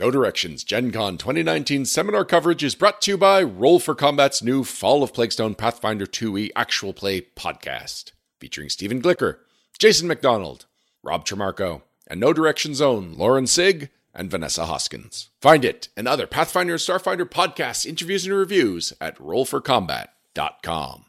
No 0.00 0.10
Directions 0.10 0.64
Gen 0.64 0.92
Con 0.92 1.18
2019 1.18 1.84
seminar 1.84 2.24
coverage 2.24 2.64
is 2.64 2.74
brought 2.74 3.02
to 3.02 3.10
you 3.10 3.18
by 3.18 3.42
Roll 3.42 3.78
for 3.78 3.94
Combat's 3.94 4.42
new 4.42 4.64
Fall 4.64 5.02
of 5.02 5.12
Plaguestone 5.12 5.54
Pathfinder 5.54 6.06
2e 6.06 6.48
actual 6.56 6.94
play 6.94 7.20
podcast, 7.20 8.12
featuring 8.38 8.70
Stephen 8.70 9.02
Glicker, 9.02 9.40
Jason 9.78 10.08
McDonald, 10.08 10.64
Rob 11.02 11.26
Tremarco, 11.26 11.82
and 12.06 12.18
No 12.18 12.32
Directions 12.32 12.80
own 12.80 13.12
Lauren 13.12 13.46
Sig 13.46 13.90
and 14.14 14.30
Vanessa 14.30 14.64
Hoskins. 14.64 15.28
Find 15.42 15.66
it 15.66 15.90
and 15.98 16.08
other 16.08 16.26
Pathfinder 16.26 16.72
and 16.72 16.80
Starfinder 16.80 17.28
podcasts, 17.28 17.84
interviews, 17.84 18.24
and 18.24 18.34
reviews 18.34 18.94
at 19.02 19.18
rollforcombat.com. 19.18 21.04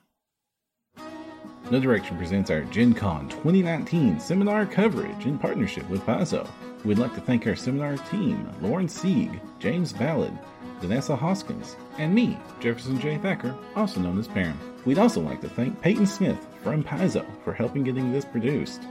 No 1.69 1.79
Direction 1.79 2.17
presents 2.17 2.51
our 2.51 2.63
Gen 2.65 2.93
Con 2.93 3.29
2019 3.29 4.19
seminar 4.19 4.65
coverage 4.65 5.25
in 5.25 5.39
partnership 5.39 5.89
with 5.89 6.01
Paizo. 6.01 6.45
We'd 6.84 6.98
like 6.98 7.13
to 7.13 7.21
thank 7.21 7.45
our 7.45 7.55
seminar 7.55 7.95
team, 7.98 8.50
Lauren 8.59 8.89
Sieg, 8.89 9.39
James 9.59 9.93
Ballard, 9.93 10.34
Vanessa 10.80 11.16
Hoskins, 11.16 11.76
and 11.99 12.13
me, 12.13 12.39
Jefferson 12.59 12.99
J. 12.99 13.20
Thacker, 13.20 13.55
also 13.76 13.99
known 13.99 14.17
as 14.17 14.27
Perram. 14.27 14.58
We'd 14.84 14.98
also 14.98 15.22
like 15.22 15.41
to 15.41 15.49
thank 15.49 15.80
Peyton 15.81 16.08
Smith 16.08 16.44
from 16.63 16.84
Paizo 16.84 17.23
for 17.44 17.53
helping 17.53 17.84
getting 17.84 18.12
this 18.12 18.25
produced. 18.25 18.81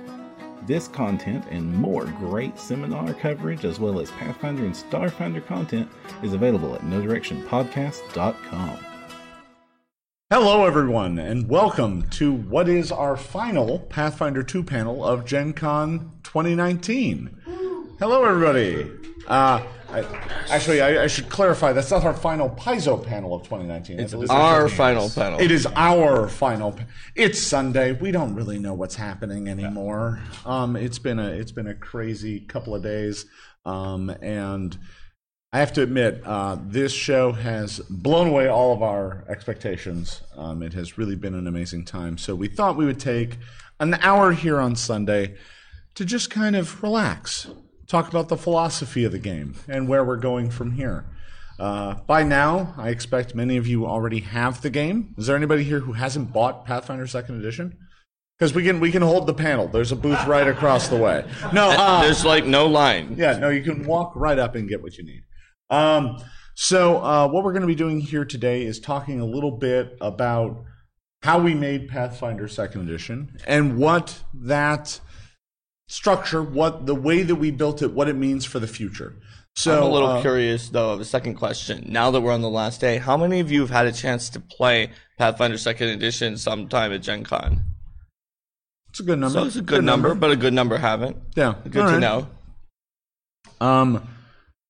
This 0.69 0.87
content 0.87 1.45
and 1.51 1.75
more 1.75 2.05
great 2.05 2.61
seminar 2.61 3.13
coverage, 3.15 3.65
as 3.65 3.81
well 3.81 3.99
as 3.99 4.13
Pathfinder 4.13 4.65
and 4.65 4.75
Starfinder 4.75 5.45
content, 5.45 5.89
is 6.23 6.33
available 6.33 6.77
at 6.77 6.83
NoDirectionPodcast.com. 6.83 8.79
Hello, 10.33 10.65
everyone, 10.65 11.19
and 11.19 11.49
welcome 11.49 12.09
to 12.11 12.33
what 12.33 12.69
is 12.69 12.93
our 12.93 13.17
final 13.17 13.81
Pathfinder 13.81 14.45
2 14.45 14.63
panel 14.63 15.05
of 15.05 15.25
Gen 15.25 15.53
Con 15.53 16.13
2019. 16.23 17.40
Hello, 18.01 18.25
everybody. 18.25 18.91
Uh, 19.29 19.63
I, 19.91 20.01
actually, 20.49 20.81
I, 20.81 21.05
I 21.05 21.07
should 21.07 21.29
clarify 21.29 21.75
that's 21.75 21.91
not 21.91 22.03
our 22.05 22.15
final 22.15 22.49
Paizo 22.49 23.05
panel 23.05 23.35
of 23.35 23.43
2019. 23.43 24.01
It's 24.01 24.15
our 24.31 24.71
final 24.71 25.11
panel. 25.11 25.39
It 25.39 25.51
is 25.51 25.67
our 25.77 26.27
final. 26.29 26.73
pa- 26.73 26.85
It's 27.15 27.39
Sunday. 27.39 27.93
We 27.93 28.11
don't 28.11 28.35
really 28.35 28.59
know 28.59 28.73
what's 28.73 28.97
happening 28.97 29.49
anymore. 29.49 30.19
Um, 30.47 30.77
it's 30.77 30.99
been 30.99 31.19
a 31.19 31.29
it's 31.29 31.53
been 31.53 31.67
a 31.67 31.75
crazy 31.75 32.41
couple 32.41 32.75
of 32.75 32.83
days, 32.83 33.27
um, 33.67 34.09
and 34.23 34.79
I 35.53 35.59
have 35.59 35.75
to 35.75 35.83
admit, 35.83 36.23
uh, 36.25 36.57
this 36.59 36.93
show 36.93 37.33
has 37.33 37.81
blown 37.81 38.29
away 38.29 38.49
all 38.49 38.73
of 38.73 38.83
our 38.83 39.25
expectations. 39.29 40.23
Um, 40.39 40.63
it 40.63 40.73
has 40.73 40.97
really 40.97 41.17
been 41.17 41.35
an 41.35 41.47
amazing 41.47 41.85
time. 41.85 42.17
So 42.17 42.35
we 42.35 42.49
thought 42.49 42.77
we 42.79 42.87
would 42.87 43.01
take 43.01 43.37
an 43.79 43.93
hour 43.95 44.33
here 44.33 44.59
on 44.59 44.75
Sunday 44.75 45.35
to 45.97 46.05
just 46.07 46.31
kind 46.31 46.55
of 46.57 46.83
relax, 46.83 47.49
talk 47.91 48.09
about 48.09 48.29
the 48.29 48.37
philosophy 48.37 49.05
of 49.05 49.11
the 49.11 49.19
game 49.19 49.55
and 49.69 49.89
where 49.89 50.05
we're 50.05 50.17
going 50.17 50.49
from 50.49 50.73
here. 50.73 51.05
Uh, 51.59 51.95
by 52.07 52.23
now, 52.23 52.73
I 52.79 52.89
expect 52.89 53.35
many 53.35 53.57
of 53.57 53.67
you 53.67 53.85
already 53.85 54.21
have 54.21 54.63
the 54.63 54.71
game. 54.71 55.15
Is 55.19 55.27
there 55.27 55.37
anybody 55.37 55.65
here 55.65 55.81
who 55.81 55.93
hasn't 55.93 56.33
bought 56.33 56.65
Pathfinder 56.65 57.07
Second 57.07 57.41
Edition? 57.41 57.77
Because 58.39 58.55
we 58.55 58.63
can 58.63 58.81
we 58.81 58.91
can 58.91 59.03
hold 59.03 59.27
the 59.27 59.35
panel. 59.35 59.69
There's 59.69 59.93
a 59.93 59.97
booth 59.97 60.25
right 60.27 60.49
across 60.49 60.89
the 60.89 60.97
way. 60.97 61.27
No, 61.53 61.69
uh, 61.69 62.01
There's 62.01 62.25
like 62.25 62.47
no 62.47 62.67
line. 62.67 63.17
yeah, 63.19 63.39
no, 63.39 63.51
you 63.51 63.63
can 63.63 63.85
walk 63.85 64.13
right 64.17 64.39
up 64.39 64.55
and 64.55 64.67
get 64.67 64.83
what 64.83 64.97
you 64.97 65.05
need. 65.05 65.25
Um, 65.69 66.17
so, 66.55 67.03
uh, 67.03 67.29
what 67.29 67.45
we're 67.45 67.53
going 67.53 67.63
to 67.63 67.69
be 67.69 67.75
doing 67.75 68.01
here 68.01 68.25
today 68.25 68.65
is 68.65 68.81
talking 68.81 69.21
a 69.21 69.27
little 69.27 69.59
bit 69.59 69.99
about 70.01 70.65
how 71.23 71.39
we 71.39 71.55
made 71.55 71.89
Pathfinder 71.89 72.49
Second 72.49 72.89
Edition 72.89 73.37
and 73.47 73.77
what 73.77 74.23
that 74.33 75.01
structure, 75.91 76.43
what 76.43 76.87
the 76.87 76.95
way 76.95 77.23
that 77.23 77.35
we 77.35 77.51
built 77.51 77.83
it, 77.83 77.93
what 77.93 78.09
it 78.09 78.15
means 78.17 78.45
for 78.45 78.59
the 78.59 78.67
future. 78.67 79.17
So, 79.57 79.77
I'm 79.77 79.83
a 79.83 79.91
little 79.91 80.09
uh, 80.09 80.21
curious 80.21 80.69
though. 80.69 80.93
of 80.93 81.01
a 81.01 81.05
second 81.05 81.35
question. 81.35 81.85
Now 81.89 82.13
that 82.13 82.21
we're 82.21 82.33
on 82.33 82.41
the 82.41 82.49
last 82.49 82.81
day, 82.81 82.99
how 82.99 83.17
many 83.17 83.41
of 83.41 83.51
you 83.51 83.61
have 83.61 83.71
had 83.71 83.87
a 83.87 83.93
chance 83.93 84.31
to 84.31 84.41
play 84.41 84.91
Pathfinder 85.19 85.59
Second 85.59 85.89
Edition 85.89 86.37
sometime 86.37 86.93
at 86.93 87.03
Gen 87.03 87.25
Con? 87.25 87.63
it's 88.91 89.01
a 89.01 89.03
good 89.03 89.19
number. 89.19 89.39
So 89.39 89.47
it's 89.47 89.57
a 89.57 89.63
good, 89.63 89.85
number, 89.85 90.15
but 90.15 90.31
a 90.31 90.37
good 90.37 90.53
number 90.53 90.77
haven't. 90.77 91.17
yeah, 91.37 91.55
Good 91.69 91.83
all 91.83 91.87
to 91.89 91.93
right. 91.95 92.01
know. 92.01 92.27
Um, 93.61 94.09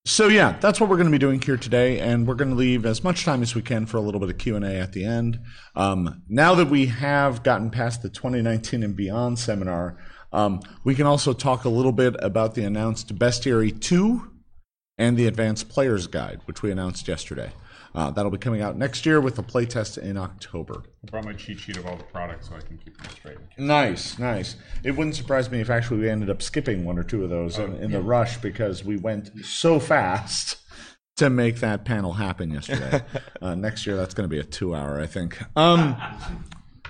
so 0.04 0.28
yeah, 0.28 0.56
that's 0.60 0.80
what 0.80 0.90
we're 0.90 0.96
going 0.96 1.06
to 1.06 1.12
be 1.12 1.18
doing 1.18 1.40
here 1.40 1.56
today, 1.56 2.00
and 2.00 2.26
we're 2.26 2.34
going 2.34 2.50
to 2.50 2.56
leave 2.56 2.84
as 2.84 3.04
much 3.04 3.24
time 3.24 3.42
as 3.42 3.54
we 3.54 3.62
can 3.62 3.86
for 3.86 3.96
a 3.96 4.00
little 4.00 4.20
bit 4.20 4.28
of 4.30 4.38
Q 4.38 4.56
and 4.56 4.64
A 4.64 4.78
at 4.78 4.92
the 4.92 5.04
end. 5.04 5.38
Um, 5.74 6.22
now 6.28 6.54
that 6.54 6.68
we 6.68 6.86
have 6.86 7.42
gotten 7.42 7.70
past 7.70 8.02
the 8.02 8.08
2019 8.08 8.82
and 8.82 8.96
beyond 8.96 9.38
seminar, 9.38 9.96
um, 10.32 10.60
we 10.84 10.94
can 10.94 11.06
also 11.06 11.32
talk 11.32 11.64
a 11.64 11.68
little 11.68 11.92
bit 11.92 12.16
about 12.20 12.54
the 12.54 12.64
announced 12.64 13.16
Bestiary 13.16 13.78
2 13.78 14.30
and 14.98 15.16
the 15.16 15.26
Advanced 15.26 15.68
Players 15.68 16.06
Guide, 16.06 16.40
which 16.44 16.62
we 16.62 16.70
announced 16.70 17.08
yesterday. 17.08 17.52
Uh, 17.92 18.10
that'll 18.10 18.30
be 18.30 18.38
coming 18.38 18.62
out 18.62 18.76
next 18.76 19.04
year 19.04 19.20
with 19.20 19.38
a 19.38 19.42
playtest 19.42 19.98
in 19.98 20.16
October. 20.16 20.84
I 21.02 21.10
brought 21.10 21.24
my 21.24 21.32
cheat 21.32 21.58
sheet 21.58 21.76
of 21.76 21.86
all 21.86 21.96
the 21.96 22.04
products 22.04 22.48
so 22.48 22.54
I 22.54 22.60
can 22.60 22.78
keep 22.78 22.96
them 22.96 23.10
straight. 23.10 23.38
Nice, 23.58 24.18
nice. 24.18 24.56
It 24.84 24.92
wouldn't 24.92 25.16
surprise 25.16 25.50
me 25.50 25.60
if 25.60 25.70
actually 25.70 26.00
we 26.00 26.08
ended 26.08 26.30
up 26.30 26.40
skipping 26.40 26.84
one 26.84 26.98
or 26.98 27.02
two 27.02 27.24
of 27.24 27.30
those 27.30 27.58
in, 27.58 27.74
in 27.76 27.90
the 27.90 28.00
rush 28.00 28.36
because 28.36 28.84
we 28.84 28.96
went 28.96 29.44
so 29.44 29.80
fast 29.80 30.58
to 31.16 31.30
make 31.30 31.56
that 31.56 31.84
panel 31.84 32.12
happen 32.12 32.50
yesterday. 32.50 33.02
uh, 33.42 33.54
next 33.56 33.86
year, 33.86 33.96
that's 33.96 34.14
going 34.14 34.28
to 34.28 34.32
be 34.32 34.38
a 34.38 34.44
two-hour, 34.44 35.00
I 35.00 35.06
think. 35.06 35.38
Um, 35.56 35.96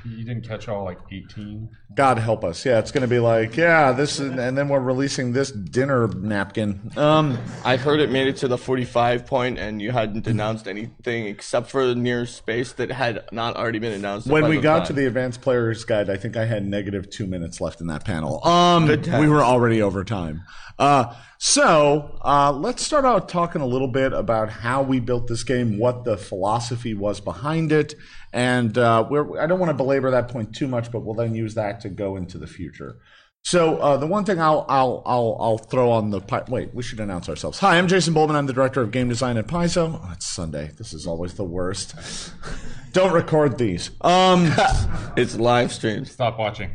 You 0.04 0.24
didn't 0.24 0.46
catch 0.46 0.68
all 0.68 0.84
like 0.84 0.98
18? 1.10 1.68
God 1.94 2.18
help 2.18 2.44
us. 2.44 2.64
Yeah, 2.64 2.78
it's 2.78 2.90
going 2.90 3.02
to 3.02 3.08
be 3.08 3.18
like, 3.18 3.56
yeah, 3.56 3.92
this, 3.92 4.20
is, 4.20 4.30
and 4.30 4.56
then 4.56 4.68
we're 4.68 4.80
releasing 4.80 5.32
this 5.32 5.50
dinner 5.50 6.08
napkin. 6.08 6.92
Um, 6.96 7.38
I 7.64 7.76
heard 7.76 8.00
it 8.00 8.10
made 8.10 8.28
it 8.28 8.36
to 8.38 8.48
the 8.48 8.58
45 8.58 9.26
point, 9.26 9.58
and 9.58 9.82
you 9.82 9.90
hadn't 9.90 10.26
announced 10.26 10.68
anything 10.68 11.26
except 11.26 11.70
for 11.70 11.86
the 11.86 11.94
near 11.94 12.26
space 12.26 12.72
that 12.72 12.90
had 12.90 13.24
not 13.32 13.56
already 13.56 13.78
been 13.78 13.92
announced. 13.92 14.26
when 14.26 14.48
we 14.48 14.60
got 14.60 14.78
time. 14.78 14.86
to 14.88 14.92
the 14.92 15.06
advanced 15.06 15.40
players 15.40 15.84
guide, 15.84 16.08
I 16.08 16.16
think 16.16 16.36
I 16.36 16.44
had 16.44 16.66
negative 16.66 17.10
two 17.10 17.26
minutes 17.26 17.60
left 17.60 17.80
in 17.80 17.88
that 17.88 18.04
panel. 18.04 18.46
Um, 18.46 18.86
we 18.86 19.28
were 19.28 19.42
already 19.42 19.82
over 19.82 20.04
time. 20.04 20.42
Uh, 20.80 21.14
so 21.36 22.18
uh, 22.24 22.50
let's 22.50 22.82
start 22.82 23.04
out 23.04 23.28
talking 23.28 23.60
a 23.60 23.66
little 23.66 23.86
bit 23.86 24.14
about 24.14 24.48
how 24.48 24.82
we 24.82 24.98
built 24.98 25.26
this 25.26 25.44
game, 25.44 25.78
what 25.78 26.04
the 26.04 26.16
philosophy 26.16 26.94
was 26.94 27.20
behind 27.20 27.70
it, 27.70 27.94
and 28.32 28.78
uh, 28.78 29.04
I 29.38 29.46
don't 29.46 29.58
want 29.58 29.68
to 29.68 29.74
belabor 29.74 30.10
that 30.10 30.28
point 30.28 30.54
too 30.54 30.66
much, 30.66 30.90
but 30.90 31.00
we'll 31.00 31.14
then 31.14 31.34
use 31.34 31.54
that 31.54 31.80
to 31.80 31.90
go 31.90 32.16
into 32.16 32.38
the 32.38 32.46
future. 32.46 32.96
So 33.44 33.78
uh, 33.78 33.96
the 33.96 34.06
one 34.06 34.24
thing 34.24 34.40
I'll 34.40 34.64
I'll 34.68 35.02
I'll 35.06 35.36
I'll 35.40 35.58
throw 35.58 35.90
on 35.90 36.10
the 36.10 36.20
pi- 36.20 36.44
wait 36.48 36.74
we 36.74 36.82
should 36.82 37.00
announce 37.00 37.28
ourselves. 37.28 37.58
Hi, 37.60 37.78
I'm 37.78 37.88
Jason 37.88 38.14
Bulmahn. 38.14 38.34
I'm 38.34 38.46
the 38.46 38.52
director 38.52 38.82
of 38.82 38.90
game 38.90 39.08
design 39.08 39.36
at 39.38 39.46
Paizo. 39.46 39.98
Oh, 40.02 40.10
it's 40.12 40.26
Sunday. 40.26 40.70
This 40.76 40.92
is 40.92 41.06
always 41.06 41.34
the 41.34 41.44
worst. 41.44 41.94
Don't 42.92 43.12
record 43.12 43.56
these. 43.56 43.90
Um, 44.02 44.52
it's 45.16 45.36
live 45.36 45.72
streamed. 45.72 46.08
Stop 46.08 46.38
watching. 46.38 46.70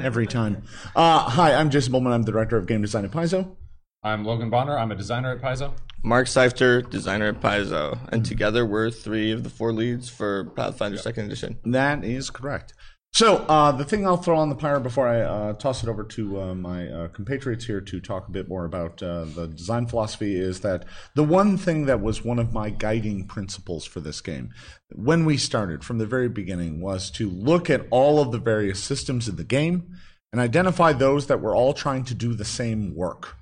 every 0.00 0.26
time. 0.26 0.62
Uh, 0.96 1.18
hi, 1.28 1.52
I'm 1.54 1.70
Jason 1.70 1.92
Bulmahn. 1.92 2.12
I'm 2.12 2.22
the 2.22 2.32
director 2.32 2.56
of 2.56 2.66
game 2.66 2.80
design 2.82 3.04
at 3.04 3.10
Paizo. 3.10 3.56
I'm 4.02 4.24
Logan 4.24 4.50
Bonner. 4.50 4.78
I'm 4.78 4.90
a 4.90 4.94
designer 4.96 5.32
at 5.32 5.40
Paizo. 5.42 5.74
Mark 6.02 6.26
Seifter, 6.28 6.82
designer 6.82 7.28
at 7.28 7.40
Paizo, 7.40 7.98
and 8.12 8.24
together 8.24 8.66
we're 8.66 8.90
three 8.90 9.32
of 9.32 9.42
the 9.42 9.48
four 9.50 9.72
leads 9.72 10.08
for 10.10 10.44
Pathfinder 10.50 10.98
Second 10.98 11.26
Edition. 11.26 11.58
That 11.64 12.04
is 12.04 12.28
correct. 12.30 12.74
So 13.14 13.36
uh, 13.48 13.70
the 13.70 13.84
thing 13.84 14.04
I'll 14.04 14.16
throw 14.16 14.36
on 14.36 14.48
the 14.48 14.56
pyre 14.56 14.80
before 14.80 15.06
I 15.06 15.20
uh, 15.20 15.52
toss 15.52 15.84
it 15.84 15.88
over 15.88 16.02
to 16.02 16.40
uh, 16.40 16.54
my 16.56 16.88
uh, 16.88 17.08
compatriots 17.08 17.64
here 17.64 17.80
to 17.80 18.00
talk 18.00 18.26
a 18.26 18.32
bit 18.32 18.48
more 18.48 18.64
about 18.64 19.00
uh, 19.04 19.24
the 19.24 19.46
design 19.46 19.86
philosophy 19.86 20.34
is 20.34 20.60
that 20.60 20.84
the 21.14 21.22
one 21.22 21.56
thing 21.56 21.86
that 21.86 22.00
was 22.00 22.24
one 22.24 22.40
of 22.40 22.52
my 22.52 22.70
guiding 22.70 23.28
principles 23.28 23.84
for 23.84 24.00
this 24.00 24.20
game 24.20 24.52
when 24.90 25.24
we 25.24 25.36
started 25.36 25.84
from 25.84 25.98
the 25.98 26.06
very 26.06 26.28
beginning 26.28 26.80
was 26.80 27.08
to 27.12 27.30
look 27.30 27.70
at 27.70 27.86
all 27.90 28.18
of 28.20 28.32
the 28.32 28.38
various 28.38 28.82
systems 28.82 29.28
in 29.28 29.36
the 29.36 29.44
game 29.44 29.96
and 30.32 30.40
identify 30.40 30.92
those 30.92 31.28
that 31.28 31.40
were 31.40 31.54
all 31.54 31.72
trying 31.72 32.02
to 32.02 32.14
do 32.14 32.34
the 32.34 32.44
same 32.44 32.96
work 32.96 33.36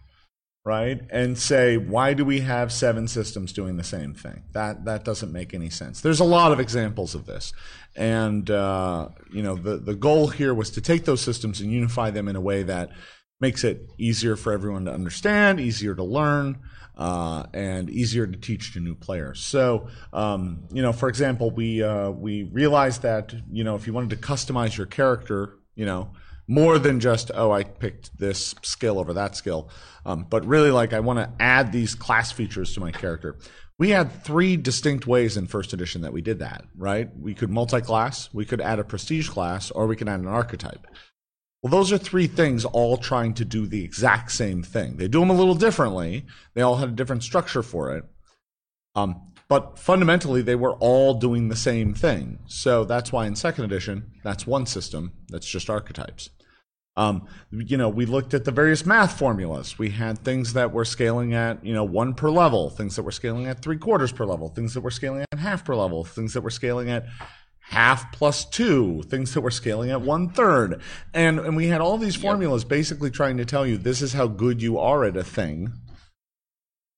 right? 0.64 1.00
And 1.10 1.36
say 1.36 1.76
why 1.76 2.14
do 2.14 2.24
we 2.24 2.41
have 2.41 2.72
seven 2.72 3.09
systems 3.09 3.53
doing 3.53 3.76
the 3.76 3.84
same 3.84 4.14
thing? 4.14 4.44
That 4.53 4.84
that 4.84 5.04
doesn't 5.04 5.32
make 5.32 5.54
any 5.54 5.70
sense. 5.70 6.00
There's 6.00 6.20
a 6.20 6.24
lot 6.24 6.53
of 6.53 6.60
examples 6.60 7.14
of 7.14 7.26
this. 7.26 7.53
And 7.97 8.50
uh, 8.50 9.09
you 9.32 9.42
know 9.42 9.56
the 9.56 9.78
the 9.78 9.94
goal 9.94 10.28
here 10.28 10.54
was 10.54 10.70
to 10.70 10.80
take 10.80 11.04
those 11.04 11.20
systems 11.20 11.60
and 11.60 11.72
unify 11.72 12.10
them 12.10 12.28
in 12.28 12.36
a 12.36 12.41
way 12.41 12.62
that 12.62 12.91
makes 13.41 13.64
it 13.64 13.91
easier 13.98 14.36
for 14.36 14.53
everyone 14.53 14.84
to 14.84 14.92
understand 14.92 15.59
easier 15.59 15.94
to 15.97 16.04
learn 16.04 16.60
uh, 16.97 17.44
and 17.53 17.91
easier 17.91 18.26
to 18.26 18.38
teach 18.38 18.72
to 18.74 18.80
new 18.80 18.94
players. 18.94 19.41
So, 19.41 19.88
um, 20.12 20.65
you 20.72 20.82
know, 20.82 20.92
for 20.92 21.08
example, 21.08 21.50
we 21.50 21.82
uh, 21.82 22.10
we 22.10 22.44
realized 22.44 23.03
that 23.03 23.34
you 23.50 23.65
know 23.65 23.74
if 23.74 23.86
you 23.86 23.92
wanted 23.92 24.10
to 24.10 24.16
customize 24.16 24.76
your 24.76 24.86
character, 24.86 25.58
you 25.74 25.86
know, 25.86 26.10
more 26.47 26.78
than 26.78 27.00
just 27.00 27.30
oh 27.34 27.53
I 27.53 27.65
picked 27.65 28.18
this 28.18 28.54
skill 28.62 28.98
over 28.98 29.12
that 29.15 29.36
skill, 29.36 29.68
um, 30.04 30.27
but 30.28 30.44
really 30.47 30.71
like 30.71 30.92
I 30.92 31.00
want 31.00 31.18
to 31.18 31.30
add 31.42 31.72
these 31.72 31.94
class 31.94 32.33
features 32.33 32.74
to 32.74 32.80
my 32.80 32.91
character. 32.91 33.39
We 33.78 33.91
had 33.91 34.22
three 34.22 34.56
distinct 34.56 35.06
ways 35.06 35.36
in 35.36 35.47
first 35.47 35.72
edition 35.72 36.03
that 36.03 36.12
we 36.12 36.22
did 36.22 36.39
that. 36.41 36.65
Right? 36.77 37.09
We 37.18 37.34
could 37.34 37.50
multi-class, 37.50 38.33
we 38.33 38.44
could 38.44 38.60
add 38.60 38.78
a 38.78 38.84
prestige 38.84 39.28
class, 39.28 39.71
or 39.71 39.86
we 39.86 39.97
could 39.97 40.09
add 40.09 40.21
an 40.21 40.28
archetype. 40.28 40.86
Well, 41.62 41.71
those 41.71 41.92
are 41.92 41.98
three 41.98 42.27
things 42.27 42.65
all 42.65 42.97
trying 42.97 43.34
to 43.34 43.44
do 43.44 43.66
the 43.66 43.84
exact 43.84 44.33
same 44.33 44.65
thing. 44.65 44.97
They 44.97 45.06
do 45.06 45.21
them 45.21 45.30
a 45.30 45.34
little 45.34 45.54
differently. 45.54 46.27
They 46.54 46.62
all 46.62 46.77
had 46.77 46.89
a 46.89 46.92
different 46.92 47.22
structure 47.22 47.62
for 47.62 47.97
it. 47.97 48.04
Um, 48.97 49.31
but 49.53 49.78
fundamentally, 49.78 50.41
they 50.41 50.54
were 50.54 50.72
all 50.77 51.13
doing 51.13 51.51
the 51.51 51.57
same 51.57 51.93
thing. 51.93 52.39
So 52.47 52.87
that's 52.87 53.13
why 53.13 53.27
in 53.27 53.37
second 53.37 53.66
edition, 53.66 54.10
that's 54.25 54.47
one 54.47 54.65
system. 54.65 55.13
That's 55.28 55.47
just 55.47 55.69
archetypes. 55.69 56.31
Um, 56.97 57.28
you 57.51 57.77
know, 57.77 57.91
we 57.91 58.07
looked 58.07 58.33
at 58.33 58.47
the 58.47 58.51
various 58.51 58.87
math 58.87 59.19
formulas. 59.19 59.78
We 59.78 59.91
had 59.91 60.21
things 60.21 60.54
that 60.54 60.72
were 60.72 60.87
scaling 60.87 61.34
at, 61.34 61.63
you 61.63 61.75
know, 61.75 61.84
one 61.84 62.15
per 62.15 62.31
level, 62.31 62.71
things 62.71 62.97
that 62.97 63.03
were 63.03 63.13
scaling 63.13 63.47
at 63.47 63.60
three 63.60 63.77
quarters 63.77 64.10
per 64.10 64.25
level, 64.25 64.49
things 64.49 64.72
that 64.72 64.81
were 64.81 64.91
scaling 64.91 65.27
at 65.31 65.39
half 65.39 65.66
per 65.66 65.75
level, 65.75 66.03
things 66.03 66.33
that 66.33 66.41
were 66.41 66.49
scaling 66.49 66.89
at 66.89 67.04
half 67.60 68.10
plus 68.10 68.47
two, 68.47 69.03
things 69.10 69.34
that 69.34 69.43
were 69.43 69.51
scaling 69.51 69.91
at 69.91 70.01
one 70.01 70.31
third. 70.31 70.81
And, 71.13 71.39
and 71.39 71.57
we 71.57 71.66
had 71.66 71.83
all 71.83 71.99
these 71.99 72.16
formulas 72.16 72.65
basically 72.65 73.10
trying 73.10 73.37
to 73.37 73.45
tell 73.45 73.66
you 73.66 73.77
this 73.77 74.01
is 74.01 74.15
how 74.15 74.28
good 74.28 74.63
you 74.63 74.78
are 74.78 75.04
at 75.04 75.15
a 75.15 75.22
thing. 75.22 75.75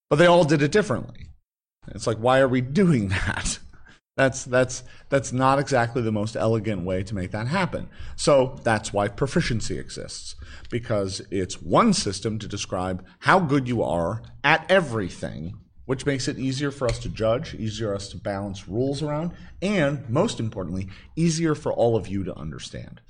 But 0.08 0.16
they 0.20 0.26
all 0.26 0.44
did 0.44 0.62
it 0.62 0.70
differently. 0.70 1.30
It's 1.88 2.06
like, 2.06 2.18
why 2.18 2.40
are 2.40 2.48
we 2.48 2.60
doing 2.60 3.08
that? 3.08 3.58
That's 4.16 4.44
that's 4.44 4.84
that's 5.08 5.32
not 5.32 5.58
exactly 5.58 6.00
the 6.00 6.12
most 6.12 6.36
elegant 6.36 6.84
way 6.84 7.02
to 7.02 7.14
make 7.14 7.32
that 7.32 7.48
happen. 7.48 7.88
So 8.14 8.60
that's 8.62 8.92
why 8.92 9.08
proficiency 9.08 9.76
exists 9.76 10.36
because 10.70 11.20
it's 11.32 11.60
one 11.60 11.92
system 11.92 12.38
to 12.38 12.46
describe 12.46 13.04
how 13.20 13.40
good 13.40 13.66
you 13.66 13.82
are 13.82 14.22
at 14.44 14.70
everything, 14.70 15.54
which 15.86 16.06
makes 16.06 16.28
it 16.28 16.38
easier 16.38 16.70
for 16.70 16.86
us 16.86 17.00
to 17.00 17.08
judge, 17.08 17.54
easier 17.54 17.88
for 17.88 17.96
us 17.96 18.08
to 18.10 18.16
balance 18.16 18.68
rules 18.68 19.02
around, 19.02 19.32
and 19.60 20.08
most 20.08 20.38
importantly, 20.38 20.88
easier 21.16 21.56
for 21.56 21.72
all 21.72 21.96
of 21.96 22.06
you 22.06 22.22
to 22.22 22.36
understand. 22.36 23.00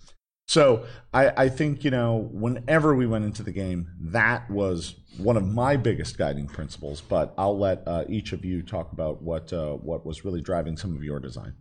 So 0.46 0.85
I, 1.12 1.44
I 1.44 1.49
think 1.49 1.85
you 1.85 1.91
know 1.91 2.29
whenever 2.32 2.94
we 2.94 3.06
went 3.06 3.25
into 3.25 3.43
the 3.43 3.52
game, 3.52 3.91
that 4.00 4.50
was 4.50 4.96
one 5.17 5.37
of 5.37 5.46
my 5.46 5.76
biggest 5.76 6.19
guiding 6.19 6.46
principles. 6.46 7.00
But 7.00 7.35
I'll 7.38 7.58
let 7.58 7.82
uh, 7.87 8.05
each 8.08 8.32
of 8.32 8.44
you 8.44 8.62
talk 8.62 8.93
about 8.93 9.23
what 9.23 9.52
uh, 9.52 9.73
what 9.75 10.05
was 10.05 10.25
really 10.25 10.43
driving 10.43 10.76
some 10.76 10.94
of 10.94 11.02
your 11.02 11.19
design. 11.19 11.55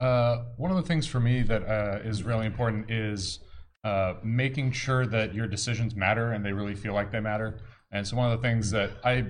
Uh, 0.00 0.44
one 0.56 0.70
of 0.70 0.76
the 0.76 0.82
things 0.82 1.06
for 1.06 1.20
me 1.20 1.42
that 1.42 1.62
uh, 1.62 1.98
is 2.04 2.22
really 2.22 2.46
important 2.46 2.90
is 2.90 3.40
uh, 3.84 4.14
making 4.22 4.72
sure 4.72 5.06
that 5.06 5.34
your 5.34 5.46
decisions 5.46 5.94
matter 5.94 6.32
and 6.32 6.44
they 6.44 6.52
really 6.52 6.74
feel 6.74 6.94
like 6.94 7.10
they 7.10 7.20
matter. 7.20 7.60
And 7.90 8.06
so 8.06 8.16
one 8.16 8.30
of 8.30 8.40
the 8.40 8.46
things 8.46 8.70
that 8.72 8.90
I 9.02 9.24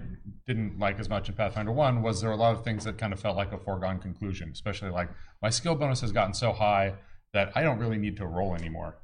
didn't 0.47 0.79
like 0.79 0.99
as 0.99 1.09
much 1.09 1.29
in 1.29 1.35
Pathfinder 1.37 1.73
1 1.73 2.03
was 2.03 2.21
there 2.21 2.29
were 2.29 2.35
a 2.35 2.39
lot 2.39 2.55
of 2.55 2.65
things 2.65 2.85
that 2.85 2.99
kind 2.99 3.13
of 3.13 3.21
felt 3.21 3.37
like 3.37 3.53
a 3.53 3.59
foregone 3.59 3.99
conclusion, 3.99 4.51
especially 4.53 4.91
like 4.91 5.09
my 5.41 5.49
skill 5.49 5.75
bonus 5.75 6.01
has 6.01 6.13
gotten 6.13 6.35
so 6.35 6.53
high 6.53 6.95
that 7.33 7.53
I 7.55 7.63
don't 7.63 7.79
really 7.79 7.99
need 7.99 8.17
to 8.19 8.27
roll 8.27 8.55
anymore, 8.55 8.97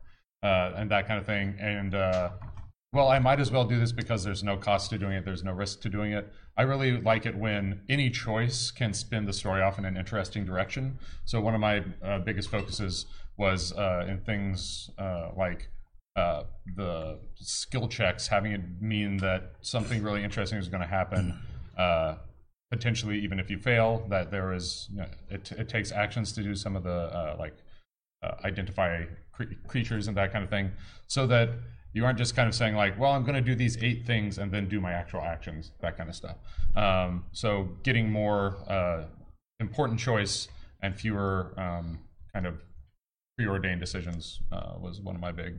uh, 0.43 0.73
and 0.77 0.91
that 0.91 1.07
kind 1.07 1.19
of 1.19 1.27
thing. 1.27 1.57
And 1.61 1.95
uh, 1.95 2.31
well, 2.93 3.09
I 3.09 3.19
might 3.19 3.41
as 3.41 3.51
well 3.51 3.65
do 3.65 3.79
this 3.79 3.93
because 3.93 4.23
there's 4.23 4.45
no 4.45 4.57
cost 4.57 4.91
to 4.91 4.99
doing 4.99 5.15
it, 5.15 5.25
there's 5.25 5.43
no 5.43 5.53
risk 5.53 5.81
to 5.83 5.89
doing 5.89 6.13
it. 6.13 6.33
I 6.57 6.63
really 6.63 7.01
like 7.01 7.27
it 7.27 7.37
when 7.37 7.81
any 7.89 8.09
choice 8.09 8.71
can 8.71 8.95
spin 8.95 9.27
the 9.27 9.33
story 9.33 9.63
off 9.63 9.79
in 9.79 9.85
an 9.85 9.97
interesting 9.97 10.45
direction. 10.45 10.99
So 11.25 11.41
one 11.41 11.55
of 11.55 11.61
my 11.61 11.85
uh, 12.03 12.21
biggest 12.21 12.51
focuses 12.51 13.07
was 13.37 13.73
uh, 13.73 14.07
in 14.09 14.21
things 14.21 14.91
uh, 14.99 15.31
like. 15.37 15.69
Uh, 16.17 16.45
the 16.77 17.19
skill 17.35 17.89
checks 17.89 18.29
having 18.29 18.53
it 18.53 18.61
mean 18.81 19.17
that 19.17 19.55
something 19.63 20.01
really 20.01 20.23
interesting 20.23 20.57
is 20.57 20.69
going 20.69 20.81
to 20.81 20.87
happen 20.87 21.37
potentially 22.71 23.19
even 23.19 23.39
if 23.39 23.51
you 23.51 23.59
fail 23.59 24.05
that 24.09 24.31
there 24.31 24.53
is 24.53 24.89
you 24.93 24.99
know, 24.99 25.07
it, 25.31 25.51
it 25.53 25.69
takes 25.69 25.91
actions 25.93 26.33
to 26.33 26.43
do 26.43 26.55
some 26.55 26.77
of 26.77 26.83
the 26.83 27.37
like 27.39 27.53
uh, 27.53 27.64
identify 28.45 29.05
cre- 29.33 29.55
creatures 29.67 30.09
and 30.09 30.17
that 30.17 30.33
kind 30.33 30.45
of 30.45 30.51
thing, 30.51 30.71
so 31.07 31.27
that 31.27 31.51
you 31.93 32.05
aren't 32.05 32.19
just 32.19 32.35
kind 32.35 32.49
of 32.49 32.55
saying 32.55 32.75
like, 32.75 32.99
well, 32.99 33.13
I'm 33.13 33.23
going 33.23 33.37
to 33.37 33.41
do 33.41 33.55
these 33.55 33.81
eight 33.83 34.05
things 34.05 34.39
and 34.39 34.51
then 34.51 34.69
do 34.69 34.81
my 34.81 34.93
actual 34.93 35.21
actions, 35.21 35.71
that 35.81 35.97
kind 35.97 36.09
of 36.09 36.17
stuff. 36.17 36.37
Um, 36.75 37.25
so 37.33 37.69
getting 37.85 38.11
more 38.11 38.57
uh, 38.69 39.05
important 39.61 40.01
choice 40.01 40.49
and 40.83 40.95
fewer 40.95 41.55
um, 41.57 42.01
kind 42.33 42.47
of 42.47 42.61
preordained 43.39 43.81
decisions 43.81 44.41
uh, 44.51 44.73
was 44.81 45.01
one 45.01 45.15
of 45.15 45.21
my 45.21 45.31
big. 45.31 45.59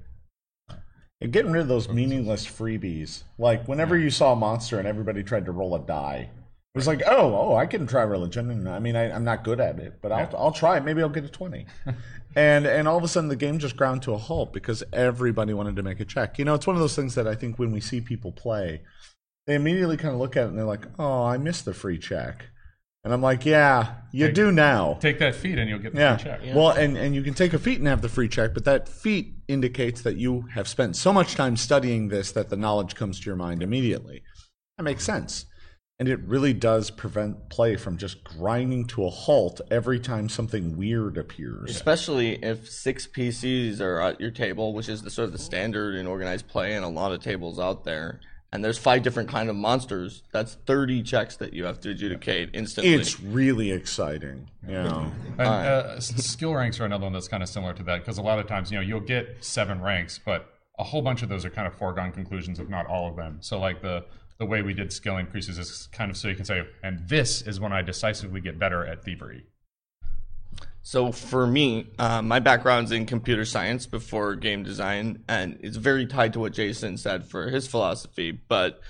And 1.22 1.32
getting 1.32 1.54
rid 1.54 1.62
of 1.62 1.70
those 1.70 1.88
meaningless 1.88 2.46
freebies, 2.46 3.24
like 3.38 3.66
whenever 3.68 3.98
you 3.98 4.10
saw 4.10 4.34
a 4.34 4.36
monster 4.36 4.78
and 4.78 4.88
everybody 4.88 5.24
tried 5.24 5.46
to 5.46 5.54
roll 5.54 5.74
a 5.74 5.80
die, 5.80 6.30
was 6.76 6.88
like, 6.88 7.02
oh, 7.08 7.36
oh, 7.36 7.56
I 7.56 7.66
can 7.66 7.88
try 7.88 8.04
religion, 8.04 8.52
and 8.52 8.68
I 8.68 8.80
mean, 8.80 8.96
I, 8.96 9.10
am 9.10 9.24
not 9.24 9.44
good 9.44 9.60
at 9.60 9.80
it, 9.80 10.00
but 10.02 10.12
I'll, 10.12 10.30
I'll 10.38 10.52
try. 10.52 10.80
Maybe 10.80 11.02
I'll 11.02 11.10
get 11.10 11.24
a 11.24 11.30
twenty, 11.30 11.66
and 12.36 12.66
and 12.66 12.88
all 12.88 12.98
of 12.98 13.04
a 13.04 13.08
sudden 13.08 13.30
the 13.30 13.36
game 13.36 13.60
just 13.60 13.78
ground 13.78 14.04
to 14.04 14.14
a 14.14 14.18
halt 14.18 14.52
because 14.54 14.84
everybody 14.92 15.54
wanted 15.54 15.76
to 15.78 15.84
make 15.84 16.00
a 16.00 16.06
check. 16.06 16.38
You 16.38 16.46
know, 16.46 16.54
it's 16.54 16.68
one 16.68 16.76
of 16.76 16.82
those 16.82 16.96
things 16.96 17.16
that 17.16 17.28
I 17.28 17.36
think 17.36 17.58
when 17.58 17.72
we 17.72 17.80
see 17.80 18.02
people 18.02 18.32
play, 18.32 18.82
they 19.48 19.56
immediately 19.56 19.98
kind 19.98 20.14
of 20.14 20.20
look 20.20 20.36
at 20.36 20.44
it 20.46 20.50
and 20.50 20.58
they're 20.58 20.66
like, 20.66 20.86
oh, 21.00 21.24
I 21.24 21.38
missed 21.38 21.64
the 21.66 21.74
free 21.74 21.98
check, 21.98 22.46
and 23.06 23.14
I'm 23.14 23.22
like, 23.22 23.46
yeah, 23.46 23.94
you 24.12 24.26
Take- 24.28 24.36
do 24.36 24.52
now. 24.52 24.98
Take 25.00 25.20
that 25.20 25.36
feat 25.36 25.58
and 25.58 25.70
you'll 25.70 25.80
get 25.80 25.94
the 25.94 26.00
Yeah. 26.02 26.18
free 26.18 26.24
check. 26.26 26.42
Well, 26.56 26.72
and, 26.72 26.98
and 26.98 27.16
you 27.16 27.22
can 27.22 27.36
take 27.36 27.54
a 27.54 27.60
feat 27.60 27.80
and 27.80 27.88
have 27.88 28.02
the 28.02 28.10
free 28.10 28.28
check, 28.28 28.54
but 28.54 28.66
that 28.66 28.90
feat 28.90 29.34
indicates 29.48 30.02
that 30.02 30.18
you 30.18 30.48
have 30.54 30.68
spent 30.68 30.96
so 30.98 31.14
much 31.14 31.36
time 31.36 31.56
studying 31.56 32.10
this 32.10 32.32
that 32.34 32.50
the 32.50 32.58
knowledge 32.58 32.96
comes 32.96 33.20
to 33.20 33.26
your 33.28 33.36
mind 33.36 33.64
immediately. 33.64 34.24
That 34.78 34.84
makes 34.84 35.06
sense. 35.06 35.46
And 35.98 36.10
it 36.10 36.20
really 36.28 36.54
does 36.54 36.92
prevent 36.92 37.50
play 37.50 37.78
from 37.78 37.98
just 37.98 38.22
grinding 38.24 38.86
to 38.88 39.06
a 39.06 39.10
halt 39.10 39.62
every 39.72 40.00
time 40.00 40.28
something 40.28 40.76
weird 40.76 41.18
appears. 41.18 41.72
Especially 41.72 42.44
if 42.44 42.70
six 42.70 43.08
PCs 43.08 43.80
are 43.80 44.02
at 44.02 44.20
your 44.20 44.32
table, 44.32 44.74
which 44.74 44.90
is 44.90 45.04
the 45.04 45.10
sort 45.10 45.28
of 45.28 45.32
the 45.32 45.38
standard 45.38 45.96
in 45.96 46.06
organized 46.06 46.50
play 46.50 46.74
and 46.74 46.84
a 46.84 46.90
lot 46.90 47.14
of 47.14 47.22
tables 47.22 47.60
out 47.60 47.86
there. 47.86 48.20
And 48.52 48.64
there's 48.64 48.78
five 48.78 49.04
different 49.04 49.30
kind 49.30 49.50
of 49.50 49.56
monsters. 49.56 50.24
That's 50.34 50.56
30 50.66 51.04
checks 51.04 51.38
that 51.38 51.54
you 51.54 51.64
have 51.64 51.80
to 51.82 51.92
adjudicate 51.92 52.50
instantly. 52.54 52.94
It's 52.94 53.20
really 53.22 53.72
exciting. 53.72 54.50
Yeah. 54.68 55.10
And, 55.38 55.42
uh, 55.42 56.00
skill 56.02 56.54
ranks 56.54 56.80
are 56.82 56.86
another 56.86 57.04
one 57.06 57.14
that's 57.14 57.28
kind 57.30 57.44
of 57.44 57.48
similar 57.48 57.74
to 57.74 57.84
that 57.84 58.00
because 58.00 58.18
a 58.18 58.22
lot 58.22 58.40
of 58.40 58.48
times, 58.48 58.70
you 58.70 58.78
know, 58.78 58.82
you'll 58.82 59.00
get 59.00 59.38
seven 59.44 59.82
ranks, 59.82 60.20
but 60.24 60.54
a 60.78 60.84
whole 60.84 61.02
bunch 61.02 61.22
of 61.22 61.30
those 61.30 61.46
are 61.46 61.50
kind 61.50 61.68
of 61.68 61.74
foregone 61.74 62.12
conclusions, 62.12 62.60
if 62.60 62.68
not 62.68 62.86
all 62.86 63.08
of 63.10 63.16
them. 63.16 63.38
So, 63.42 63.60
like 63.60 63.82
the 63.82 64.06
the 64.38 64.46
way 64.46 64.62
we 64.62 64.74
did 64.74 64.92
skill 64.92 65.18
increases 65.18 65.58
is 65.58 65.88
kind 65.92 66.12
of 66.12 66.18
so 66.18 66.28
you 66.28 66.36
can 66.36 66.46
say, 66.46 66.68
and 66.84 67.08
this 67.08 67.42
is 67.42 67.60
when 67.60 67.72
I 67.72 67.82
decisively 67.82 68.42
get 68.42 68.60
better 68.60 68.86
at 68.86 69.04
thievery. 69.04 69.46
So 70.82 71.12
for 71.12 71.48
me, 71.48 71.88
uh, 71.98 72.22
my 72.22 72.40
background's 72.40 72.92
in 72.92 73.08
computer 73.08 73.44
science 73.44 73.88
before 73.88 74.36
game 74.36 74.62
design, 74.64 75.24
and 75.28 75.58
it's 75.62 75.78
very 75.78 76.06
tied 76.06 76.34
to 76.34 76.40
what 76.40 76.54
Jason 76.54 76.98
said 76.98 77.26
for 77.26 77.50
his 77.50 77.68
philosophy. 77.68 78.32
But 78.32 78.82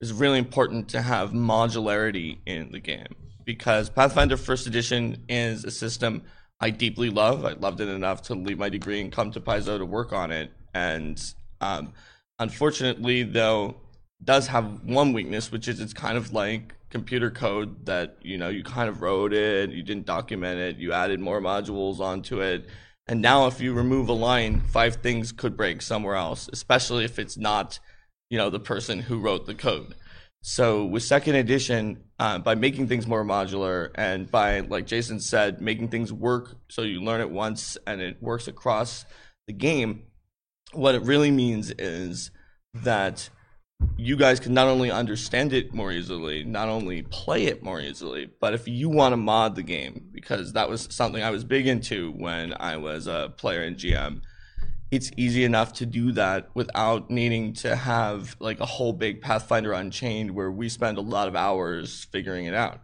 it's 0.00 0.10
really 0.10 0.38
important 0.38 0.88
to 0.90 1.02
have 1.02 1.30
modularity 1.30 2.38
in 2.44 2.72
the 2.72 2.80
game 2.80 3.14
because 3.44 3.88
Pathfinder 3.88 4.36
First 4.36 4.66
Edition 4.66 5.24
is 5.28 5.64
a 5.64 5.70
system 5.70 6.22
I 6.60 6.70
deeply 6.70 7.10
love. 7.10 7.44
I 7.44 7.52
loved 7.52 7.80
it 7.80 7.88
enough 7.88 8.22
to 8.22 8.34
leave 8.34 8.58
my 8.58 8.68
degree 8.68 9.00
and 9.00 9.12
come 9.12 9.30
to 9.32 9.40
Paizo 9.40 9.78
to 9.78 9.86
work 9.86 10.12
on 10.12 10.32
it. 10.32 10.50
And 10.72 11.22
um, 11.60 11.92
unfortunately, 12.38 13.22
though, 13.22 13.76
does 14.24 14.46
have 14.48 14.82
one 14.84 15.12
weakness, 15.12 15.52
which 15.52 15.68
is 15.68 15.80
it's 15.80 15.92
kind 15.92 16.16
of 16.16 16.32
like 16.32 16.74
computer 16.90 17.30
code 17.30 17.86
that 17.86 18.16
you 18.22 18.38
know 18.38 18.48
you 18.48 18.62
kind 18.62 18.88
of 18.88 19.02
wrote 19.02 19.32
it, 19.32 19.70
you 19.70 19.82
didn't 19.82 20.06
document 20.06 20.58
it, 20.58 20.76
you 20.76 20.92
added 20.92 21.20
more 21.20 21.40
modules 21.40 22.00
onto 22.00 22.40
it, 22.40 22.66
and 23.06 23.20
now 23.20 23.46
if 23.46 23.60
you 23.60 23.72
remove 23.72 24.08
a 24.08 24.12
line, 24.12 24.60
five 24.60 24.96
things 24.96 25.32
could 25.32 25.56
break 25.56 25.82
somewhere 25.82 26.14
else, 26.14 26.48
especially 26.52 27.04
if 27.04 27.18
it's 27.18 27.36
not 27.36 27.78
you 28.30 28.38
know 28.38 28.50
the 28.50 28.60
person 28.60 29.00
who 29.00 29.18
wrote 29.20 29.46
the 29.46 29.54
code. 29.54 29.94
So 30.46 30.84
with 30.84 31.02
second 31.02 31.36
edition, 31.36 32.04
uh, 32.18 32.38
by 32.38 32.54
making 32.54 32.88
things 32.88 33.06
more 33.06 33.24
modular 33.24 33.90
and 33.94 34.30
by 34.30 34.60
like 34.60 34.86
Jason 34.86 35.20
said, 35.20 35.60
making 35.60 35.88
things 35.88 36.12
work 36.12 36.56
so 36.68 36.82
you 36.82 37.02
learn 37.02 37.22
it 37.22 37.30
once 37.30 37.78
and 37.86 38.02
it 38.02 38.22
works 38.22 38.46
across 38.46 39.06
the 39.46 39.54
game, 39.54 40.02
what 40.72 40.94
it 40.94 41.02
really 41.02 41.30
means 41.30 41.70
is 41.78 42.30
that 42.74 43.30
you 43.96 44.16
guys 44.16 44.40
can 44.40 44.52
not 44.52 44.68
only 44.68 44.90
understand 44.90 45.52
it 45.52 45.72
more 45.72 45.92
easily, 45.92 46.44
not 46.44 46.68
only 46.68 47.02
play 47.02 47.44
it 47.46 47.62
more 47.62 47.80
easily, 47.80 48.28
but 48.40 48.52
if 48.52 48.68
you 48.68 48.88
want 48.88 49.12
to 49.12 49.16
mod 49.16 49.54
the 49.54 49.62
game, 49.62 50.08
because 50.12 50.52
that 50.52 50.68
was 50.68 50.88
something 50.90 51.22
I 51.22 51.30
was 51.30 51.44
big 51.44 51.66
into 51.66 52.12
when 52.12 52.54
I 52.58 52.76
was 52.76 53.06
a 53.06 53.32
player 53.36 53.62
in 53.62 53.76
GM, 53.76 54.20
it's 54.90 55.10
easy 55.16 55.44
enough 55.44 55.72
to 55.74 55.86
do 55.86 56.12
that 56.12 56.50
without 56.54 57.10
needing 57.10 57.52
to 57.54 57.74
have 57.74 58.36
like 58.40 58.60
a 58.60 58.66
whole 58.66 58.92
big 58.92 59.20
Pathfinder 59.20 59.72
Unchained 59.72 60.30
where 60.32 60.50
we 60.50 60.68
spend 60.68 60.98
a 60.98 61.02
lot 61.02 61.28
of 61.28 61.34
hours 61.34 62.06
figuring 62.12 62.46
it 62.46 62.54
out. 62.54 62.80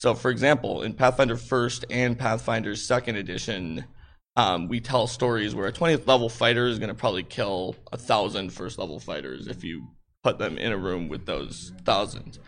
So, 0.00 0.14
for 0.14 0.30
example, 0.30 0.82
in 0.82 0.94
Pathfinder 0.94 1.36
First 1.36 1.84
and 1.90 2.18
Pathfinder 2.18 2.76
Second 2.76 3.16
Edition, 3.16 3.84
um, 4.36 4.68
we 4.68 4.80
tell 4.80 5.06
stories 5.06 5.54
where 5.54 5.66
a 5.66 5.72
20th 5.72 6.06
level 6.06 6.28
fighter 6.28 6.66
is 6.66 6.78
going 6.78 6.88
to 6.88 6.94
probably 6.94 7.24
kill 7.24 7.74
a 7.92 7.96
thousand 7.96 8.52
first 8.52 8.78
level 8.78 9.00
fighters 9.00 9.48
if 9.48 9.64
you 9.64 9.88
put 10.22 10.38
them 10.38 10.58
in 10.58 10.72
a 10.72 10.78
room 10.78 11.08
with 11.08 11.26
those 11.26 11.72
thousands. 11.84 12.38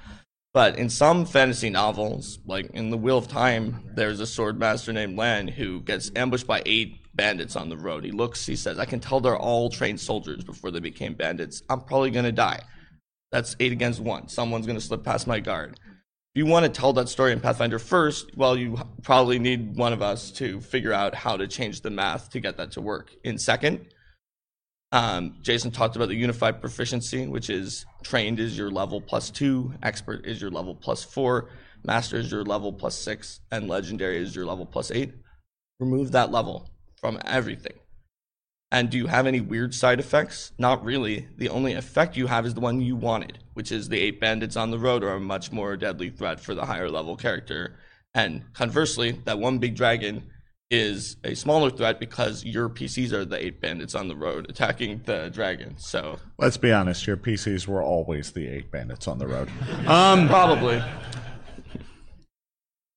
But 0.52 0.78
in 0.78 0.90
some 0.90 1.26
fantasy 1.26 1.70
novels, 1.70 2.40
like 2.44 2.70
in 2.70 2.90
The 2.90 2.96
Wheel 2.96 3.18
of 3.18 3.28
Time, 3.28 3.84
there's 3.94 4.18
a 4.18 4.26
sword 4.26 4.58
master 4.58 4.92
named 4.92 5.16
Lan 5.16 5.46
who 5.46 5.80
gets 5.80 6.10
ambushed 6.16 6.46
by 6.46 6.62
eight 6.66 6.96
bandits 7.14 7.54
on 7.54 7.68
the 7.68 7.76
road. 7.76 8.04
He 8.04 8.10
looks, 8.10 8.44
he 8.46 8.56
says, 8.56 8.78
I 8.78 8.84
can 8.84 8.98
tell 8.98 9.20
they're 9.20 9.36
all 9.36 9.70
trained 9.70 10.00
soldiers 10.00 10.42
before 10.42 10.72
they 10.72 10.80
became 10.80 11.14
bandits. 11.14 11.62
I'm 11.68 11.82
probably 11.82 12.10
going 12.10 12.24
to 12.24 12.32
die. 12.32 12.62
That's 13.30 13.54
eight 13.60 13.70
against 13.70 14.00
one. 14.00 14.28
Someone's 14.28 14.66
going 14.66 14.78
to 14.78 14.84
slip 14.84 15.04
past 15.04 15.28
my 15.28 15.38
guard. 15.38 15.78
If 16.34 16.38
you 16.38 16.46
want 16.46 16.64
to 16.64 16.80
tell 16.80 16.92
that 16.94 17.08
story 17.08 17.32
in 17.32 17.40
Pathfinder 17.40 17.78
first, 17.78 18.36
well, 18.36 18.56
you 18.56 18.76
probably 19.02 19.38
need 19.38 19.76
one 19.76 19.92
of 19.92 20.02
us 20.02 20.32
to 20.32 20.60
figure 20.60 20.92
out 20.92 21.14
how 21.14 21.36
to 21.36 21.46
change 21.46 21.80
the 21.80 21.90
math 21.90 22.30
to 22.30 22.40
get 22.40 22.56
that 22.56 22.72
to 22.72 22.80
work. 22.80 23.12
In 23.22 23.38
second, 23.38 23.86
um, 24.92 25.36
Jason 25.42 25.70
talked 25.70 25.96
about 25.96 26.08
the 26.08 26.16
unified 26.16 26.60
proficiency, 26.60 27.26
which 27.26 27.48
is 27.48 27.86
trained 28.02 28.40
is 28.40 28.58
your 28.58 28.70
level 28.70 29.00
plus 29.00 29.30
two, 29.30 29.72
expert 29.82 30.26
is 30.26 30.40
your 30.40 30.50
level 30.50 30.74
plus 30.74 31.04
four, 31.04 31.50
master 31.84 32.16
is 32.16 32.30
your 32.30 32.44
level 32.44 32.72
plus 32.72 32.96
six, 32.96 33.40
and 33.50 33.68
legendary 33.68 34.18
is 34.18 34.34
your 34.34 34.46
level 34.46 34.66
plus 34.66 34.90
eight. 34.90 35.12
Remove 35.78 36.12
that 36.12 36.30
level 36.30 36.68
from 37.00 37.18
everything. 37.24 37.74
And 38.72 38.90
do 38.90 38.98
you 38.98 39.08
have 39.08 39.26
any 39.26 39.40
weird 39.40 39.74
side 39.74 39.98
effects? 39.98 40.52
Not 40.56 40.84
really. 40.84 41.26
The 41.36 41.48
only 41.48 41.72
effect 41.72 42.16
you 42.16 42.28
have 42.28 42.46
is 42.46 42.54
the 42.54 42.60
one 42.60 42.80
you 42.80 42.94
wanted, 42.94 43.38
which 43.54 43.72
is 43.72 43.88
the 43.88 43.98
eight 43.98 44.20
bandits 44.20 44.56
on 44.56 44.70
the 44.70 44.78
road 44.78 45.02
are 45.02 45.14
a 45.14 45.20
much 45.20 45.50
more 45.50 45.76
deadly 45.76 46.10
threat 46.10 46.38
for 46.38 46.54
the 46.54 46.66
higher 46.66 46.88
level 46.88 47.16
character. 47.16 47.76
And 48.14 48.44
conversely, 48.54 49.12
that 49.24 49.38
one 49.38 49.58
big 49.58 49.74
dragon 49.74 50.30
is 50.70 51.16
a 51.24 51.34
smaller 51.34 51.68
threat 51.68 51.98
because 51.98 52.44
your 52.44 52.68
PCs 52.68 53.12
are 53.12 53.24
the 53.24 53.44
eight 53.44 53.60
bandits 53.60 53.94
on 53.94 54.06
the 54.06 54.14
road 54.14 54.48
attacking 54.48 55.02
the 55.04 55.28
dragon. 55.30 55.74
So 55.78 56.18
Let's 56.38 56.56
be 56.56 56.72
honest, 56.72 57.06
your 57.06 57.16
PCs 57.16 57.66
were 57.66 57.82
always 57.82 58.32
the 58.32 58.46
eight 58.46 58.70
bandits 58.70 59.08
on 59.08 59.18
the 59.18 59.26
road. 59.26 59.50
Um, 59.86 60.28
probably. 60.28 60.82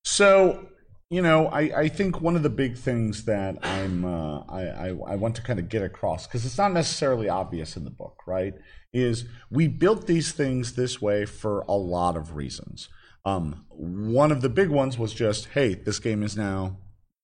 So, 0.06 0.68
you 1.10 1.22
know, 1.22 1.48
I, 1.48 1.62
I 1.62 1.88
think 1.88 2.22
one 2.22 2.36
of 2.36 2.44
the 2.44 2.50
big 2.50 2.78
things 2.78 3.26
that 3.26 3.58
I'm 3.66 4.06
uh, 4.06 4.42
I, 4.42 4.62
I 4.62 4.88
I 4.90 5.16
want 5.16 5.36
to 5.38 5.42
kind 5.42 5.58
of 5.58 5.70
get 5.70 5.82
across 5.82 6.28
because 6.28 6.46
it's 6.46 6.58
not 6.58 6.72
necessarily 6.72 7.30
obvious 7.30 7.76
in 7.76 7.84
the 7.84 7.90
book, 7.90 8.22
right? 8.28 8.54
Is 8.92 9.26
we 9.50 9.68
built 9.68 10.06
these 10.06 10.32
things 10.34 10.74
this 10.74 11.02
way 11.02 11.26
for 11.26 11.62
a 11.68 11.74
lot 11.74 12.16
of 12.16 12.36
reasons. 12.36 12.90
Um, 13.26 13.66
one 13.70 14.32
of 14.32 14.42
the 14.42 14.50
big 14.50 14.70
ones 14.70 15.00
was 15.00 15.14
just, 15.14 15.48
hey, 15.54 15.74
this 15.74 16.00
game 16.00 16.22
is 16.22 16.36
now 16.36 16.78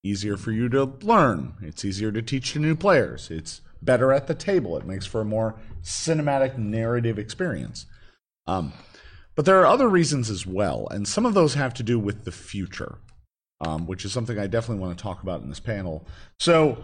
easier 0.03 0.37
for 0.37 0.51
you 0.51 0.69
to 0.69 0.83
learn. 1.01 1.53
It's 1.61 1.83
easier 1.83 2.11
to 2.11 2.21
teach 2.21 2.53
to 2.53 2.59
new 2.59 2.75
players. 2.75 3.29
It's 3.29 3.61
better 3.81 4.11
at 4.11 4.27
the 4.27 4.35
table. 4.35 4.77
It 4.77 4.85
makes 4.85 5.05
for 5.05 5.21
a 5.21 5.25
more 5.25 5.55
cinematic 5.83 6.57
narrative 6.57 7.17
experience. 7.17 7.85
Um, 8.47 8.73
but 9.35 9.45
there 9.45 9.59
are 9.61 9.67
other 9.67 9.87
reasons 9.87 10.29
as 10.29 10.45
well, 10.45 10.87
and 10.91 11.07
some 11.07 11.25
of 11.25 11.33
those 11.33 11.53
have 11.53 11.73
to 11.75 11.83
do 11.83 11.97
with 11.97 12.25
the 12.25 12.31
future, 12.31 12.97
um, 13.61 13.87
which 13.87 14.03
is 14.03 14.11
something 14.11 14.37
I 14.37 14.47
definitely 14.47 14.81
want 14.81 14.97
to 14.97 15.01
talk 15.01 15.23
about 15.23 15.41
in 15.41 15.49
this 15.49 15.61
panel. 15.61 16.05
So 16.39 16.83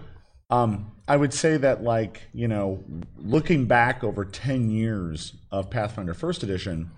um, 0.49 0.91
I 1.07 1.17
would 1.17 1.33
say 1.33 1.57
that, 1.57 1.83
like, 1.83 2.21
you 2.33 2.47
know, 2.47 2.83
looking 3.17 3.65
back 3.65 4.03
over 4.03 4.23
10 4.23 4.69
years 4.69 5.33
of 5.51 5.69
Pathfinder 5.69 6.13
First 6.13 6.43
Edition, 6.43 6.91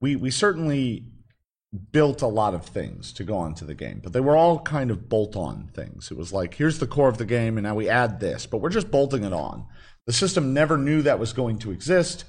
we, 0.00 0.16
we 0.16 0.30
certainly 0.30 1.04
built 1.92 2.20
a 2.20 2.26
lot 2.26 2.54
of 2.54 2.66
things 2.66 3.12
to 3.12 3.24
go 3.24 3.36
onto 3.36 3.64
the 3.64 3.74
game, 3.74 4.00
but 4.02 4.12
they 4.12 4.20
were 4.20 4.36
all 4.36 4.58
kind 4.60 4.90
of 4.90 5.08
bolt 5.08 5.36
on 5.36 5.70
things. 5.72 6.10
It 6.10 6.16
was 6.16 6.32
like, 6.32 6.54
here's 6.54 6.78
the 6.80 6.86
core 6.86 7.08
of 7.08 7.18
the 7.18 7.24
game, 7.24 7.56
and 7.56 7.64
now 7.64 7.76
we 7.76 7.88
add 7.88 8.18
this, 8.18 8.46
but 8.46 8.58
we're 8.58 8.70
just 8.70 8.90
bolting 8.90 9.22
it 9.24 9.32
on. 9.32 9.66
The 10.06 10.12
system 10.12 10.52
never 10.52 10.76
knew 10.76 11.02
that 11.02 11.20
was 11.20 11.32
going 11.32 11.58
to 11.60 11.70
exist. 11.70 12.24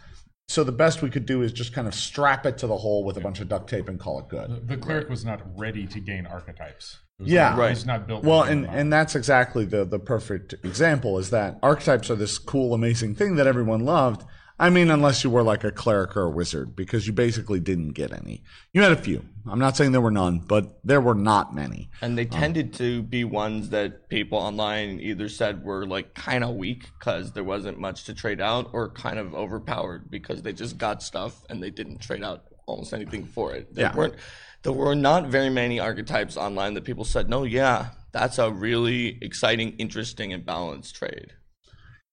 So 0.47 0.63
the 0.63 0.71
best 0.71 1.01
we 1.01 1.09
could 1.09 1.25
do 1.25 1.41
is 1.41 1.53
just 1.53 1.73
kind 1.73 1.87
of 1.87 1.95
strap 1.95 2.45
it 2.45 2.57
to 2.59 2.67
the 2.67 2.77
hole 2.77 3.03
with 3.03 3.17
a 3.17 3.21
bunch 3.21 3.39
of 3.39 3.47
duct 3.47 3.69
tape 3.69 3.87
and 3.87 3.99
call 3.99 4.19
it 4.19 4.27
good. 4.27 4.67
The 4.67 4.77
cleric 4.77 5.09
was 5.09 5.23
not 5.25 5.41
ready 5.57 5.87
to 5.87 5.99
gain 5.99 6.25
archetypes. 6.27 6.99
Was 7.19 7.29
Yeah. 7.29 7.51
not, 7.51 7.57
Right. 7.57 7.71
It's 7.71 7.85
not 7.85 8.05
built. 8.05 8.23
Well, 8.23 8.43
and, 8.43 8.67
and 8.67 8.91
that's 8.91 9.15
exactly 9.15 9.65
the, 9.65 9.85
the 9.85 9.97
perfect 9.99 10.53
example 10.63 11.17
is 11.17 11.29
that 11.29 11.57
archetypes 11.63 12.11
are 12.11 12.15
this 12.15 12.37
cool, 12.37 12.73
amazing 12.73 13.15
thing 13.15 13.35
that 13.37 13.47
everyone 13.47 13.79
loved. 13.85 14.23
I 14.61 14.69
mean, 14.69 14.91
unless 14.91 15.23
you 15.23 15.31
were 15.31 15.41
like 15.41 15.63
a 15.63 15.71
cleric 15.71 16.15
or 16.15 16.21
a 16.21 16.29
wizard, 16.29 16.75
because 16.75 17.07
you 17.07 17.13
basically 17.13 17.59
didn't 17.59 17.93
get 17.93 18.13
any. 18.13 18.43
You 18.73 18.83
had 18.83 18.91
a 18.91 18.95
few. 18.95 19.25
I'm 19.49 19.57
not 19.57 19.75
saying 19.75 19.91
there 19.91 20.01
were 20.01 20.11
none, 20.11 20.37
but 20.37 20.79
there 20.83 21.01
were 21.01 21.15
not 21.15 21.55
many. 21.55 21.89
And 21.99 22.15
they 22.15 22.25
um, 22.25 22.29
tended 22.29 22.73
to 22.75 23.01
be 23.01 23.23
ones 23.23 23.69
that 23.69 24.07
people 24.07 24.37
online 24.37 24.99
either 24.99 25.29
said 25.29 25.63
were 25.63 25.87
like 25.87 26.13
kind 26.13 26.43
of 26.43 26.53
weak 26.55 26.91
because 26.99 27.31
there 27.31 27.43
wasn't 27.43 27.79
much 27.79 28.03
to 28.03 28.13
trade 28.13 28.39
out, 28.39 28.69
or 28.71 28.89
kind 28.89 29.17
of 29.17 29.33
overpowered 29.33 30.11
because 30.11 30.43
they 30.43 30.53
just 30.53 30.77
got 30.77 31.01
stuff 31.01 31.43
and 31.49 31.61
they 31.61 31.71
didn't 31.71 31.97
trade 31.97 32.23
out 32.23 32.43
almost 32.67 32.93
anything 32.93 33.25
for 33.25 33.55
it. 33.55 33.73
There 33.73 33.85
Yeah. 33.85 33.95
weren't. 33.95 34.13
There 34.61 34.73
were 34.73 34.93
not 34.93 35.25
very 35.25 35.49
many 35.49 35.79
archetypes 35.79 36.37
online 36.37 36.75
that 36.75 36.83
people 36.83 37.03
said, 37.03 37.27
"No, 37.27 37.45
yeah, 37.45 37.89
that's 38.11 38.37
a 38.37 38.51
really 38.51 39.17
exciting, 39.23 39.71
interesting, 39.79 40.31
and 40.33 40.45
balanced 40.45 40.93
trade." 40.95 41.33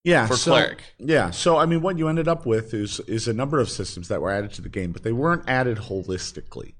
Yeah, 0.09 0.27
For 0.27 0.37
so, 0.37 0.53
cleric. 0.53 0.83
Yeah, 0.99 1.31
so 1.31 1.59
I 1.59 1.67
mean, 1.67 1.83
what 1.83 1.99
you 1.99 2.09
ended 2.09 2.29
up 2.29 2.47
with 2.47 2.73
is 2.73 2.99
is 3.01 3.29
a 3.29 3.35
number 3.35 3.61
of 3.61 3.69
systems 3.69 4.09
that 4.09 4.23
were 4.23 4.31
added 4.31 4.55
to 4.55 4.63
the 4.63 4.71
game, 4.71 4.91
but 4.91 5.03
they 5.03 5.13
weren't 5.13 5.47
added 5.47 5.77
holistically. 5.77 6.73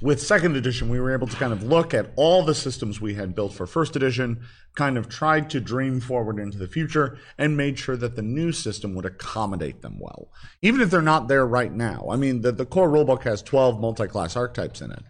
With 0.00 0.20
second 0.20 0.56
edition, 0.56 0.88
we 0.88 0.98
were 0.98 1.12
able 1.12 1.28
to 1.28 1.36
kind 1.36 1.52
of 1.52 1.62
look 1.62 1.94
at 1.94 2.10
all 2.16 2.42
the 2.42 2.56
systems 2.56 3.00
we 3.00 3.14
had 3.14 3.36
built 3.36 3.52
for 3.52 3.68
first 3.68 3.94
edition, 3.94 4.40
kind 4.74 4.98
of 4.98 5.08
tried 5.08 5.48
to 5.50 5.60
dream 5.60 6.00
forward 6.00 6.40
into 6.40 6.58
the 6.58 6.66
future, 6.66 7.18
and 7.38 7.56
made 7.56 7.78
sure 7.78 7.96
that 7.96 8.16
the 8.16 8.22
new 8.22 8.50
system 8.50 8.96
would 8.96 9.06
accommodate 9.06 9.80
them 9.80 10.00
well, 10.00 10.32
even 10.60 10.80
if 10.80 10.90
they're 10.90 11.02
not 11.02 11.28
there 11.28 11.46
right 11.46 11.72
now. 11.72 12.08
I 12.10 12.16
mean, 12.16 12.40
the 12.40 12.50
the 12.50 12.66
core 12.66 12.88
rulebook 12.88 13.22
has 13.22 13.42
twelve 13.42 13.80
multi-class 13.80 14.34
archetypes 14.34 14.80
in 14.80 14.90
it. 14.90 15.04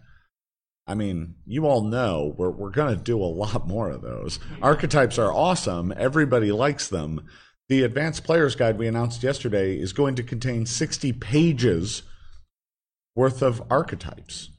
I 0.85 0.95
mean, 0.95 1.35
you 1.45 1.65
all 1.65 1.81
know 1.83 2.33
we're 2.37 2.49
we're 2.51 2.69
going 2.69 2.95
to 2.97 3.01
do 3.01 3.17
a 3.21 3.25
lot 3.25 3.67
more 3.67 3.89
of 3.89 4.01
those. 4.01 4.39
Archetypes 4.61 5.17
are 5.17 5.31
awesome. 5.31 5.93
Everybody 5.95 6.51
likes 6.51 6.87
them. 6.87 7.25
The 7.69 7.83
advanced 7.83 8.25
player's 8.25 8.55
guide 8.55 8.77
we 8.77 8.87
announced 8.87 9.23
yesterday 9.23 9.77
is 9.79 9.93
going 9.93 10.15
to 10.15 10.23
contain 10.23 10.65
60 10.65 11.13
pages 11.13 12.03
worth 13.15 13.41
of 13.41 13.63
archetypes. 13.71 14.49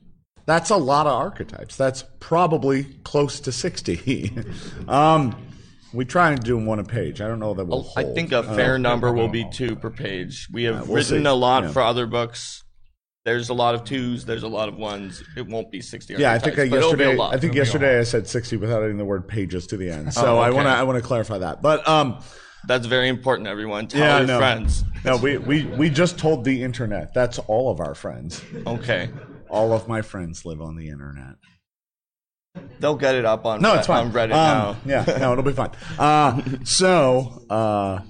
That's 0.46 0.70
a 0.70 0.76
lot 0.76 1.06
of 1.06 1.12
archetypes. 1.12 1.76
That's 1.76 2.04
probably 2.20 2.84
close 3.04 3.40
to 3.40 3.52
60. 3.52 4.32
um, 4.88 5.36
we 5.92 6.04
try 6.06 6.32
and 6.32 6.42
do 6.42 6.56
one 6.58 6.78
a 6.78 6.84
page. 6.84 7.20
I 7.20 7.28
don't 7.28 7.38
know 7.38 7.54
that 7.54 7.66
we'll 7.66 7.90
I 7.96 8.02
hold. 8.02 8.14
think 8.14 8.32
a 8.32 8.42
fair 8.42 8.78
number 8.78 9.12
will 9.12 9.28
be 9.28 9.46
two 9.52 9.76
per 9.76 9.90
page. 9.90 10.48
We 10.50 10.64
have 10.64 10.88
we'll 10.88 10.96
written 10.96 11.22
see. 11.22 11.28
a 11.28 11.34
lot 11.34 11.64
Yeah. 11.64 11.72
for 11.72 11.82
other 11.82 12.06
books. 12.06 12.63
There's 13.24 13.48
a 13.48 13.54
lot 13.54 13.74
of 13.74 13.84
twos. 13.84 14.24
There's 14.26 14.42
a 14.42 14.48
lot 14.48 14.68
of 14.68 14.76
ones. 14.76 15.22
It 15.36 15.46
won't 15.46 15.70
be 15.70 15.80
sixty. 15.80 16.14
Yeah, 16.14 16.32
I 16.32 16.38
think 16.38 16.58
I 16.58 16.62
archetypes, 16.64 16.70
but 16.70 16.76
it'll 16.78 16.96
be 16.96 17.04
a 17.04 17.06
yesterday. 17.08 17.22
I 17.24 17.30
think 17.38 17.44
It'll 17.52 17.56
yesterday 17.56 17.98
I 17.98 18.02
said 18.02 18.26
sixty 18.28 18.56
without 18.58 18.82
adding 18.82 18.98
the 18.98 19.04
word 19.04 19.26
pages 19.26 19.66
to 19.68 19.76
the 19.78 19.88
end. 19.90 20.12
So 20.12 20.36
Oh, 20.36 20.38
I 20.38 20.50
want 20.50 20.66
to 20.66 20.70
I 20.70 20.82
want 20.82 20.98
to 21.00 21.06
clarify 21.06 21.38
that. 21.38 21.62
But 21.62 21.86
um, 21.88 22.18
That's 22.66 22.86
very 22.86 23.08
important, 23.08 23.48
everyone. 23.48 23.88
Tell 23.88 24.00
Yeah, 24.00 24.18
your 24.18 24.26
no. 24.26 24.38
friends. 24.38 24.84
no, 25.06 25.16
we, 25.16 25.38
we 25.38 25.64
we 25.64 25.88
just 25.88 26.18
told 26.18 26.44
the 26.44 26.62
internet. 26.62 27.14
That's 27.14 27.38
all 27.38 27.70
of 27.70 27.80
our 27.80 27.94
friends. 27.94 28.42
Okay. 28.66 29.08
All 29.48 29.72
of 29.72 29.88
my 29.88 30.02
friends 30.02 30.44
live 30.44 30.60
on 30.60 30.76
the 30.76 30.88
internet. 30.88 31.36
They'll 32.80 32.96
get 32.96 33.14
it 33.14 33.24
up 33.24 33.46
on, 33.46 33.62
No, 33.62 33.74
it's 33.74 33.86
fine. 33.86 34.06
on 34.06 34.12
Reddit 34.12 34.32
Um, 34.32 34.76
now. 34.76 34.76
yeah, 34.84 35.16
no, 35.18 35.32
it'll 35.32 35.42
be 35.44 35.52
fine. 35.52 35.70
Uh, 35.98 36.40
so, 36.64 37.42
uh, 37.50 38.00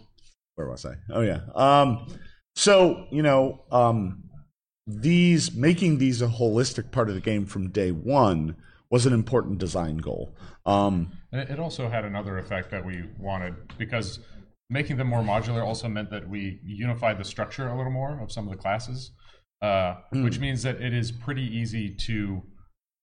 where 0.57 0.69
was 0.69 0.85
I? 0.85 0.95
Oh 1.13 1.21
yeah. 1.21 1.41
Um, 1.55 2.07
so 2.57 3.07
you 3.11 3.23
know, 3.23 3.65
um, 3.71 4.24
these 4.87 5.55
making 5.55 5.99
these 5.99 6.21
a 6.21 6.27
holistic 6.27 6.91
part 6.91 7.09
of 7.09 7.15
the 7.15 7.21
game 7.21 7.47
from 7.47 7.71
day 7.71 7.91
one 7.91 8.57
was 8.91 9.07
an 9.07 9.13
important 9.13 9.59
design 9.59 9.97
goal. 9.97 10.35
Um, 10.67 11.13
it 11.33 11.59
also 11.59 11.89
had 11.89 12.05
another 12.05 12.39
effect 12.39 12.71
that 12.71 12.85
we 12.85 13.05
wanted 13.19 13.55
because 13.79 14.21
making 14.71 14.97
them 14.97 15.09
more 15.09 15.23
modular 15.23 15.65
also 15.65 15.89
meant 15.89 16.11
that 16.11 16.29
we 16.29 16.61
unified 16.65 17.19
the 17.19 17.25
structure 17.25 17.69
a 17.69 17.77
little 17.77 17.93
more 17.93 18.21
of 18.21 18.31
some 18.31 18.47
of 18.47 18.51
the 18.51 18.57
classes, 18.57 19.11
uh, 19.63 19.97
which 20.13 20.39
means 20.39 20.63
that 20.63 20.81
it 20.81 20.93
is 20.93 21.11
pretty 21.11 21.43
easy 21.43 21.95
to 22.07 22.43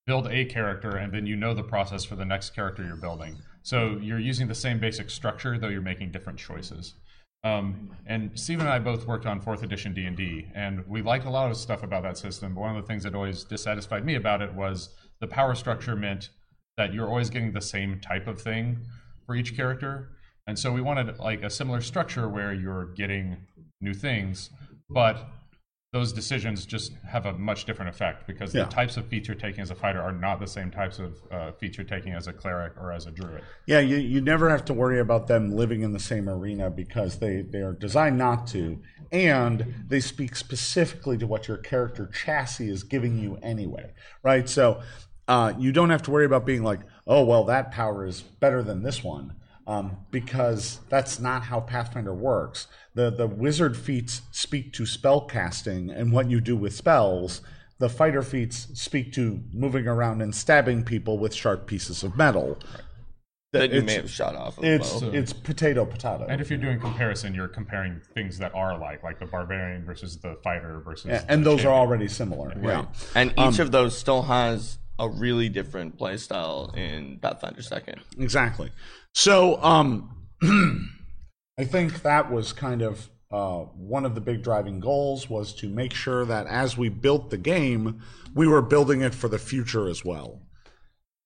build 0.05 0.27
a 0.27 0.45
character 0.45 0.97
and 0.97 1.13
then 1.13 1.25
you 1.25 1.35
know 1.35 1.53
the 1.53 1.63
process 1.63 2.03
for 2.03 2.15
the 2.15 2.25
next 2.25 2.51
character 2.51 2.83
you're 2.83 2.95
building. 2.95 3.37
So 3.63 3.97
you're 4.01 4.19
using 4.19 4.47
the 4.47 4.55
same 4.55 4.79
basic 4.79 5.09
structure 5.09 5.57
though 5.57 5.67
you're 5.67 5.81
making 5.81 6.11
different 6.11 6.39
choices. 6.39 6.93
Um, 7.43 7.89
and 8.05 8.37
Steve 8.39 8.59
and 8.59 8.69
I 8.69 8.77
both 8.77 9.07
worked 9.07 9.25
on 9.25 9.39
fourth 9.39 9.63
edition 9.63 9.93
D 9.93 10.05
and 10.05 10.15
D, 10.15 10.47
and 10.53 10.85
we 10.87 11.01
liked 11.01 11.25
a 11.25 11.29
lot 11.29 11.49
of 11.49 11.57
stuff 11.57 11.81
about 11.81 12.03
that 12.03 12.17
system. 12.17 12.53
But 12.53 12.61
one 12.61 12.75
of 12.75 12.81
the 12.83 12.87
things 12.87 13.03
that 13.03 13.15
always 13.15 13.43
dissatisfied 13.43 14.05
me 14.05 14.15
about 14.15 14.41
it 14.41 14.53
was 14.53 14.89
the 15.19 15.27
power 15.27 15.55
structure 15.55 15.95
meant 15.95 16.29
that 16.77 16.93
you're 16.93 17.07
always 17.07 17.29
getting 17.29 17.51
the 17.51 17.61
same 17.61 17.99
type 17.99 18.27
of 18.27 18.41
thing 18.41 18.79
for 19.25 19.35
each 19.35 19.55
character. 19.55 20.11
And 20.47 20.57
so 20.57 20.71
we 20.71 20.81
wanted 20.81 21.17
like 21.19 21.43
a 21.43 21.49
similar 21.49 21.81
structure 21.81 22.27
where 22.29 22.53
you're 22.53 22.93
getting 22.93 23.37
new 23.79 23.93
things, 23.93 24.49
but 24.89 25.27
those 25.93 26.13
decisions 26.13 26.65
just 26.65 26.93
have 27.05 27.25
a 27.25 27.33
much 27.33 27.65
different 27.65 27.89
effect 27.89 28.25
because 28.25 28.55
Yeah. 28.55 28.63
the 28.63 28.69
types 28.69 28.95
of 28.95 29.05
feature 29.07 29.35
taking 29.35 29.59
as 29.61 29.71
a 29.71 29.75
fighter 29.75 30.01
are 30.01 30.13
not 30.13 30.39
the 30.39 30.47
same 30.47 30.71
types 30.71 30.99
of 30.99 31.17
uh, 31.29 31.51
feature 31.51 31.83
taking 31.83 32.13
as 32.13 32.27
a 32.27 32.33
cleric 32.33 32.77
or 32.77 32.93
as 32.93 33.07
a 33.07 33.11
druid. 33.11 33.43
Yeah, 33.65 33.79
you, 33.79 33.97
you 33.97 34.21
never 34.21 34.49
have 34.49 34.63
to 34.65 34.73
worry 34.73 35.01
about 35.01 35.27
them 35.27 35.51
living 35.51 35.81
in 35.81 35.91
the 35.91 35.99
same 35.99 36.29
arena 36.29 36.69
because 36.69 37.19
they, 37.19 37.41
they 37.41 37.59
are 37.59 37.73
designed 37.73 38.17
not 38.17 38.47
to. 38.47 38.81
And 39.11 39.83
they 39.89 39.99
speak 39.99 40.37
specifically 40.37 41.17
to 41.17 41.27
what 41.27 41.49
your 41.49 41.57
character 41.57 42.07
chassis 42.07 42.69
is 42.69 42.83
giving 42.83 43.19
you 43.19 43.37
anyway, 43.43 43.91
right? 44.23 44.47
So 44.47 44.81
uh, 45.27 45.53
you 45.59 45.73
don't 45.73 45.89
have 45.89 46.03
to 46.03 46.11
worry 46.11 46.25
about 46.25 46.45
being 46.45 46.63
like, 46.63 46.79
oh 47.05 47.25
well, 47.25 47.43
that 47.45 47.71
power 47.71 48.05
is 48.05 48.21
better 48.21 48.63
than 48.63 48.83
this 48.83 49.03
one, 49.03 49.35
um, 49.67 49.97
because 50.11 50.79
that's 50.89 51.19
not 51.19 51.43
how 51.43 51.59
Pathfinder 51.61 52.13
works. 52.13 52.67
the 52.95 53.09
The 53.11 53.27
wizard 53.27 53.77
feats 53.77 54.21
speak 54.31 54.73
to 54.73 54.85
spell 54.85 55.21
casting 55.21 55.89
and 55.89 56.11
what 56.11 56.29
you 56.29 56.41
do 56.41 56.55
with 56.57 56.73
spells. 56.75 57.41
The 57.79 57.89
fighter 57.89 58.21
feats 58.21 58.67
speak 58.73 59.11
to 59.13 59.41
moving 59.53 59.87
around 59.87 60.21
and 60.21 60.35
stabbing 60.35 60.83
people 60.83 61.17
with 61.17 61.33
sharp 61.33 61.65
pieces 61.65 62.03
of 62.03 62.15
metal. 62.15 62.57
that 63.53 63.73
you 63.73 63.81
may 63.81 63.95
have 63.95 64.09
shot 64.09 64.33
off 64.35 64.57
of 64.57 64.63
It's 64.63 65.01
bow. 65.01 65.09
it's 65.11 65.33
potato 65.33 65.83
potato. 65.85 66.25
And 66.29 66.39
if 66.39 66.49
you're 66.49 66.59
doing 66.59 66.79
comparison, 66.79 67.33
you're 67.35 67.49
comparing 67.49 67.99
things 68.13 68.37
that 68.37 68.53
are 68.55 68.77
like, 68.77 69.03
like 69.03 69.19
the 69.19 69.25
barbarian 69.25 69.83
versus 69.83 70.17
the 70.17 70.37
fighter 70.43 70.79
versus. 70.85 71.07
Yeah, 71.07 71.17
the 71.19 71.31
and 71.33 71.45
those 71.45 71.65
are 71.65 71.73
already 71.73 72.07
similar. 72.07 72.53
Yeah. 72.61 72.85
And 73.15 73.33
Um, 73.37 73.51
each 73.53 73.59
of 73.59 73.71
those 73.71 73.97
still 73.97 74.21
has 74.23 74.77
a 75.01 75.09
really 75.09 75.49
different 75.49 75.97
playstyle 75.97 76.75
in 76.77 77.17
Pathfinder 77.19 77.61
Second. 77.63 78.01
Exactly. 78.19 78.69
So, 79.13 79.61
um, 79.63 80.27
I 81.59 81.63
think 81.65 82.03
that 82.03 82.31
was 82.31 82.53
kind 82.53 82.81
of 82.81 83.09
uh, 83.31 83.59
one 83.75 84.05
of 84.05 84.13
the 84.15 84.21
big 84.21 84.43
driving 84.43 84.79
goals 84.79 85.29
was 85.29 85.53
to 85.55 85.67
make 85.69 85.93
sure 85.93 86.23
that 86.25 86.45
as 86.47 86.77
we 86.77 86.89
built 86.89 87.29
the 87.31 87.37
game, 87.37 88.01
we 88.35 88.47
were 88.47 88.61
building 88.61 89.01
it 89.01 89.13
for 89.15 89.27
the 89.27 89.39
future 89.39 89.87
as 89.89 90.05
well. 90.05 90.41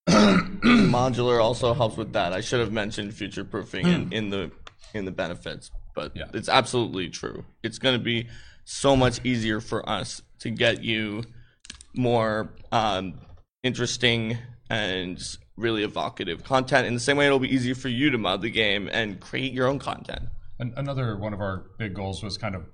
Modular 0.10 1.42
also 1.42 1.74
helps 1.74 1.98
with 1.98 2.14
that. 2.14 2.32
I 2.34 2.42
should 2.42 2.60
have 2.60 2.72
mentioned 2.72 3.14
future 3.14 3.44
proofing 3.44 3.86
Hmm. 3.86 3.92
in, 3.92 4.14
in 4.14 4.30
the 4.30 4.52
in 4.94 5.04
the 5.06 5.12
benefits, 5.12 5.72
but 5.94 6.14
Yeah. 6.16 6.26
it's 6.34 6.48
absolutely 6.48 7.10
true. 7.10 7.44
It's 7.64 7.80
going 7.80 7.98
to 7.98 8.04
be 8.04 8.28
so 8.64 8.96
much 8.96 9.20
easier 9.26 9.60
for 9.60 9.88
us 9.90 10.22
to 10.40 10.50
get 10.50 10.84
you 10.84 11.24
more 11.94 12.54
um, 12.72 13.16
interesting 13.70 14.38
and 14.70 15.22
really 15.58 15.84
evocative 15.84 16.44
content. 16.44 16.86
In 16.88 16.94
the 16.94 17.00
same 17.00 17.18
way, 17.18 17.26
it'll 17.26 17.40
be 17.40 17.54
easier 17.54 17.76
for 17.76 17.90
you 17.90 18.12
to 18.12 18.18
mod 18.18 18.42
the 18.42 18.50
game 18.50 18.88
and 18.92 19.20
create 19.20 19.52
your 19.54 19.68
own 19.68 19.80
content. 19.80 20.24
An- 20.60 20.74
another 20.78 21.18
one 21.18 21.34
of 21.34 21.42
our 21.42 21.66
big 21.78 21.96
goals 21.96 22.24
was 22.24 22.38
kind 22.38 22.56
of 22.56 22.66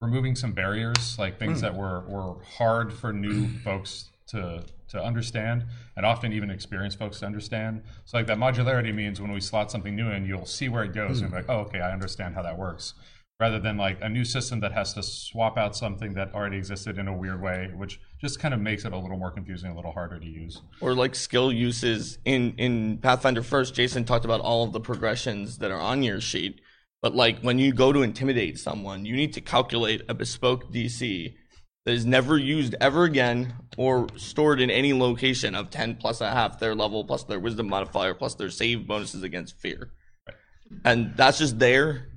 removing 0.00 0.36
some 0.36 0.52
barriers, 0.52 1.18
like 1.18 1.38
things 1.38 1.58
Hmm. 1.58 1.66
that 1.66 1.74
were, 1.76 2.00
were 2.08 2.42
hard 2.44 2.92
for 2.92 3.12
new 3.12 3.48
folks 3.64 4.10
to 4.28 4.64
to 4.88 5.00
understand, 5.00 5.64
and 5.96 6.04
often 6.04 6.32
even 6.32 6.50
experienced 6.50 6.98
folks 6.98 7.20
to 7.20 7.26
understand. 7.26 7.80
So, 8.06 8.16
like 8.18 8.26
that 8.26 8.38
modularity 8.38 8.92
means 8.92 9.20
when 9.20 9.30
we 9.30 9.40
slot 9.40 9.70
something 9.70 9.94
new 9.94 10.10
in, 10.10 10.26
you'll 10.26 10.46
see 10.46 10.68
where 10.68 10.82
it 10.82 10.92
goes, 10.92 11.20
and 11.20 11.30
be 11.30 11.36
like, 11.36 11.46
oh, 11.48 11.60
okay, 11.60 11.78
I 11.80 11.92
understand 11.92 12.34
how 12.34 12.42
that 12.42 12.58
works. 12.58 12.94
Rather 13.38 13.60
than 13.60 13.76
like 13.76 13.98
a 14.02 14.08
new 14.08 14.24
system 14.24 14.58
that 14.60 14.72
has 14.72 14.92
to 14.94 15.02
swap 15.04 15.56
out 15.56 15.76
something 15.76 16.14
that 16.14 16.34
already 16.34 16.56
existed 16.56 16.98
in 16.98 17.06
a 17.06 17.16
weird 17.16 17.40
way, 17.40 17.70
which 17.76 18.00
just 18.20 18.38
kind 18.38 18.52
of 18.52 18.60
makes 18.60 18.84
it 18.84 18.92
a 18.92 18.98
little 18.98 19.16
more 19.16 19.30
confusing, 19.30 19.70
a 19.70 19.76
little 19.76 19.92
harder 19.92 20.18
to 20.18 20.26
use. 20.26 20.60
or 20.80 20.94
like 20.94 21.14
skill 21.14 21.52
uses 21.52 22.18
in 22.24 22.54
in 22.58 22.98
Pathfinder 22.98 23.42
First. 23.42 23.74
Jason 23.74 24.04
talked 24.04 24.24
about 24.24 24.40
all 24.40 24.64
of 24.64 24.72
the 24.72 24.80
progressions 24.80 25.58
that 25.58 25.70
are 25.70 25.80
on 25.80 26.02
your 26.02 26.20
sheet, 26.20 26.60
but 27.02 27.14
like 27.14 27.40
when 27.40 27.58
you 27.58 27.72
go 27.72 27.92
to 27.92 28.02
intimidate 28.02 28.58
someone, 28.58 29.04
you 29.04 29.16
need 29.16 29.32
to 29.32 29.40
calculate 29.40 30.02
a 30.08 30.14
bespoke 30.14 30.72
DC 30.72 31.34
that 31.86 31.92
is 31.92 32.04
never 32.04 32.36
used 32.36 32.74
ever 32.80 33.04
again 33.04 33.54
or 33.78 34.06
stored 34.16 34.60
in 34.60 34.70
any 34.70 34.92
location 34.92 35.54
of 35.54 35.70
ten 35.70 35.96
plus 35.96 36.20
a 36.20 36.30
half 36.30 36.58
their 36.58 36.74
level 36.74 37.04
plus 37.04 37.24
their 37.24 37.40
Wisdom 37.40 37.68
modifier 37.68 38.12
plus 38.12 38.34
their 38.34 38.50
save 38.50 38.86
bonuses 38.86 39.22
against 39.22 39.58
fear, 39.58 39.92
and 40.84 41.16
that's 41.16 41.38
just 41.38 41.58
there. 41.58 42.08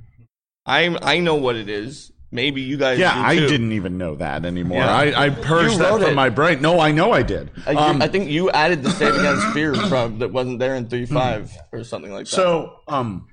I 0.65 0.97
I 1.01 1.19
know 1.19 1.35
what 1.35 1.55
it 1.55 1.69
is. 1.69 2.12
Maybe 2.33 2.61
you 2.61 2.77
guys. 2.77 2.97
Yeah, 2.97 3.13
do 3.13 3.19
I 3.21 3.35
didn't 3.35 3.73
even 3.73 3.97
know 3.99 4.15
that 4.15 4.43
anymore. 4.43 4.79
Yeah. 4.79 4.91
I, 4.91 5.25
I 5.25 5.29
purged 5.29 5.73
You 5.73 5.77
that 5.79 5.91
wrote 5.91 6.01
from 6.01 6.11
it. 6.11 6.15
my 6.15 6.29
brain. 6.29 6.61
No, 6.63 6.79
I 6.79 6.91
know 6.91 7.11
I 7.11 7.21
did. 7.21 7.51
I, 7.67 7.75
Um, 7.75 8.01
I 8.01 8.07
think 8.07 8.29
you 8.29 8.49
added 8.49 8.81
the 8.81 8.89
save 8.89 9.13
against 9.15 9.45
fear 9.49 9.75
from 9.75 10.17
that 10.19 10.31
wasn't 10.33 10.57
there 10.57 10.73
in 10.75 10.87
three 10.89 11.05
five 11.05 11.51
or 11.71 11.83
something 11.83 12.11
like 12.11 12.25
that. 12.25 12.31
So, 12.35 12.77
um, 12.87 13.27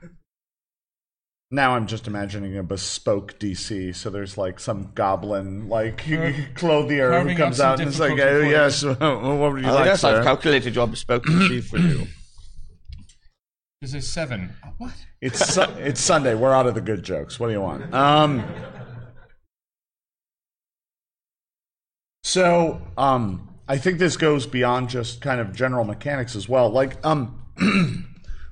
now 1.51 1.75
I'm 1.77 1.87
just 1.87 2.07
imagining 2.07 2.57
a 2.59 2.63
bespoke 2.63 3.39
DC. 3.41 3.97
So 3.97 4.11
there's 4.11 4.37
like 4.37 4.61
some 4.61 4.93
goblin, 4.95 5.69
like 5.71 5.99
clothier 6.55 7.07
who 7.09 7.11
carving 7.17 7.37
comes 7.39 7.59
out 7.59 7.73
out 7.73 7.79
some 7.79 7.87
and 7.87 7.95
is 7.95 7.99
like, 7.99 8.17
difficulty 8.17 8.37
"Oh 8.37 8.41
for 8.41 8.45
you." 8.45 8.51
yes, 8.53 8.85
what 9.41 9.53
would 9.53 9.63
you 9.63 9.69
I 9.69 9.73
like, 9.73 9.85
guess 9.87 10.05
I've 10.05 10.17
sir?" 10.19 10.23
calculated 10.25 10.75
your 10.75 10.87
bespoke 10.87 11.25
DC 11.25 11.65
for 11.65 11.79
you. 11.79 12.07
This 13.81 13.95
is 13.95 14.07
seven. 14.07 14.53
What? 14.77 14.93
It's 15.23 15.55
su- 15.55 15.63
it's 15.79 16.01
Sunday. 16.03 16.35
We're 16.35 16.53
out 16.53 16.67
of 16.67 16.75
the 16.75 16.83
good 16.83 17.03
jokes. 17.03 17.41
What 17.41 17.47
do 17.47 17.55
you 17.55 17.63
want? 17.63 17.95
Um. 17.95 18.45
So, 22.31 22.81
um, 22.97 23.49
I 23.67 23.77
think 23.77 23.99
this 23.99 24.17
goes 24.17 24.47
beyond 24.47 24.89
just 24.89 25.21
kind 25.21 25.41
of 25.41 25.53
general 25.53 25.83
mechanics 25.83 26.37
as 26.37 26.49
well. 26.49 26.71
Like, 26.71 27.05
um, 27.05 27.45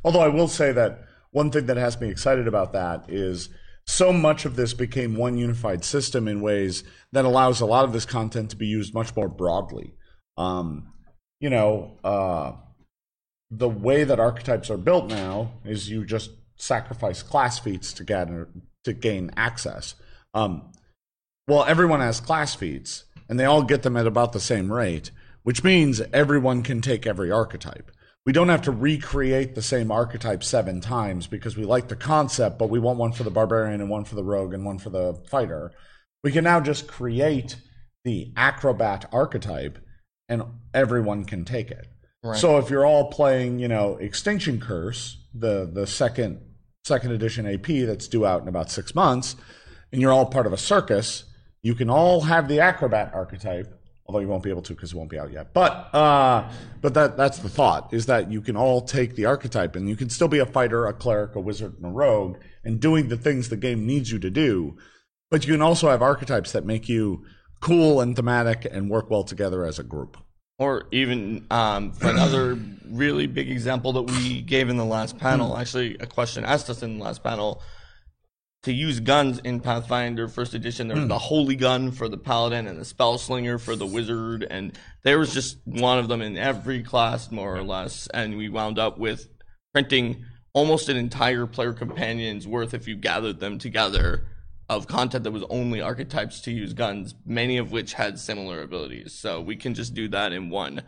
although 0.05 0.19
I 0.21 0.27
will 0.27 0.49
say 0.49 0.73
that 0.73 1.05
one 1.31 1.53
thing 1.53 1.67
that 1.67 1.77
has 1.77 2.01
me 2.01 2.09
excited 2.09 2.49
about 2.49 2.73
that 2.73 3.05
is 3.09 3.51
so 3.87 4.12
much 4.12 4.45
of 4.45 4.57
this 4.57 4.75
became 4.75 5.14
one 5.14 5.38
unified 5.38 5.85
system 5.85 6.27
in 6.27 6.41
ways 6.41 6.83
that 7.12 7.25
allows 7.25 7.61
a 7.61 7.67
lot 7.67 7.85
of 7.85 7.93
this 7.93 8.05
content 8.05 8.51
to 8.51 8.57
be 8.57 8.67
used 8.67 8.95
much 8.95 9.14
more 9.14 9.29
broadly. 9.29 9.95
Um, 10.37 10.93
you 11.38 11.49
know, 11.49 11.99
uh, 12.03 12.55
the 13.49 13.69
way 13.69 14.03
that 14.03 14.19
archetypes 14.19 14.71
are 14.71 14.77
built 14.77 15.09
now 15.09 15.53
is 15.64 15.88
you 15.88 16.05
just 16.05 16.33
sacrifice 16.57 17.23
class 17.23 17.61
feats 17.61 17.93
to 17.93 18.03
gather 18.03 18.49
to 18.83 18.93
gain 18.93 19.31
access. 19.37 19.95
Um, 20.35 20.73
well, 21.49 21.64
everyone 21.64 22.01
has 22.01 22.21
class 22.21 22.55
feats, 22.55 23.05
and 23.29 23.38
they 23.38 23.45
all 23.45 23.62
get 23.62 23.83
them 23.83 23.97
at 23.97 24.07
about 24.07 24.33
the 24.33 24.41
same 24.41 24.73
rate, 24.73 25.11
which 25.43 25.64
means 25.64 26.01
everyone 26.12 26.62
can 26.62 26.81
take 26.81 27.07
every 27.07 27.31
archetype. 27.31 27.91
We 28.25 28.33
don't 28.33 28.49
have 28.49 28.62
to 28.62 28.73
recreate 28.73 29.55
the 29.55 29.62
same 29.62 29.91
archetype 29.91 30.45
seven 30.45 30.81
times 30.81 31.27
because 31.27 31.57
we 31.57 31.64
like 31.64 31.88
the 31.88 31.97
concept, 31.97 32.59
but 32.59 32.69
we 32.69 32.79
want 32.79 32.99
one 32.99 33.12
for 33.12 33.23
the 33.23 33.31
barbarian 33.31 33.81
and 33.81 33.88
one 33.88 34.05
for 34.05 34.17
the 34.17 34.25
rogue 34.25 34.53
and 34.53 34.64
one 34.64 34.79
for 34.79 34.91
the 34.91 35.14
fighter. 35.31 35.73
We 36.23 36.33
can 36.33 36.45
now 36.45 36.61
just 36.61 36.88
create 36.88 37.57
the 38.05 38.33
acrobat 38.37 39.09
archetype, 39.12 39.79
and 40.29 40.43
everyone 40.75 41.25
can 41.25 41.45
take 41.45 41.71
it. 41.71 41.87
So 42.35 42.59
if 42.59 42.69
you're 42.69 42.85
all 42.87 43.11
playing, 43.11 43.61
you 43.61 43.69
know, 43.69 43.97
Extinction 43.97 44.61
Curse, 44.61 45.19
the 45.33 45.71
the 45.73 45.87
second 45.87 46.41
second 46.85 47.12
edition 47.12 47.47
AP 47.47 47.67
that's 47.87 48.09
due 48.09 48.27
out 48.27 48.43
in 48.43 48.49
about 48.49 48.71
six 48.71 48.95
months, 48.95 49.37
and 49.93 50.01
you're 50.01 50.12
all 50.12 50.27
part 50.27 50.47
of 50.47 50.53
a 50.53 50.59
circus, 50.59 51.25
you 51.62 51.75
can 51.75 51.90
all 51.90 52.21
have 52.23 52.49
the 52.49 52.61
acrobat 52.61 53.12
archetype. 53.14 53.75
Although 54.07 54.21
you 54.21 54.29
won't 54.29 54.42
be 54.42 54.49
able 54.49 54.62
to 54.62 54.75
because 54.75 54.92
it 54.92 54.97
won't 54.97 55.11
be 55.11 55.18
out 55.18 55.31
yet. 55.31 55.53
But 55.53 55.94
uh, 55.94 56.51
but 56.81 56.94
that 56.94 57.18
that's 57.18 57.40
the 57.40 57.51
thought 57.51 57.92
is 57.92 58.07
that 58.07 58.33
you 58.33 58.40
can 58.40 58.57
all 58.57 58.81
take 58.81 59.16
the 59.16 59.27
archetype 59.27 59.77
and 59.77 59.87
you 59.87 59.97
can 59.97 60.09
still 60.09 60.29
be 60.29 60.38
a 60.38 60.47
fighter, 60.47 60.87
a 60.87 60.94
cleric, 60.94 61.35
a 61.35 61.40
wizard, 61.40 61.75
and 61.77 61.85
a 61.85 61.90
rogue, 61.90 62.38
and 62.64 62.81
doing 62.81 63.09
the 63.09 63.18
things 63.18 63.51
the 63.51 63.57
game 63.57 63.87
needs 63.87 64.11
you 64.11 64.18
to 64.18 64.31
do. 64.31 64.79
But 65.31 65.47
you 65.47 65.53
can 65.53 65.61
also 65.61 65.90
have 65.90 66.01
archetypes 66.01 66.53
that 66.53 66.64
make 66.64 66.88
you 66.88 67.27
cool 67.61 68.01
and 68.01 68.16
thematic 68.16 68.66
and 68.71 68.88
work 68.88 69.11
well 69.11 69.25
together 69.25 69.66
as 69.66 69.79
a 69.79 69.83
group. 69.83 70.16
Or 70.59 70.87
even 70.90 71.47
um, 71.51 71.92
for 71.92 72.09
another 72.09 72.59
really 72.88 73.27
big 73.27 73.51
example 73.51 73.92
that 73.92 74.03
we 74.03 74.40
gave 74.40 74.71
in 74.71 74.77
the 74.77 74.85
last 74.85 75.18
panel, 75.18 75.57
actually 75.57 75.97
a 75.99 76.07
question 76.07 76.44
asked 76.44 76.71
us 76.71 76.83
in 76.83 76.99
the 76.99 77.05
last 77.05 77.23
panel 77.23 77.62
to 78.64 78.73
use 78.73 79.01
guns 79.01 79.38
in 79.40 79.61
Pathfinder 79.61 80.29
First 80.29 80.55
Edition. 80.55 80.88
There 80.88 80.97
was 80.97 81.05
hmm. 81.05 81.09
the 81.09 81.18
Holy 81.18 81.57
Gun 81.57 81.92
for 81.92 82.09
the 82.09 82.18
Paladin 82.18 82.66
and 82.66 82.79
the 82.79 82.85
Spell 82.85 83.18
Slinger 83.18 83.59
for 83.59 83.77
the 83.77 83.87
Wizard, 83.87 84.47
and 84.49 84.77
there 85.05 85.18
was 85.18 85.33
just 85.33 85.59
one 85.64 85.99
of 85.99 86.09
them 86.09 86.21
in 86.21 86.37
every 86.37 86.83
class, 86.83 87.31
more 87.31 87.57
or 87.57 87.62
less. 87.62 88.09
And 88.12 88.37
we 88.37 88.49
wound 88.49 88.79
up 88.79 88.99
with 88.99 89.29
printing 89.73 90.25
almost 90.53 90.88
an 90.88 90.97
entire 90.97 91.47
player 91.47 91.73
companion's 91.73 92.47
worth 92.47 92.75
if 92.75 92.88
you 92.88 92.97
gathered 92.97 93.38
them 93.38 93.59
together 93.59 94.27
of 94.68 94.87
content 94.87 95.25
that 95.25 95.31
was 95.31 95.44
only 95.49 95.81
archetypes 95.81 96.40
to 96.42 96.51
use 96.51 96.75
guns, 96.75 97.14
many 97.25 97.57
of 97.57 97.73
which 97.73 97.94
had 97.94 98.18
similar 98.18 98.61
abilities. 98.61 99.14
So 99.14 99.40
we 99.40 99.57
can 99.57 99.75
just 99.75 99.94
do 99.94 100.09
that 100.09 100.33
in 100.33 100.51
one. 100.51 100.83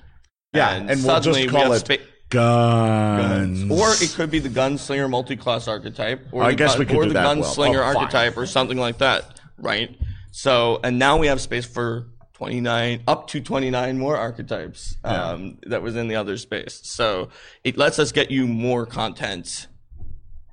Yeah, 0.52 0.74
and, 0.74 0.88
we'll 0.88 0.98
suddenly 0.98 1.44
just 1.44 1.54
we 1.54 1.60
call 1.60 1.72
have 1.72 1.82
it 1.82 1.86
spa- 1.86 2.04
guns. 2.30 3.70
or 3.70 3.90
it 4.02 4.12
could 4.16 4.30
be 4.30 4.38
the 4.38 4.48
gunslinger 4.48 5.08
multi-class 5.10 5.68
archetype, 5.68 6.26
or 6.32 6.42
I 6.42 6.50
the 6.50 6.56
guess 6.56 6.78
we 6.78 6.86
could 6.86 6.96
or 6.96 7.02
do 7.04 7.08
the 7.08 7.14
that 7.14 7.24
well. 7.24 7.36
gunslinger 7.44 7.78
Oh, 7.80 7.92
fine. 7.92 7.96
archetype, 7.96 8.36
or 8.36 8.46
something 8.46 8.78
like 8.78 8.98
that, 8.98 9.40
right? 9.58 9.94
So, 10.30 10.80
and 10.84 10.98
now 10.98 11.18
we 11.18 11.26
have 11.26 11.40
space 11.40 11.66
for 11.66 12.06
twenty 12.32 12.60
nine, 12.60 13.02
up 13.06 13.26
to 13.28 13.40
twenty 13.40 13.70
nine 13.70 13.98
more 13.98 14.16
archetypes 14.16 14.96
um, 15.04 15.58
that 15.66 15.82
was 15.82 15.96
in 15.96 16.08
the 16.08 16.16
other 16.16 16.36
space. 16.38 16.80
So 16.84 17.28
it 17.64 17.76
lets 17.76 17.98
us 17.98 18.12
get 18.12 18.30
you 18.30 18.46
more 18.46 18.86
content 18.86 19.66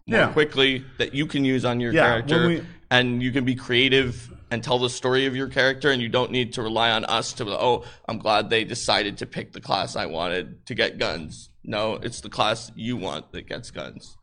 more 0.08 0.20
Yeah. 0.20 0.32
quickly 0.32 0.86
that 0.98 1.14
you 1.14 1.26
can 1.28 1.44
use 1.46 1.66
on 1.66 1.80
your 1.80 1.92
Yeah, 1.94 2.04
character, 2.08 2.40
when 2.40 2.50
we- 2.50 2.64
and 2.90 3.22
you 3.22 3.32
can 3.32 3.44
be 3.46 3.56
creative 3.56 4.32
and 4.50 4.64
tell 4.64 4.80
the 4.80 4.90
story 4.90 5.26
of 5.26 5.36
your 5.36 5.48
character, 5.50 5.92
and 5.92 6.02
you 6.02 6.08
don't 6.08 6.32
need 6.32 6.54
to 6.54 6.62
rely 6.62 6.90
on 6.92 7.04
us 7.06 7.34
to. 7.34 7.46
Oh, 7.50 7.84
I'm 8.08 8.18
glad 8.18 8.50
they 8.50 8.64
decided 8.64 9.18
to 9.18 9.26
pick 9.26 9.52
the 9.52 9.60
class 9.60 9.96
I 9.98 10.06
wanted 10.06 10.66
to 10.68 10.74
get 10.76 10.98
guns. 10.98 11.50
No, 11.68 11.96
it's 11.96 12.22
the 12.22 12.30
class 12.30 12.72
you 12.76 12.96
want 12.96 13.34
that 13.34 13.48
gets 13.48 13.70
guns. 13.70 14.18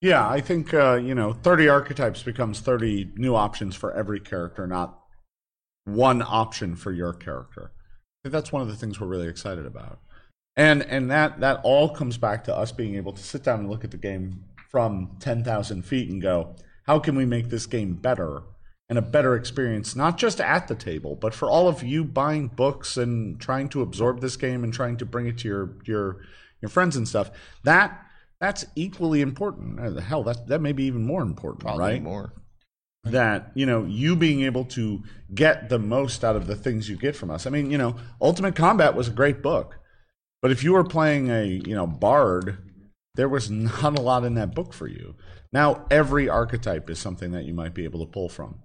Yeah, 0.00 0.28
I 0.28 0.40
think 0.40 0.74
uh, 0.74 0.96
you 0.96 1.14
know, 1.14 1.32
thirty 1.32 1.68
archetypes 1.68 2.24
becomes 2.24 2.58
thirty 2.58 3.10
new 3.14 3.36
options 3.36 3.76
for 3.76 3.92
every 3.92 4.18
character, 4.18 4.66
not 4.66 4.98
one 5.84 6.22
option 6.22 6.74
for 6.74 6.92
your 6.92 7.12
character. 7.12 7.72
that's 8.24 8.52
one 8.52 8.62
of 8.62 8.68
the 8.68 8.76
things 8.76 9.00
we're 9.00 9.06
really 9.06 9.28
excited 9.28 9.64
about. 9.64 10.00
And 10.56 10.82
and 10.82 11.08
that 11.10 11.40
that 11.40 11.60
all 11.62 11.88
comes 11.88 12.18
back 12.18 12.42
to 12.44 12.56
us 12.56 12.72
being 12.72 12.96
able 12.96 13.12
to 13.12 13.22
sit 13.22 13.44
down 13.44 13.60
and 13.60 13.70
look 13.70 13.84
at 13.84 13.92
the 13.92 13.96
game 13.96 14.44
from 14.70 15.16
10,000 15.20 15.82
feet 15.82 16.10
and 16.10 16.22
go, 16.22 16.56
how 16.86 16.98
can 16.98 17.14
we 17.14 17.26
make 17.26 17.50
this 17.50 17.66
game 17.66 17.94
better 17.94 18.42
and 18.92 18.98
a 18.98 19.02
better 19.02 19.34
experience, 19.34 19.96
not 19.96 20.18
just 20.18 20.38
at 20.38 20.68
the 20.68 20.74
table, 20.74 21.16
but 21.16 21.32
for 21.32 21.48
all 21.48 21.66
of 21.66 21.82
you 21.82 22.04
buying 22.04 22.46
books 22.46 22.98
and 22.98 23.40
trying 23.40 23.66
to 23.70 23.80
absorb 23.80 24.20
this 24.20 24.36
game 24.36 24.62
and 24.64 24.74
trying 24.74 24.98
to 24.98 25.06
bring 25.06 25.26
it 25.26 25.38
to 25.38 25.48
your 25.48 25.70
your 25.86 26.18
your 26.60 26.68
friends 26.68 26.94
and 26.94 27.08
stuff. 27.08 27.30
That 27.64 27.98
that's 28.38 28.66
equally 28.76 29.22
important. 29.22 29.80
Uh, 29.80 29.98
Hell, 30.02 30.22
that 30.24 30.46
that 30.48 30.60
may 30.60 30.72
be 30.72 30.84
even 30.84 31.06
more 31.06 31.22
important, 31.22 31.60
Probably 31.62 31.84
right? 31.84 32.02
more. 32.02 32.34
that 33.04 33.50
you 33.54 33.64
know 33.64 33.82
you 33.86 34.14
being 34.14 34.42
able 34.42 34.66
to 34.66 35.02
get 35.34 35.70
the 35.70 35.78
most 35.78 36.22
out 36.22 36.36
of 36.36 36.46
the 36.46 36.54
things 36.54 36.90
you 36.90 36.98
get 36.98 37.16
from 37.16 37.30
us. 37.30 37.46
I 37.46 37.50
mean, 37.50 37.70
you 37.70 37.78
know, 37.78 37.96
Ultimate 38.20 38.54
Combat 38.54 38.94
was 38.94 39.08
a 39.08 39.12
great 39.12 39.40
book, 39.40 39.78
but 40.42 40.50
if 40.50 40.62
you 40.62 40.74
were 40.74 40.84
playing 40.84 41.30
a 41.30 41.46
you 41.46 41.74
know 41.74 41.86
bard, 41.86 42.58
there 43.14 43.30
was 43.30 43.50
not 43.82 43.98
a 43.98 44.02
lot 44.02 44.24
in 44.24 44.34
that 44.34 44.54
book 44.54 44.74
for 44.74 44.86
you. 44.86 45.14
Now 45.50 45.86
every 45.90 46.28
archetype 46.28 46.90
is 46.90 46.98
something 46.98 47.32
that 47.32 47.46
you 47.46 47.54
might 47.54 47.72
be 47.72 47.84
able 47.84 48.04
to 48.04 48.12
pull 48.12 48.28
from. 48.28 48.60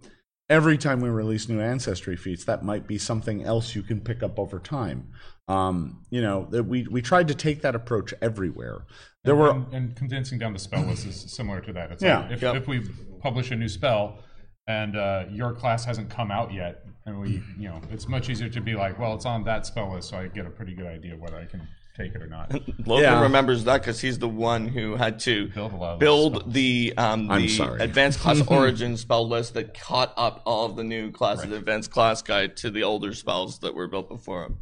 Every 0.49 0.77
time 0.77 1.01
we 1.01 1.09
release 1.09 1.49
new 1.49 1.59
ancestry 1.59 2.15
feats, 2.15 2.45
that 2.45 2.63
might 2.63 2.87
be 2.87 2.97
something 2.97 3.43
else 3.43 3.75
you 3.75 3.83
can 3.83 3.99
pick 3.99 4.23
up 4.23 4.39
over 4.39 4.59
time. 4.59 5.09
Um, 5.49 6.03
you 6.09 6.21
know, 6.21 6.39
we 6.65 6.87
we 6.87 7.01
tried 7.01 7.27
to 7.27 7.35
take 7.35 7.61
that 7.63 7.75
approach 7.75 8.13
everywhere. 8.21 8.85
There 9.25 9.35
were 9.35 9.49
and, 9.51 9.73
and 9.73 9.95
condensing 9.95 10.39
down 10.39 10.53
the 10.53 10.59
spell 10.59 10.83
list 10.83 11.05
is 11.05 11.19
similar 11.35 11.59
to 11.61 11.73
that. 11.73 11.91
It's 11.91 12.01
Yeah. 12.03 12.19
like 12.21 12.31
if, 12.31 12.41
Yep. 12.41 12.55
if 12.55 12.67
we 12.67 12.81
publish 13.21 13.51
a 13.51 13.57
new 13.57 13.67
spell 13.67 14.19
and 14.67 14.95
uh, 14.95 15.25
your 15.29 15.53
class 15.53 15.83
hasn't 15.83 16.09
come 16.09 16.31
out 16.31 16.53
yet, 16.53 16.85
and 17.05 17.19
we, 17.19 17.43
you 17.57 17.67
know, 17.67 17.81
it's 17.91 18.07
much 18.07 18.29
easier 18.29 18.47
to 18.49 18.61
be 18.61 18.73
like, 18.73 18.97
well, 18.99 19.15
it's 19.15 19.25
on 19.25 19.43
that 19.45 19.65
spell 19.65 19.93
list, 19.93 20.09
so 20.09 20.17
I 20.17 20.27
get 20.27 20.45
a 20.45 20.49
pretty 20.49 20.73
good 20.73 20.87
idea 20.87 21.13
of 21.15 21.19
whether 21.19 21.37
I 21.37 21.45
can 21.45 21.67
take 21.97 22.13
it 22.15 22.21
or 22.21 22.27
not. 22.27 22.51
Logan 22.85 23.03
Yeah. 23.03 23.21
remembers 23.21 23.63
that 23.65 23.81
because 23.81 23.99
he's 23.99 24.19
the 24.19 24.27
one 24.29 24.67
who 24.67 24.95
had 24.95 25.19
to 25.21 25.47
Build 25.49 25.73
a 25.73 25.75
lot 25.75 25.93
of 25.95 25.99
those 25.99 26.29
build 26.31 26.53
the 26.53 26.93
um, 26.97 27.29
I'm 27.31 27.41
the 27.41 27.47
sorry. 27.49 27.81
advanced 27.81 28.19
class 28.19 28.41
origin 28.47 28.95
spell 28.97 29.27
list 29.27 29.53
that 29.55 29.79
caught 29.79 30.13
up 30.17 30.41
all 30.45 30.65
of 30.65 30.75
the 30.75 30.83
new 30.83 31.11
class 31.11 31.43
of 31.43 31.49
the 31.49 31.57
advanced 31.57 31.91
class 31.91 32.21
guide 32.21 32.55
to 32.57 32.69
the 32.69 32.83
older 32.83 33.13
spells 33.13 33.59
that 33.59 33.73
were 33.75 33.87
built 33.87 34.07
before 34.09 34.43
him. 34.43 34.57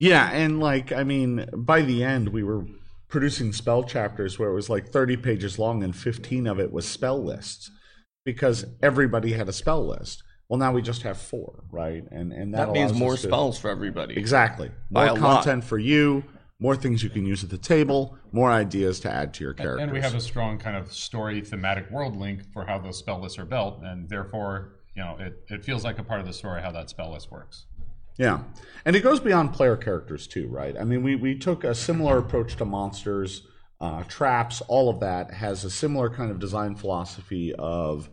Yeah, 0.00 0.30
and 0.32 0.60
like 0.60 0.92
I 0.92 1.04
mean, 1.04 1.46
by 1.54 1.82
the 1.82 2.02
end 2.04 2.28
we 2.30 2.42
were 2.42 2.64
producing 3.08 3.52
spell 3.52 3.82
chapters 3.84 4.38
where 4.38 4.50
it 4.50 4.54
was 4.54 4.68
like 4.70 4.88
30 4.88 5.16
pages 5.16 5.58
long 5.58 5.82
and 5.82 5.96
15 5.96 6.46
of 6.46 6.60
it 6.60 6.70
was 6.72 6.86
spell 6.86 7.22
lists 7.22 7.70
because 8.24 8.64
everybody 8.82 9.32
had 9.32 9.48
a 9.48 9.52
spell 9.52 9.86
list. 9.86 10.22
Well, 10.48 10.58
now 10.58 10.72
we 10.72 10.80
just 10.82 11.02
have 11.02 11.18
four, 11.18 11.64
right? 11.70 12.04
And 12.10 12.32
and 12.32 12.54
that, 12.54 12.66
That 12.66 12.72
means 12.72 12.92
more 12.94 13.16
to- 13.16 13.18
spells 13.18 13.58
for 13.58 13.70
everybody. 13.70 14.16
Exactly. 14.16 14.70
More 14.90 15.04
a 15.06 15.12
lot. 15.12 15.18
content 15.18 15.64
for 15.64 15.78
you, 15.78 16.22
more 16.60 16.74
things 16.74 17.02
you 17.02 17.10
can 17.10 17.24
use 17.24 17.44
at 17.44 17.50
the 17.50 17.58
table, 17.58 18.18
more 18.32 18.50
ideas 18.50 18.98
to 19.00 19.12
add 19.12 19.32
to 19.34 19.44
your 19.44 19.54
characters. 19.54 19.82
and 19.82 19.92
we 19.92 20.00
have 20.00 20.14
a 20.14 20.20
strong 20.20 20.58
kind 20.58 20.76
of 20.76 20.92
story 20.92 21.40
thematic 21.40 21.88
world 21.90 22.16
link 22.16 22.42
for 22.52 22.66
how 22.66 22.78
those 22.78 22.98
spell 22.98 23.20
lists 23.20 23.38
are 23.38 23.44
built, 23.44 23.80
and 23.82 24.08
therefore, 24.08 24.72
you 24.96 25.02
know, 25.02 25.16
it, 25.20 25.44
it 25.48 25.64
feels 25.64 25.84
like 25.84 25.98
a 25.98 26.02
part 26.02 26.20
of 26.20 26.26
the 26.26 26.32
story 26.32 26.60
how 26.60 26.72
that 26.72 26.90
spell 26.90 27.12
list 27.12 27.30
works. 27.30 27.66
Yeah. 28.16 28.40
And 28.84 28.96
it 28.96 29.00
goes 29.00 29.20
beyond 29.20 29.52
player 29.52 29.76
characters 29.76 30.26
too, 30.26 30.48
right? 30.48 30.76
I 30.76 30.82
mean, 30.82 31.04
we, 31.04 31.14
we 31.14 31.38
took 31.38 31.62
a 31.62 31.74
similar 31.74 32.18
approach 32.18 32.56
to 32.56 32.64
monsters, 32.64 33.46
uh, 33.80 34.02
traps, 34.04 34.60
all 34.62 34.88
of 34.90 34.98
that 34.98 35.32
has 35.32 35.64
a 35.64 35.70
similar 35.70 36.10
kind 36.10 36.32
of 36.32 36.40
design 36.40 36.74
philosophy 36.74 37.54
of 37.54 38.10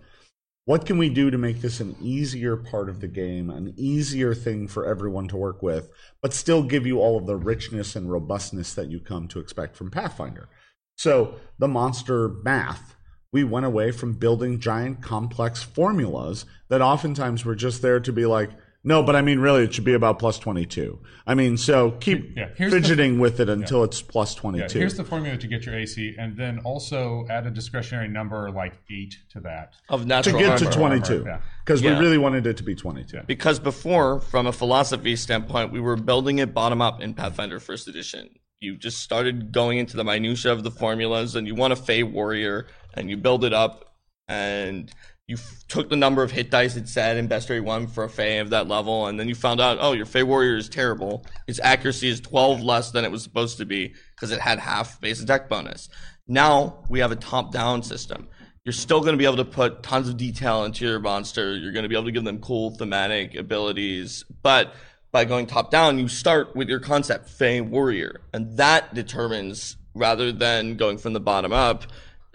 what 0.65 0.85
can 0.85 0.97
we 0.97 1.09
do 1.09 1.29
to 1.29 1.37
make 1.37 1.61
this 1.61 1.79
an 1.79 1.95
easier 2.01 2.57
part 2.57 2.89
of 2.89 2.99
the 2.99 3.07
game, 3.07 3.51
an 3.51 3.73
easier 3.77 4.33
thing 4.33 4.67
for 4.67 4.85
everyone 4.85 5.27
to 5.27 5.37
work 5.37 5.61
with, 5.61 5.89
but 6.21 6.33
still 6.33 6.63
give 6.63 6.87
you 6.87 6.99
all 6.99 7.17
of 7.17 7.27
the 7.27 7.35
richness 7.35 7.95
and 7.95 8.11
robustness 8.11 8.73
that 8.73 8.89
you 8.89 8.99
come 8.99 9.27
to 9.27 9.39
expect 9.39 9.77
from 9.77 9.91
Pathfinder. 9.91 10.49
So 10.97 11.35
the 11.59 11.67
monster 11.67 12.29
math, 12.43 12.95
we 13.31 13.43
went 13.43 13.67
away 13.67 13.91
from 13.91 14.13
building 14.13 14.59
giant 14.59 15.03
complex 15.03 15.61
formulas 15.61 16.45
that 16.69 16.81
oftentimes 16.81 17.45
were 17.45 17.55
just 17.55 17.83
there 17.83 17.99
to 17.99 18.11
be 18.11 18.25
like, 18.25 18.49
no, 18.85 19.03
but 19.03 19.15
I 19.15 19.21
mean, 19.21 19.39
really, 19.39 19.63
it 19.63 19.73
should 19.73 19.83
be 19.83 19.93
about 19.93 20.19
plus 20.19 20.39
22. 20.39 20.99
I 21.27 21.33
mean, 21.35 21.57
so 21.57 21.91
keep 21.99 22.37
Yeah, 22.37 22.49
here's 22.55 22.71
the- 22.71 22.79
fidgeting 22.79 23.19
with 23.19 23.39
it 23.39 23.49
until 23.49 23.83
it's 23.83 24.01
plus 24.01 24.35
Yeah, 24.35 24.41
22. 24.41 24.79
here's 24.79 24.93
the 24.95 25.03
formula 25.03 25.37
to 25.37 25.47
get 25.47 25.65
your 25.65 25.75
AC, 25.75 26.15
and 26.17 26.37
then 26.37 26.59
also 26.59 27.25
add 27.29 27.45
a 27.47 27.51
discretionary 27.51 28.07
number 28.07 28.49
like 28.51 28.73
eight 28.89 29.17
to 29.33 29.39
that. 29.41 29.73
Of 29.89 30.05
natural 30.05 30.39
to 30.39 30.47
natural 30.47 30.69
get 30.71 30.71
to 30.73 30.77
22. 30.77 31.27
Because 31.65 31.81
Yeah. 31.81 31.97
we 31.99 32.05
really 32.05 32.17
wanted 32.17 32.45
it 32.47 32.57
to 32.57 32.63
be 32.63 32.75
22. 32.75 33.21
Because 33.27 33.59
before, 33.59 34.21
from 34.21 34.47
a 34.47 34.51
philosophy 34.53 35.15
standpoint, 35.15 35.71
we 35.71 35.79
were 35.81 35.95
building 35.97 36.37
it 36.39 36.53
bottom 36.53 36.81
up 36.81 37.01
in 37.01 37.13
Pathfinder 37.15 37.59
First 37.59 37.87
Edition. 37.87 38.29
You 38.61 38.77
just 38.77 38.99
started 38.99 39.51
going 39.51 39.79
into 39.79 39.97
the 39.97 40.03
minutia 40.03 40.51
of 40.51 40.63
the 40.63 40.71
formulas, 40.71 41.35
and 41.35 41.45
you 41.47 41.55
want 41.55 41.73
a 41.73 41.75
Fey 41.75 42.03
warrior, 42.03 42.67
and 42.93 43.09
you 43.09 43.17
build 43.17 43.43
it 43.43 43.53
up, 43.53 43.95
and 44.27 44.91
you 45.27 45.35
f- 45.35 45.65
took 45.67 45.89
the 45.89 45.95
number 45.95 46.23
of 46.23 46.31
hit 46.31 46.51
dice 46.51 46.75
it 46.75 46.87
said 46.87 47.17
in 47.17 47.27
Bestiary 47.27 47.63
One 47.63 47.87
for 47.87 48.03
a 48.03 48.09
Fey 48.09 48.39
of 48.39 48.51
that 48.51 48.67
level, 48.67 49.07
and 49.07 49.19
then 49.19 49.27
you 49.27 49.35
found 49.35 49.59
out, 49.59 49.77
oh, 49.79 49.93
your 49.93 50.05
Fey 50.05 50.23
warrior 50.23 50.57
is 50.57 50.69
terrible. 50.69 51.25
Its 51.47 51.59
accuracy 51.61 52.09
is 52.09 52.21
12 52.21 52.61
less 52.61 52.91
than 52.91 53.05
it 53.05 53.11
was 53.11 53.23
supposed 53.23 53.57
to 53.57 53.65
be 53.65 53.93
because 54.15 54.31
it 54.31 54.39
had 54.39 54.59
half 54.59 54.99
base 55.01 55.21
attack 55.21 55.49
bonus. 55.49 55.89
Now 56.27 56.83
we 56.89 56.99
have 56.99 57.11
a 57.11 57.15
top-down 57.15 57.83
system 57.83 58.27
you're 58.65 58.73
still 58.73 58.99
going 58.99 59.13
to 59.13 59.17
be 59.17 59.25
able 59.25 59.37
to 59.37 59.45
put 59.45 59.83
tons 59.83 60.09
of 60.09 60.17
detail 60.17 60.65
into 60.65 60.85
your 60.85 60.99
monster. 60.99 61.55
You're 61.55 61.71
going 61.71 61.83
to 61.83 61.89
be 61.89 61.95
able 61.95 62.05
to 62.05 62.11
give 62.11 62.23
them 62.23 62.39
cool 62.39 62.71
thematic 62.71 63.35
abilities. 63.35 64.25
But 64.41 64.73
by 65.11 65.23
going 65.23 65.45
top 65.45 65.69
down, 65.69 65.99
you 65.99 66.07
start 66.07 66.55
with 66.55 66.67
your 66.67 66.79
concept, 66.79 67.29
Fey 67.29 67.61
Warrior. 67.61 68.21
And 68.33 68.57
that 68.57 68.95
determines, 68.95 69.77
rather 69.93 70.31
than 70.31 70.77
going 70.77 70.97
from 70.97 71.13
the 71.13 71.19
bottom 71.19 71.53
up, 71.53 71.83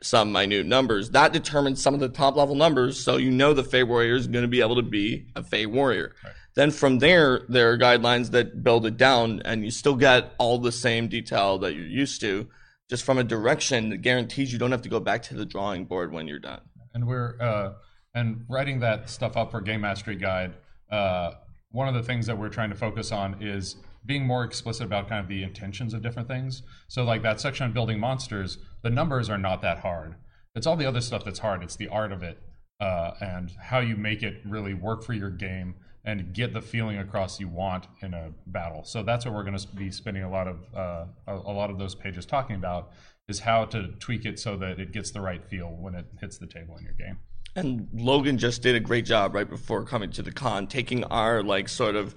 some 0.02 0.32
minute 0.32 0.66
numbers, 0.66 1.10
that 1.10 1.32
determines 1.32 1.82
some 1.82 1.94
of 1.94 2.00
the 2.00 2.08
top 2.08 2.36
level 2.36 2.54
numbers. 2.54 3.02
So 3.02 3.16
you 3.16 3.30
know 3.30 3.52
the 3.54 3.64
Fey 3.64 3.82
Warrior 3.82 4.14
is 4.16 4.26
going 4.26 4.42
to 4.42 4.48
be 4.48 4.60
able 4.60 4.76
to 4.76 4.82
be 4.82 5.26
a 5.36 5.42
Fey 5.42 5.66
Warrior. 5.66 6.14
Then 6.54 6.70
from 6.70 6.98
there, 6.98 7.42
there 7.48 7.72
are 7.72 7.78
guidelines 7.78 8.30
that 8.32 8.64
build 8.64 8.84
it 8.86 8.96
down, 8.96 9.40
and 9.44 9.64
you 9.64 9.70
still 9.70 9.94
get 9.94 10.32
all 10.38 10.58
the 10.58 10.72
same 10.72 11.08
detail 11.08 11.58
that 11.58 11.74
you're 11.74 11.86
used 11.86 12.20
to 12.22 12.48
just 12.88 13.04
from 13.04 13.18
a 13.18 13.24
direction 13.24 13.90
that 13.90 13.98
guarantees 13.98 14.52
you 14.52 14.58
don't 14.58 14.72
have 14.72 14.82
to 14.82 14.88
go 14.88 14.98
back 14.98 15.22
to 15.22 15.34
the 15.34 15.46
drawing 15.46 15.84
board 15.84 16.12
when 16.12 16.26
you're 16.26 16.40
done. 16.40 16.60
and 16.92 17.06
we're 17.06 17.36
uh, 17.40 17.72
and 18.14 18.44
writing 18.48 18.80
that 18.80 19.08
stuff 19.08 19.36
up 19.36 19.52
for 19.52 19.60
game 19.60 19.82
mastery 19.82 20.16
guide 20.16 20.54
uh, 20.90 21.30
one 21.70 21.86
of 21.86 21.94
the 21.94 22.02
things 22.02 22.26
that 22.26 22.36
we're 22.36 22.48
trying 22.48 22.70
to 22.70 22.76
focus 22.76 23.12
on 23.12 23.36
is 23.40 23.76
being 24.06 24.26
more 24.26 24.44
explicit 24.44 24.86
about 24.86 25.08
kind 25.08 25.20
of 25.20 25.28
the 25.28 25.42
intentions 25.42 25.94
of 25.94 26.02
different 26.02 26.28
things. 26.28 26.62
So 26.88 27.04
like 27.04 27.22
that 27.22 27.40
section 27.40 27.64
on 27.66 27.72
building 27.72 28.00
monsters 28.00 28.58
the 28.82 28.90
numbers 28.90 29.28
are 29.28 29.38
not 29.38 29.62
that 29.62 29.80
hard. 29.80 30.14
It's 30.54 30.66
all 30.66 30.76
the 30.76 30.86
other 30.86 31.00
stuff 31.00 31.24
that's 31.24 31.38
hard. 31.38 31.62
It's 31.62 31.76
the 31.76 31.88
art 31.88 32.12
of 32.12 32.22
it 32.22 32.38
uh, 32.80 33.12
and 33.20 33.52
how 33.60 33.80
you 33.80 33.96
make 33.96 34.22
it 34.22 34.40
really 34.44 34.74
work 34.74 35.02
for 35.04 35.12
your 35.12 35.30
game 35.30 35.74
and 36.04 36.32
get 36.32 36.54
the 36.54 36.62
feeling 36.62 36.98
across 36.98 37.38
you 37.38 37.46
want 37.46 37.86
in 38.00 38.14
a 38.14 38.30
battle. 38.46 38.84
So 38.84 39.02
that's 39.02 39.26
what 39.26 39.34
we're 39.34 39.44
going 39.44 39.58
to 39.58 39.68
be 39.68 39.90
spending 39.90 40.22
a 40.22 40.30
lot 40.30 40.48
of 40.48 40.56
uh, 40.74 41.04
a, 41.26 41.34
a 41.34 41.52
lot 41.52 41.70
of 41.70 41.78
those 41.78 41.94
pages 41.94 42.24
talking 42.24 42.56
about 42.56 42.92
is 43.28 43.38
how 43.38 43.66
to 43.66 43.88
tweak 43.98 44.24
it 44.24 44.38
so 44.38 44.56
that 44.56 44.80
it 44.80 44.92
gets 44.92 45.10
the 45.10 45.20
right 45.20 45.44
feel 45.44 45.68
when 45.68 45.94
it 45.94 46.06
hits 46.20 46.38
the 46.38 46.46
table 46.46 46.76
in 46.78 46.84
your 46.84 46.94
game. 46.94 47.18
And 47.54 47.88
Logan 47.92 48.38
just 48.38 48.62
did 48.62 48.76
a 48.76 48.80
great 48.80 49.04
job 49.04 49.34
right 49.34 49.48
before 49.48 49.84
coming 49.84 50.10
to 50.12 50.22
the 50.22 50.32
con, 50.32 50.66
taking 50.66 51.04
our 51.04 51.42
like 51.42 51.68
sort 51.68 51.96
of 51.96 52.14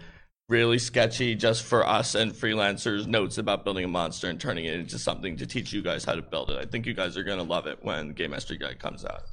really 0.49 0.77
sketchy 0.77 1.35
just 1.35 1.63
for 1.63 1.87
us 1.87 2.15
and 2.15 2.31
freelancers 2.33 3.07
notes 3.07 3.37
about 3.37 3.63
building 3.63 3.85
a 3.85 3.87
monster 3.87 4.27
and 4.29 4.39
turning 4.39 4.65
it 4.65 4.73
into 4.75 4.99
something 4.99 5.37
to 5.37 5.47
teach 5.47 5.71
you 5.71 5.81
guys 5.81 6.03
how 6.03 6.13
to 6.15 6.21
build 6.21 6.49
it. 6.51 6.57
I 6.57 6.65
think 6.65 6.85
you 6.85 6.93
guys 6.93 7.15
are 7.17 7.23
gonna 7.23 7.43
love 7.43 7.65
it 7.67 7.79
when 7.81 8.11
Game 8.13 8.31
Master 8.31 8.55
Guide 8.55 8.79
comes 8.79 9.05
out. 9.05 9.23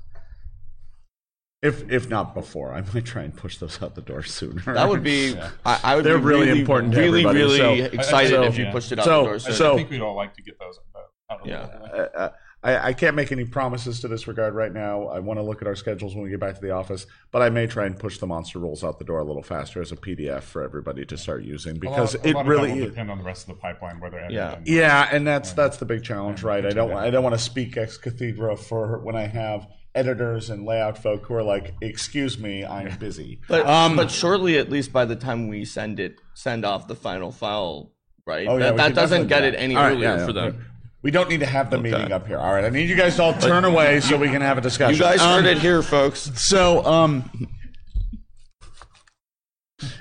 If 1.62 1.90
if 1.90 2.09
not 2.09 2.33
before, 2.35 2.73
I 2.73 2.81
might 2.94 3.05
try 3.05 3.23
and 3.23 3.37
push 3.37 3.59
those 3.59 3.83
out 3.83 3.94
the 3.94 4.01
door 4.01 4.23
sooner. 4.23 4.62
That 4.73 4.88
would 4.88 5.03
be 5.03 5.37
I, 5.66 5.81
I 5.83 5.96
would 5.96 6.05
They're 6.07 6.16
be 6.18 6.25
really 6.25 6.46
really 6.46 6.61
important 6.61 6.94
to 6.94 7.01
really 7.01 7.27
really 7.27 7.59
so- 7.59 7.73
excited 7.75 8.31
so- 8.31 8.42
if 8.44 8.57
you 8.57 8.64
yeah. 8.64 8.73
pushed 8.73 8.92
it 8.92 8.99
out 8.99 9.05
So- 9.05 9.20
the 9.23 9.27
door 9.29 9.38
sooner. 9.40 9.55
so- 9.57 9.73
I 9.73 9.77
think 9.77 9.90
we'd 9.90 10.01
all 10.01 10.16
like 10.16 10.35
to 10.37 10.42
get 10.42 10.59
those 10.59 10.79
uh, 10.94 11.33
out 11.35 11.40
of 11.42 11.46
Yeah. 11.46 11.66
the 11.66 11.83
way. 11.99 12.09
uh, 12.16 12.29
I, 12.62 12.88
I 12.88 12.92
can't 12.92 13.16
make 13.16 13.33
any 13.33 13.44
promises 13.46 14.01
to 14.01 14.09
this 14.09 14.29
regard 14.29 14.55
right 14.55 14.73
now. 14.73 15.07
I 15.09 15.18
want 15.20 15.38
to 15.38 15.42
look 15.42 15.62
at 15.62 15.68
our 15.68 15.75
schedules 15.75 16.14
when 16.14 16.23
we 16.25 16.29
get 16.31 16.40
back 16.40 16.57
to 16.57 16.61
the 16.61 16.73
office, 16.73 17.07
but 17.31 17.40
I 17.40 17.49
may 17.49 17.66
try 17.66 17.87
and 17.87 17.99
push 17.99 18.18
the 18.18 18.27
monster 18.27 18.59
rules 18.59 18.85
out 18.85 18.99
the 18.99 19.05
door 19.05 19.18
a 19.20 19.25
little 19.25 19.42
faster 19.42 19.81
as 19.81 19.92
a 19.92 19.96
PDF 19.96 20.42
for 20.42 20.62
everybody 20.62 21.07
to 21.07 21.16
start 21.16 21.42
using 21.42 21.79
because 21.79 22.14
a 22.14 22.18
lot, 22.18 22.27
a 22.27 22.29
it 22.29 22.35
lot 22.35 22.46
really 22.46 22.70
of 22.73 22.77
that 22.77 22.83
will 22.83 22.88
depend 22.90 23.11
on 23.11 23.18
the 23.18 23.25
rest 23.25 23.49
of 23.49 23.55
the 23.55 23.61
pipeline 23.62 23.99
where 23.99 24.11
they're 24.11 24.31
Yeah. 24.31 24.53
edited. 24.53 24.68
Yeah, 24.68 25.09
and 25.11 25.27
that's 25.27 25.53
that's 25.55 25.79
the 25.79 25.87
big 25.87 26.05
challenge, 26.05 26.42
right? 26.42 26.64
I 26.66 26.70
don't 26.70 26.92
I 26.92 27.09
don't 27.09 27.23
want 27.25 27.35
to 27.35 27.40
speak 27.42 27.77
ex 27.79 27.96
cathedra 27.96 28.57
for 28.59 28.99
when 28.99 29.16
I 29.16 29.27
have 29.27 29.66
editors 29.94 30.51
and 30.51 30.66
layout 30.66 30.99
folk 30.99 31.25
who 31.27 31.35
are 31.35 31.42
like, 31.42 31.75
"Excuse 31.81 32.38
me, 32.38 32.64
I'm 32.64 32.96
busy." 32.99 33.40
But 33.49 33.66
Um, 33.66 33.96
but 33.96 34.11
shortly, 34.11 34.59
at 34.59 34.70
least 34.70 34.92
by 34.92 35.05
the 35.07 35.16
time 35.16 35.49
we 35.49 35.64
send 35.64 35.99
it, 35.99 36.20
send 36.35 36.64
off 36.66 36.87
the 36.88 36.94
final 36.94 37.33
file, 37.33 37.90
right? 38.27 38.46
Oh, 38.46 38.57
yeah, 38.59 38.66
that 38.73 38.77
that 38.77 38.94
doesn't 38.94 39.27
get 39.29 39.40
do 39.40 39.46
it 39.46 39.55
any 39.57 39.75
All 39.77 39.83
right, 39.83 39.92
earlier 39.92 40.11
yeah, 40.11 40.16
yeah. 40.18 40.27
for 40.27 40.33
them. 40.33 40.66
We 41.03 41.11
don't 41.11 41.29
need 41.31 41.41
to 41.41 41.47
have 41.47 41.71
the 41.71 41.79
meeting 41.79 42.13
up 42.13 42.27
here. 42.27 42.39
All 42.39 42.53
right, 42.53 42.65
I 42.65 42.69
need 42.69 42.89
you 42.89 42.97
guys 42.97 43.17
to 43.17 43.23
all 43.23 43.33
turn 43.35 43.65
away 43.65 44.01
so 44.01 44.17
we 44.19 44.29
can 44.29 44.43
have 44.43 44.59
a 44.59 44.61
discussion. 44.61 44.97
You 44.97 45.01
guys 45.01 45.21
Um, 45.21 45.43
heard 45.45 45.47
it 45.51 45.59
here, 45.59 45.83
folks. 45.83 46.31
So, 46.35 46.85
um, 46.85 47.31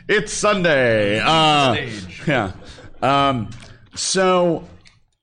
It's 0.10 0.34
Sunday. 0.34 1.20
Uh, 1.24 1.74
Stage. 1.74 2.22
yeah. 2.28 2.52
Um, 3.02 3.50
so, 3.96 4.66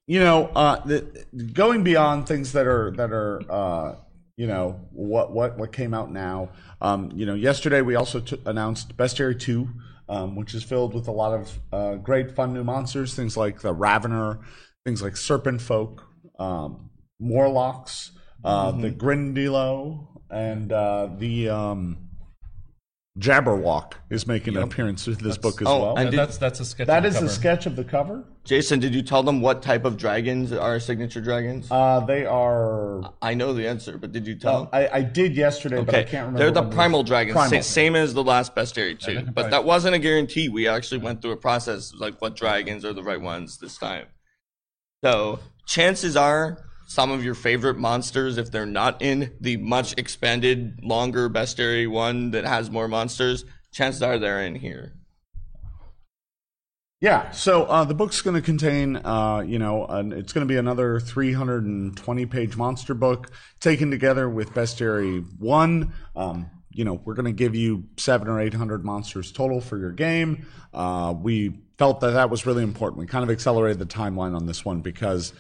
you 0.07 0.19
know, 0.21 0.47
uh, 0.47 0.83
the, 0.87 1.27
going 1.53 1.85
beyond 1.85 2.27
things 2.27 2.53
that 2.53 2.67
are 2.67 2.93
that 2.93 3.13
are, 3.13 3.41
uh, 3.51 3.95
you 4.37 4.47
know, 4.47 4.81
what 4.93 5.33
what 5.33 5.59
what 5.59 5.73
came 5.73 5.93
out 5.93 6.11
now. 6.11 6.51
Um, 6.81 7.11
you 7.15 7.27
know, 7.27 7.35
yesterday 7.35 7.83
we 7.83 7.97
also 7.97 8.21
t- 8.21 8.41
announced 8.47 8.97
Bestiary 8.97 9.39
Two, 9.39 9.69
um, 10.09 10.37
which 10.37 10.55
is 10.55 10.63
filled 10.63 10.95
with 10.95 11.07
a 11.09 11.13
lot 11.13 11.35
of 11.35 11.59
uh, 11.73 11.95
great 11.97 12.31
fun 12.35 12.55
new 12.55 12.65
monsters. 12.65 13.15
Things 13.15 13.37
like 13.37 13.61
the 13.61 13.75
Ravener, 13.75 14.39
things 14.87 15.03
like 15.03 15.17
Serpent 15.17 15.61
Folk, 15.61 16.05
um, 16.39 16.91
Morlocks, 17.19 18.13
uh, 18.45 18.71
the 18.71 18.91
Grindylow, 18.93 20.07
and 20.31 20.73
uh, 20.73 21.09
the 21.19 21.49
um, 21.49 22.09
Jabberwock 23.19 23.95
is 24.11 24.29
making 24.29 24.57
an 24.57 24.63
appearance 24.63 25.09
with 25.09 25.19
this 25.19 25.39
book 25.39 25.61
as 25.61 25.67
oh, 25.67 25.83
well. 25.83 25.97
and 25.97 26.13
did- 26.13 26.19
that's 26.21 26.39
that's 26.39 26.61
a 26.61 26.65
sketch. 26.65 26.87
That 26.87 26.99
on 26.99 27.03
the 27.03 27.09
is 27.09 27.15
the 27.15 27.21
cover. 27.23 27.33
sketch 27.33 27.67
of 27.67 27.75
the 27.75 27.83
cover. 27.83 28.25
Jason, 28.45 28.79
did 28.79 28.95
you 28.95 29.03
tell 29.03 29.25
them 29.25 29.41
what 29.41 29.61
type 29.61 29.85
of 29.85 29.97
dragons 29.97 30.53
are 30.53 30.79
signature 30.79 31.21
dragons? 31.21 31.67
Uh, 31.69 31.99
they 32.07 32.25
are. 32.25 33.13
I 33.21 33.35
know 33.35 33.55
the 33.55 33.67
answer, 33.67 33.99
but 33.99 34.13
did 34.13 34.25
you 34.25 34.37
tell 34.37 34.61
them? 34.61 34.69
I, 34.73 34.89
I 34.99 35.03
did 35.03 35.35
yesterday, 35.35 35.83
but 35.83 35.97
I 35.97 36.05
can't 36.05 36.27
remember. 36.27 36.39
They're 36.39 36.51
the 36.53 36.61
when 36.61 36.69
was. 36.69 36.77
primal 36.77 37.03
dragons, 37.03 37.35
Primal. 37.35 37.61
sa- 37.61 37.69
same 37.69 37.97
as 37.97 38.15
the 38.15 38.23
last 38.23 38.55
bestiary 38.55 38.97
too. 38.97 39.27
but 39.35 39.51
that 39.51 39.65
wasn't 39.65 39.97
a 39.97 39.99
guarantee. 39.99 40.49
We 40.49 40.69
actually 40.69 40.99
went 40.99 41.23
through 41.23 41.33
a 41.33 41.37
process 41.37 41.93
like 41.93 42.23
what 42.23 42.37
dragons 42.37 42.85
are 42.85 42.93
the 42.93 43.03
right 43.03 43.21
ones 43.21 43.59
this 43.59 43.79
time. 43.79 44.07
So 45.05 45.41
chances 45.67 46.17
are 46.17 46.59
some 46.87 47.11
of 47.11 47.25
your 47.25 47.35
favorite 47.35 47.79
monsters, 47.79 48.39
if 48.39 48.51
they're 48.51 48.65
not 48.65 49.03
in 49.03 49.33
the 49.41 49.57
much 49.57 49.95
expanded, 49.99 50.79
longer 50.83 51.29
bestiary 51.29 51.91
one 51.91 52.31
that 52.31 52.45
has 52.45 52.71
more 52.71 52.89
monsters, 52.89 53.45
chances 53.73 54.03
are 54.03 54.19
they're 54.19 54.43
in 54.43 54.55
here. 54.55 54.93
Yeah, 57.01 57.31
so 57.33 57.65
uh, 57.65 57.85
the 57.85 57.95
book's 57.95 58.23
going 58.23 58.37
to 58.37 58.43
contain, 58.43 58.97
uh, 58.97 59.41
you 59.47 59.59
know, 59.59 59.85
an, 59.85 60.13
it's 60.13 60.33
going 60.33 60.47
to 60.47 60.51
be 60.51 60.57
another 60.57 60.99
320 60.99 62.27
page 62.27 62.57
monster 62.57 62.95
book 62.95 63.31
taken 63.61 63.91
together 63.91 64.31
with 64.31 64.55
Bestiary 64.55 65.23
1. 65.39 65.93
Um, 66.15 66.51
you 66.71 66.85
know, 66.85 66.95
we're 67.05 67.15
going 67.15 67.27
to 67.27 67.33
give 67.33 67.55
you 67.55 67.85
seven 67.99 68.29
or 68.29 68.41
800 68.41 68.83
monsters 68.83 69.31
total 69.31 69.61
for 69.61 69.77
your 69.77 69.93
game. 69.93 70.47
Uh, 70.73 71.15
we 71.17 71.66
felt 71.79 72.01
that 72.01 72.13
that 72.13 72.31
was 72.31 72.47
really 72.47 72.63
important. 72.63 73.01
We 73.01 73.07
kind 73.07 73.25
of 73.25 73.31
accelerated 73.31 73.79
the 73.79 73.87
timeline 73.87 74.35
on 74.35 74.47
this 74.47 74.65
one 74.65 74.81
because 74.81 75.33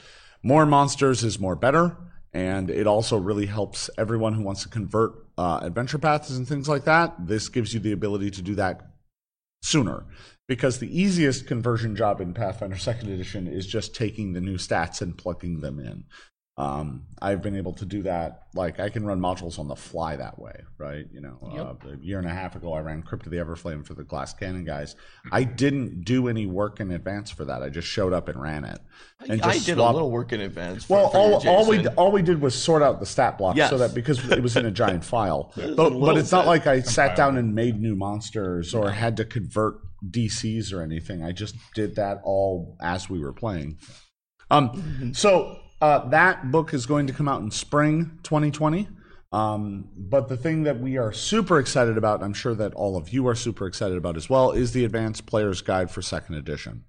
more 0.43 0.67
monsters 0.67 1.25
is 1.25 1.39
more 1.39 1.57
better. 1.57 1.97
And 2.33 2.71
it 2.71 2.87
also 2.87 3.17
really 3.17 3.47
helps 3.47 3.89
everyone 3.97 4.35
who 4.35 4.43
wants 4.43 4.63
to 4.63 4.69
convert 4.69 5.13
uh, 5.39 5.61
adventure 5.63 5.99
paths 5.99 6.31
and 6.31 6.47
things 6.47 6.69
like 6.69 6.85
that. 6.85 7.15
This 7.19 7.49
gives 7.49 7.73
you 7.73 7.81
the 7.81 7.93
ability 7.93 8.31
to 8.33 8.43
do 8.43 8.55
that 8.57 8.83
sooner 9.63 10.05
because 10.47 10.79
the 10.79 11.01
easiest 11.01 11.47
conversion 11.47 11.97
job 11.97 12.21
in 12.21 12.35
Pathfinder 12.35 12.77
Second 12.77 13.11
Edition 13.11 13.49
is 13.49 13.67
just 13.67 13.95
taking 13.95 14.33
the 14.33 14.41
new 14.41 14.57
stats 14.57 15.01
and 15.01 15.17
plugging 15.17 15.61
them 15.61 15.79
in. 15.81 16.05
Um, 16.59 17.03
I've 17.21 17.43
been 17.43 17.55
able 17.55 17.75
to 17.75 17.85
do 17.85 18.03
that. 18.05 18.45
Like 18.55 18.81
I 18.81 18.89
can 18.89 19.05
run 19.05 19.21
modules 19.21 19.59
on 19.59 19.69
the 19.69 19.77
fly 19.77 20.17
that 20.17 20.39
way, 20.39 20.55
right? 20.79 21.05
You 21.13 21.21
know, 21.21 21.39
uh, 21.43 21.89
a 21.93 21.97
year 21.99 22.19
and 22.19 22.27
a 22.27 22.31
half 22.33 22.57
ago, 22.57 22.73
I 22.73 22.81
ran 22.81 23.03
Crypt 23.03 23.27
of 23.27 23.33
the 23.33 23.37
Everflame 23.37 23.87
for 23.87 23.93
the 23.93 24.05
Glass 24.05 24.33
Cannon 24.33 24.65
guys. 24.65 24.97
I 25.31 25.45
didn't 25.45 26.05
do 26.05 26.29
any 26.29 26.47
work 26.47 26.81
in 26.81 26.93
advance 26.93 27.31
for 27.31 27.45
that. 27.45 27.63
I 27.63 27.69
just 27.69 27.87
showed 27.87 28.15
up 28.15 28.29
and 28.29 28.41
ran 28.41 28.65
it. 28.65 28.79
And 29.29 29.43
I 29.43 29.53
just 29.53 29.67
did 29.67 29.77
swapped- 29.77 29.91
a 29.91 29.93
little 29.93 30.11
work 30.11 30.33
in 30.33 30.41
advance. 30.41 30.85
For, 30.85 30.95
well, 30.97 31.11
for 31.11 31.19
all, 31.19 31.47
all 31.47 31.69
we 31.69 31.87
all 31.89 32.11
we 32.11 32.23
did 32.23 32.41
was 32.41 32.55
sort 32.55 32.83
out 32.83 33.01
the 33.01 33.07
stat 33.07 33.37
block 33.37 33.57
Yes. 33.57 33.69
so 33.69 33.77
that 33.77 33.93
because 33.95 34.27
it 34.31 34.43
was 34.43 34.57
in 34.57 34.65
a 34.65 34.71
giant 34.71 35.05
file. 35.15 35.53
but 35.77 35.91
but 35.91 36.17
it's 36.17 36.33
not 36.33 36.47
like 36.47 36.67
I 36.67 36.81
sat 36.81 37.17
down 37.19 37.37
and 37.37 37.55
made 37.55 37.79
new 37.79 37.97
monsters 37.97 38.75
or 38.75 38.91
had 38.91 39.19
to 39.19 39.27
convert 39.27 39.75
DCs 40.11 40.73
or 40.73 40.81
anything. 40.81 41.23
I 41.23 41.33
just 41.33 41.55
did 41.75 41.97
that 41.97 42.21
all 42.25 42.79
as 42.81 43.11
we 43.11 43.19
were 43.19 43.35
playing. 43.35 43.77
Um, 44.51 45.13
so 45.15 45.59
uh, 45.81 46.09
that 46.09 46.51
book 46.51 46.73
is 46.73 46.87
going 46.87 47.07
to 47.07 47.13
come 47.13 47.29
out 47.29 47.43
in 47.43 47.51
spring 47.51 48.19
2020. 48.23 48.89
Um, 49.33 49.89
but 49.97 50.29
the 50.29 50.37
thing 50.37 50.63
that 50.63 50.81
we 50.81 50.97
are 50.97 51.13
super 51.13 51.59
excited 51.59 51.99
about, 51.99 52.23
I'm 52.23 52.33
sure 52.33 52.55
that 52.55 52.75
all 52.75 52.97
of 52.97 53.11
you 53.11 53.27
are 53.29 53.35
super 53.35 53.67
excited 53.67 53.99
about 53.99 54.17
as 54.17 54.31
well, 54.31 54.53
is 54.53 54.73
the 54.73 54.85
Advanced 54.85 55.27
Player's 55.27 55.63
Guide 55.63 55.91
for 55.91 56.01
Second 56.01 56.37
Edition. 56.37 56.85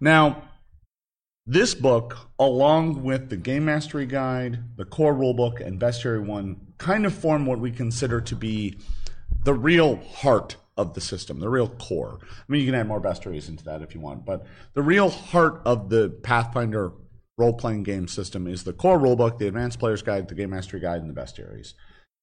Now, 0.00 0.44
this 1.46 1.74
book, 1.74 2.16
along 2.38 3.02
with 3.02 3.28
the 3.28 3.36
Game 3.36 3.64
Mastery 3.64 4.06
Guide, 4.06 4.76
the 4.76 4.84
Core 4.84 5.14
Rulebook, 5.14 5.60
and 5.60 5.80
Bestiary 5.80 6.24
One, 6.24 6.74
kind 6.78 7.06
of 7.06 7.14
form 7.14 7.46
what 7.46 7.58
we 7.58 7.70
consider 7.70 8.20
to 8.20 8.36
be 8.36 8.78
the 9.42 9.54
real 9.54 9.96
heart 9.96 10.56
of 10.76 10.94
the 10.94 11.00
system, 11.00 11.40
the 11.40 11.48
real 11.48 11.68
core. 11.68 12.18
I 12.22 12.44
mean, 12.48 12.60
you 12.60 12.66
can 12.66 12.74
add 12.74 12.88
more 12.88 13.00
bestiaries 13.00 13.48
into 13.48 13.64
that 13.64 13.82
if 13.82 13.94
you 13.94 14.00
want, 14.00 14.24
but 14.24 14.46
the 14.74 14.82
real 14.82 15.10
heart 15.10 15.60
of 15.64 15.88
the 15.88 16.08
Pathfinder 16.22 16.92
role-playing 17.36 17.82
game 17.82 18.08
system 18.08 18.46
is 18.46 18.64
the 18.64 18.72
core 18.72 18.98
rulebook, 18.98 19.38
the 19.38 19.48
Advanced 19.48 19.78
Player's 19.78 20.02
Guide, 20.02 20.28
the 20.28 20.34
Game 20.34 20.50
Mastery 20.50 20.80
Guide, 20.80 21.02
and 21.02 21.10
the 21.14 21.20
bestiaries. 21.20 21.74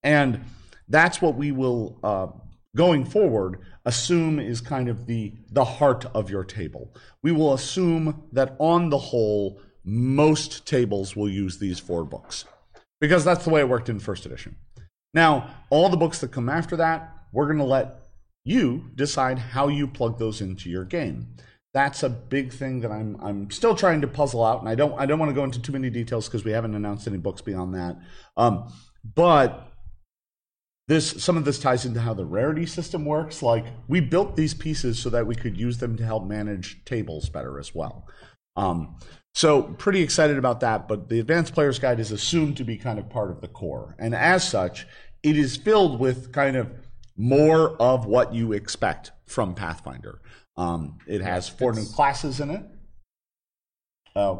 And 0.03 0.45
that's 0.87 1.21
what 1.21 1.35
we 1.35 1.51
will, 1.51 1.99
uh, 2.03 2.27
going 2.75 3.05
forward, 3.05 3.59
assume 3.85 4.39
is 4.39 4.61
kind 4.61 4.87
of 4.87 5.05
the 5.05 5.33
the 5.51 5.65
heart 5.65 6.05
of 6.13 6.29
your 6.29 6.43
table. 6.43 6.93
We 7.21 7.31
will 7.31 7.53
assume 7.53 8.23
that 8.31 8.55
on 8.59 8.89
the 8.89 8.97
whole, 8.97 9.61
most 9.83 10.65
tables 10.65 11.15
will 11.15 11.29
use 11.29 11.57
these 11.57 11.79
four 11.79 12.05
books 12.05 12.45
because 12.99 13.25
that's 13.25 13.43
the 13.43 13.49
way 13.49 13.61
it 13.61 13.69
worked 13.69 13.89
in 13.89 13.99
first 13.99 14.25
edition. 14.25 14.55
Now, 15.13 15.49
all 15.69 15.89
the 15.89 15.97
books 15.97 16.19
that 16.19 16.31
come 16.31 16.49
after 16.49 16.77
that, 16.77 17.13
we're 17.33 17.47
going 17.47 17.57
to 17.57 17.63
let 17.63 17.95
you 18.43 18.85
decide 18.95 19.37
how 19.37 19.67
you 19.67 19.87
plug 19.87 20.17
those 20.17 20.41
into 20.41 20.69
your 20.69 20.85
game. 20.85 21.35
That's 21.73 22.03
a 22.03 22.09
big 22.09 22.51
thing 22.51 22.81
that 22.81 22.91
I'm 22.91 23.17
I'm 23.21 23.49
still 23.49 23.75
trying 23.75 24.01
to 24.01 24.07
puzzle 24.07 24.43
out, 24.43 24.59
and 24.59 24.67
I 24.67 24.75
don't 24.75 24.99
I 24.99 25.05
don't 25.05 25.19
want 25.19 25.29
to 25.29 25.35
go 25.35 25.43
into 25.43 25.61
too 25.61 25.71
many 25.71 25.89
details 25.89 26.27
because 26.27 26.43
we 26.43 26.51
haven't 26.51 26.75
announced 26.75 27.07
any 27.07 27.17
books 27.17 27.41
beyond 27.41 27.73
that. 27.75 27.97
Um, 28.35 28.71
but 29.03 29.71
this 30.87 31.23
some 31.23 31.37
of 31.37 31.45
this 31.45 31.59
ties 31.59 31.85
into 31.85 32.01
how 32.01 32.13
the 32.13 32.25
rarity 32.25 32.65
system 32.65 33.05
works. 33.05 33.41
Like 33.41 33.65
we 33.87 34.01
built 34.01 34.35
these 34.35 34.53
pieces 34.53 34.99
so 34.99 35.09
that 35.11 35.25
we 35.25 35.35
could 35.35 35.57
use 35.57 35.77
them 35.77 35.95
to 35.95 36.05
help 36.05 36.25
manage 36.25 36.83
tables 36.83 37.29
better 37.29 37.57
as 37.57 37.73
well. 37.73 38.05
Um, 38.57 38.97
so 39.33 39.63
pretty 39.63 40.01
excited 40.01 40.37
about 40.37 40.59
that. 40.59 40.89
But 40.89 41.07
the 41.07 41.21
advanced 41.21 41.53
player's 41.53 41.79
guide 41.79 42.01
is 42.01 42.11
assumed 42.11 42.57
to 42.57 42.65
be 42.65 42.75
kind 42.75 42.99
of 42.99 43.09
part 43.09 43.31
of 43.31 43.39
the 43.39 43.47
core, 43.47 43.95
and 43.97 44.13
as 44.13 44.45
such, 44.45 44.85
it 45.23 45.37
is 45.37 45.55
filled 45.55 46.01
with 46.01 46.33
kind 46.33 46.57
of 46.57 46.69
more 47.15 47.81
of 47.81 48.05
what 48.05 48.33
you 48.33 48.51
expect 48.51 49.11
from 49.25 49.53
Pathfinder. 49.55 50.19
Um, 50.57 50.97
it 51.07 51.21
has 51.21 51.49
four 51.49 51.73
new 51.73 51.85
classes 51.85 52.39
in 52.39 52.51
it. 52.51 52.63
Uh, 54.15 54.35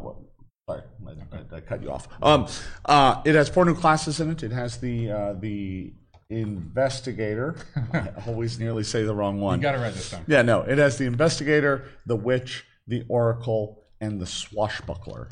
sorry, 0.68 0.82
I, 1.06 1.36
I, 1.36 1.56
I 1.56 1.60
cut 1.60 1.82
you 1.82 1.90
off. 1.90 2.08
Um, 2.22 2.46
uh, 2.84 3.22
it 3.24 3.34
has 3.34 3.48
four 3.48 3.64
new 3.64 3.74
classes 3.74 4.20
in 4.20 4.30
it. 4.30 4.42
It 4.42 4.52
has 4.52 4.78
the 4.78 5.10
uh, 5.10 5.32
the 5.34 5.94
investigator. 6.30 7.56
I 7.92 8.10
always 8.26 8.58
nearly 8.58 8.84
say 8.84 9.04
the 9.04 9.14
wrong 9.14 9.40
one. 9.40 9.58
You 9.58 9.62
got 9.62 9.74
it 9.74 9.78
right 9.78 9.92
this 9.92 10.10
time. 10.10 10.24
Yeah, 10.26 10.42
no, 10.42 10.62
it 10.62 10.78
has 10.78 10.98
the 10.98 11.06
investigator, 11.06 11.88
the 12.06 12.16
witch, 12.16 12.64
the 12.86 13.04
oracle, 13.08 13.84
and 14.00 14.20
the 14.20 14.26
swashbuckler. 14.26 15.28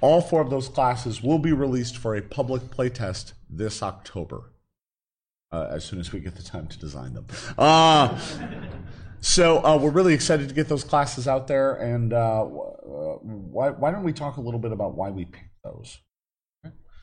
All 0.00 0.20
four 0.20 0.40
of 0.40 0.50
those 0.50 0.68
classes 0.68 1.22
will 1.22 1.38
be 1.38 1.52
released 1.52 1.96
for 1.96 2.16
a 2.16 2.22
public 2.22 2.62
playtest 2.62 3.34
this 3.48 3.82
October, 3.82 4.51
uh, 5.52 5.68
as 5.70 5.84
soon 5.84 6.00
as 6.00 6.12
we 6.12 6.20
get 6.20 6.34
the 6.34 6.42
time 6.42 6.66
to 6.66 6.78
design 6.78 7.14
them. 7.14 7.26
Uh, 7.58 8.18
so 9.20 9.64
uh, 9.64 9.78
we're 9.80 9.90
really 9.90 10.14
excited 10.14 10.48
to 10.48 10.54
get 10.54 10.68
those 10.68 10.82
classes 10.82 11.28
out 11.28 11.46
there, 11.46 11.74
and 11.74 12.12
uh, 12.12 12.42
uh, 12.42 12.46
why, 13.22 13.70
why 13.70 13.90
don't 13.90 14.02
we 14.02 14.12
talk 14.12 14.36
a 14.36 14.40
little 14.40 14.60
bit 14.60 14.72
about 14.72 14.94
why 14.96 15.10
we 15.10 15.26
picked 15.26 15.62
those? 15.62 15.98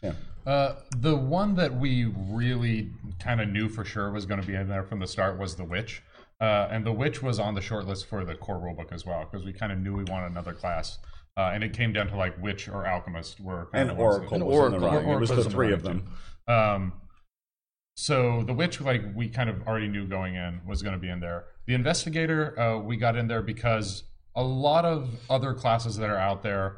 Yeah. 0.01 0.13
Uh, 0.45 0.75
the 0.97 1.15
one 1.15 1.55
that 1.55 1.77
we 1.77 2.05
really 2.05 2.91
kind 3.19 3.41
of 3.41 3.49
knew 3.49 3.69
for 3.69 3.85
sure 3.85 4.11
was 4.11 4.25
going 4.25 4.41
to 4.41 4.47
be 4.47 4.55
in 4.55 4.67
there 4.67 4.83
from 4.83 4.99
the 4.99 5.07
start 5.07 5.37
was 5.37 5.55
the 5.55 5.63
witch, 5.63 6.01
uh, 6.41 6.67
and 6.71 6.85
the 6.85 6.91
witch 6.91 7.21
was 7.21 7.39
on 7.39 7.53
the 7.53 7.61
short 7.61 7.85
list 7.85 8.07
for 8.07 8.25
the 8.25 8.35
core 8.35 8.57
rulebook 8.57 8.91
as 8.91 9.05
well 9.05 9.27
because 9.29 9.45
we 9.45 9.53
kind 9.53 9.71
of 9.71 9.79
knew 9.79 9.95
we 9.95 10.03
wanted 10.05 10.31
another 10.31 10.53
class, 10.53 10.97
uh, 11.37 11.51
and 11.53 11.63
it 11.63 11.73
came 11.73 11.93
down 11.93 12.07
to 12.07 12.17
like 12.17 12.41
witch 12.41 12.67
or 12.67 12.87
alchemist 12.87 13.39
were 13.39 13.67
kind 13.71 13.89
And 13.89 13.91
of 13.91 13.99
Oracle 13.99 14.35
And 14.35 14.45
was 14.45 14.73
in 14.73 14.79
the 14.79 14.87
Oracle. 14.87 15.11
It 15.13 15.19
was 15.19 15.29
Oracle 15.29 15.35
the 15.35 15.35
was 15.35 15.45
the 15.45 15.51
three 15.51 15.73
of 15.73 15.83
them. 15.83 16.07
Um, 16.47 16.93
so 17.99 18.43
the 18.43 18.53
witch, 18.53 18.79
like 18.79 19.03
we 19.13 19.27
kind 19.27 19.49
of 19.49 19.67
already 19.67 19.89
knew 19.89 20.07
going 20.07 20.35
in, 20.35 20.61
was 20.65 20.81
going 20.81 20.93
to 20.93 20.99
be 20.99 21.09
in 21.09 21.19
there. 21.19 21.47
The 21.65 21.73
investigator, 21.73 22.57
uh, 22.57 22.79
we 22.79 22.95
got 22.95 23.17
in 23.17 23.27
there 23.27 23.41
because 23.41 24.03
a 24.37 24.41
lot 24.41 24.85
of 24.85 25.09
other 25.29 25.53
classes 25.53 25.97
that 25.97 26.09
are 26.09 26.17
out 26.17 26.41
there, 26.41 26.77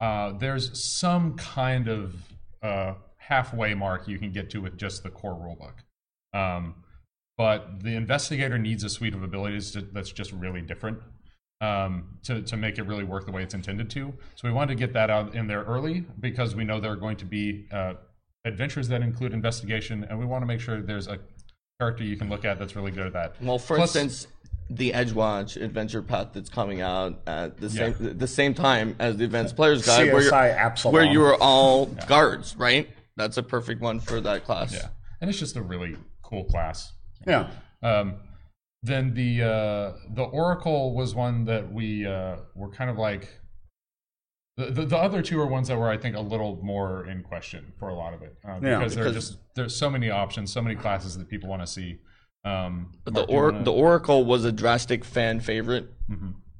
uh, 0.00 0.30
there's 0.38 0.80
some 0.80 1.34
kind 1.34 1.88
of 1.88 2.14
uh, 2.62 2.94
halfway 3.16 3.74
mark 3.74 4.06
you 4.06 4.16
can 4.16 4.30
get 4.30 4.48
to 4.50 4.60
with 4.60 4.78
just 4.78 5.02
the 5.02 5.10
core 5.10 5.34
rulebook. 5.34 6.38
Um, 6.38 6.76
but 7.36 7.82
the 7.82 7.96
investigator 7.96 8.56
needs 8.56 8.84
a 8.84 8.88
suite 8.88 9.14
of 9.14 9.24
abilities 9.24 9.72
to, 9.72 9.80
that's 9.80 10.12
just 10.12 10.30
really 10.30 10.62
different 10.62 11.00
um, 11.62 12.18
to, 12.22 12.42
to 12.42 12.56
make 12.56 12.78
it 12.78 12.84
really 12.84 13.02
work 13.02 13.26
the 13.26 13.32
way 13.32 13.42
it's 13.42 13.54
intended 13.54 13.90
to. 13.90 14.14
So 14.36 14.46
we 14.46 14.52
wanted 14.52 14.74
to 14.74 14.78
get 14.78 14.92
that 14.92 15.10
out 15.10 15.34
in 15.34 15.48
there 15.48 15.64
early 15.64 16.04
because 16.20 16.54
we 16.54 16.62
know 16.62 16.78
there 16.78 16.92
are 16.92 16.96
going 16.96 17.16
to 17.16 17.24
be 17.24 17.66
uh, 17.72 17.94
adventures 18.44 18.88
that 18.88 19.02
include 19.02 19.32
investigation, 19.32 20.04
and 20.04 20.18
we 20.18 20.26
want 20.26 20.42
to 20.42 20.46
make 20.46 20.60
sure 20.60 20.80
there's 20.80 21.08
a 21.08 21.18
character 21.80 22.04
you 22.04 22.16
can 22.16 22.28
look 22.28 22.44
at 22.44 22.58
that's 22.58 22.76
really 22.76 22.90
good 22.90 23.06
at 23.06 23.12
that. 23.12 23.42
Well, 23.42 23.58
for 23.58 23.76
Plus- 23.76 23.96
instance, 23.96 24.32
the 24.70 24.92
Edgewatch 24.92 25.60
adventure 25.60 26.02
path 26.02 26.28
that's 26.32 26.48
coming 26.48 26.80
out 26.80 27.20
at 27.26 27.58
the 27.58 27.68
same 27.68 27.94
the 27.98 28.26
same 28.26 28.54
time 28.54 28.96
as 28.98 29.16
the 29.16 29.24
Advanced 29.24 29.56
Players 29.56 29.84
Guide, 29.84 30.12
where, 30.12 30.22
you're, 30.22 30.92
where 30.92 31.04
you 31.04 31.22
are 31.22 31.36
all 31.36 31.86
guards, 32.08 32.56
right? 32.56 32.88
That's 33.16 33.36
a 33.36 33.42
perfect 33.42 33.80
one 33.80 34.00
for 34.00 34.20
that 34.22 34.44
class. 34.44 34.72
Yeah, 34.72 34.88
and 35.20 35.28
it's 35.28 35.38
just 35.38 35.56
a 35.56 35.62
really 35.62 35.96
cool 36.22 36.44
class. 36.44 36.92
Yeah. 37.26 37.50
Um, 37.82 38.16
then 38.82 39.14
the 39.14 39.42
uh, 39.42 39.92
the 40.14 40.22
Oracle 40.22 40.94
was 40.94 41.14
one 41.14 41.44
that 41.44 41.72
we 41.72 42.06
uh, 42.06 42.36
were 42.54 42.70
kind 42.70 42.90
of 42.90 42.98
like. 42.98 43.28
The, 44.56 44.66
the, 44.66 44.84
the 44.86 44.96
other 44.96 45.20
two 45.20 45.40
are 45.40 45.46
ones 45.46 45.66
that 45.68 45.76
were, 45.76 45.88
I 45.88 45.96
think, 45.96 46.16
a 46.16 46.20
little 46.20 46.60
more 46.62 47.06
in 47.06 47.22
question 47.22 47.72
for 47.78 47.88
a 47.88 47.94
lot 47.94 48.14
of 48.14 48.22
it, 48.22 48.36
uh, 48.46 48.60
Yeah, 48.62 48.78
because 48.78 48.94
there 48.94 49.06
are 49.06 49.12
just 49.12 49.36
there's 49.56 49.74
so 49.74 49.90
many 49.90 50.10
options, 50.10 50.52
so 50.52 50.62
many 50.62 50.76
classes 50.76 51.18
that 51.18 51.28
people 51.28 51.48
want 51.48 51.62
to 51.62 51.66
see. 51.66 51.98
Um, 52.44 52.92
But 53.04 53.14
the 53.14 53.20
Mark, 53.20 53.28
do 53.28 53.32
you 53.34 53.38
or, 53.40 53.50
wanna- 53.52 53.64
the 53.64 53.72
Oracle 53.72 54.24
was 54.24 54.44
a 54.44 54.52
drastic 54.52 55.04
fan 55.04 55.40
favorite, 55.40 55.88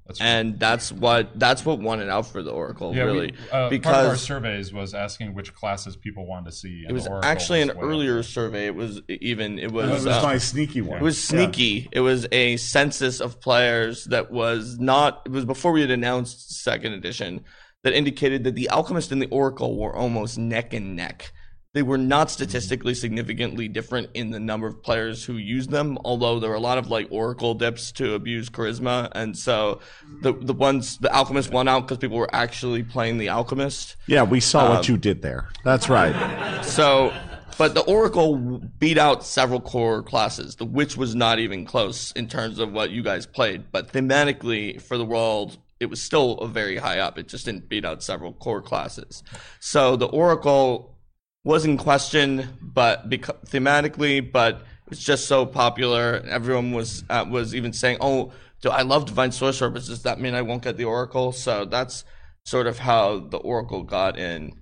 that's 0.06 0.20
and 0.20 0.58
that's 0.58 0.90
what 0.90 1.38
that's 1.38 1.64
what 1.64 1.78
won 1.78 2.00
it 2.00 2.08
out 2.08 2.26
for 2.26 2.42
the 2.42 2.50
Oracle, 2.50 2.96
yeah, 2.96 3.02
really, 3.04 3.32
we, 3.32 3.48
uh, 3.52 3.68
part 3.68 3.84
of 4.04 4.06
our 4.10 4.16
surveys 4.16 4.72
was 4.72 4.92
asking 4.92 5.32
which 5.34 5.54
classes 5.54 5.94
people 5.94 6.26
wanted 6.26 6.46
to 6.50 6.56
see. 6.56 6.84
it 6.88 6.92
was 6.92 7.06
actually 7.22 7.62
an 7.62 7.68
was 7.68 7.76
way 7.76 7.82
up 7.82 7.88
earlier 7.88 8.14
there. 8.14 8.22
survey. 8.24 8.66
It 8.66 8.74
was 8.74 9.02
even 9.08 9.58
it 9.60 9.70
was, 9.70 9.88
It 9.88 9.92
was 9.92 10.04
was 10.06 10.16
uh, 10.16 10.22
my 10.22 10.38
sneaky 10.38 10.80
one. 10.80 10.98
It 10.98 11.02
was 11.02 11.22
sneaky. 11.22 11.88
It 11.92 12.00
was 12.00 12.26
a 12.32 12.56
census 12.56 13.20
of 13.20 13.40
players 13.40 14.06
that 14.06 14.32
was 14.32 14.78
not. 14.80 15.22
It 15.26 15.30
was 15.30 15.44
before 15.44 15.70
we 15.70 15.80
had 15.82 15.90
announced 15.92 16.60
second 16.62 16.94
edition 16.94 17.44
that 17.84 17.94
indicated 17.94 18.42
that 18.44 18.56
the 18.56 18.68
Alchemist 18.70 19.12
and 19.12 19.22
the 19.22 19.28
Oracle 19.28 19.78
were 19.78 19.94
almost 19.94 20.36
neck 20.36 20.74
and 20.74 20.96
neck. 20.96 21.32
They 21.74 21.82
were 21.82 21.98
not 21.98 22.30
statistically 22.30 22.94
significantly 22.94 23.66
different 23.66 24.10
in 24.14 24.30
the 24.30 24.38
number 24.38 24.68
of 24.68 24.80
players 24.80 25.24
who 25.24 25.36
used 25.36 25.70
them, 25.70 25.98
although 26.04 26.38
there 26.38 26.50
were 26.50 26.56
a 26.56 26.60
lot 26.60 26.78
of 26.78 26.88
like 26.88 27.08
Oracle 27.10 27.52
dips 27.54 27.90
to 27.92 28.14
abuse 28.14 28.48
charisma, 28.48 29.10
and 29.12 29.36
so 29.36 29.80
the 30.22 30.32
the 30.32 30.52
ones 30.52 30.98
the 30.98 31.12
Alchemist 31.12 31.50
won 31.50 31.66
out 31.66 31.80
because 31.80 31.98
people 31.98 32.16
were 32.16 32.32
actually 32.32 32.84
playing 32.84 33.18
the 33.18 33.28
Alchemist. 33.28 33.96
Yeah, 34.06 34.22
we 34.22 34.38
saw 34.38 34.66
Um, 34.66 34.70
what 34.70 34.88
you 34.88 34.96
did 34.96 35.22
there. 35.22 35.48
That's 35.64 35.88
right. 35.88 36.64
So, 36.64 37.12
but 37.58 37.74
the 37.74 37.82
Oracle 37.82 38.36
beat 38.78 38.96
out 38.96 39.24
several 39.24 39.60
core 39.60 40.00
classes. 40.04 40.54
The 40.54 40.64
Witch 40.64 40.96
was 40.96 41.16
not 41.16 41.40
even 41.40 41.64
close 41.64 42.12
in 42.12 42.28
terms 42.28 42.60
of 42.60 42.70
what 42.72 42.92
you 42.92 43.02
guys 43.02 43.26
played, 43.26 43.72
but 43.72 43.92
thematically 43.92 44.80
for 44.80 44.96
the 44.96 45.04
world, 45.04 45.58
it 45.84 45.90
was 45.90 46.02
still 46.02 46.38
a 46.38 46.48
very 46.48 46.78
high 46.78 46.98
up. 46.98 47.18
It 47.18 47.28
just 47.28 47.44
didn't 47.44 47.68
beat 47.68 47.84
out 47.84 48.02
several 48.02 48.32
core 48.32 48.62
classes. 48.62 49.22
So 49.60 49.94
the 49.94 50.06
Oracle 50.06 50.98
was 51.44 51.64
in 51.64 51.76
question, 51.76 52.48
but 52.60 53.08
beca- 53.08 53.46
thematically, 53.46 54.20
but 54.32 54.62
it's 54.90 55.04
just 55.04 55.26
so 55.28 55.46
popular. 55.46 56.24
Everyone 56.28 56.72
was 56.72 57.04
uh, 57.08 57.24
was 57.28 57.54
even 57.54 57.72
saying, 57.72 57.98
"Oh, 58.00 58.32
do 58.62 58.70
I 58.70 58.82
love 58.82 59.06
Divine 59.06 59.30
Sorcerer? 59.30 59.70
But 59.70 59.84
does 59.84 60.02
that 60.02 60.18
mean 60.18 60.34
I 60.34 60.42
won't 60.42 60.62
get 60.62 60.76
the 60.76 60.84
Oracle?" 60.84 61.32
So 61.32 61.64
that's 61.64 62.04
sort 62.44 62.66
of 62.66 62.78
how 62.78 63.20
the 63.20 63.38
Oracle 63.38 63.82
got 63.82 64.18
in. 64.18 64.52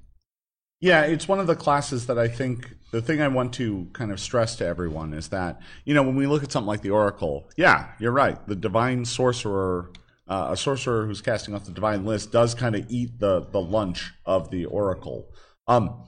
Yeah, 0.80 1.02
it's 1.02 1.28
one 1.28 1.38
of 1.38 1.46
the 1.46 1.54
classes 1.54 2.06
that 2.06 2.18
I 2.18 2.26
think 2.26 2.74
the 2.90 3.00
thing 3.00 3.22
I 3.22 3.28
want 3.28 3.54
to 3.54 3.88
kind 3.92 4.10
of 4.10 4.20
stress 4.20 4.56
to 4.56 4.66
everyone 4.66 5.14
is 5.14 5.28
that, 5.28 5.60
you 5.84 5.94
know, 5.94 6.02
when 6.02 6.16
we 6.16 6.26
look 6.26 6.42
at 6.42 6.52
something 6.52 6.66
like 6.66 6.82
the 6.82 6.90
Oracle, 6.90 7.48
yeah, 7.56 7.92
you're 7.98 8.12
right. 8.12 8.36
The 8.48 8.56
divine 8.56 9.04
sorcerer, 9.04 9.90
uh, 10.28 10.48
a 10.50 10.56
sorcerer 10.56 11.06
who's 11.06 11.20
casting 11.20 11.54
off 11.54 11.64
the 11.64 11.72
divine 11.72 12.04
list, 12.04 12.32
does 12.32 12.54
kind 12.54 12.74
of 12.76 12.84
eat 12.90 13.18
the, 13.18 13.46
the 13.50 13.60
lunch 13.60 14.12
of 14.24 14.50
the 14.50 14.64
Oracle. 14.66 15.28
Um, 15.66 16.04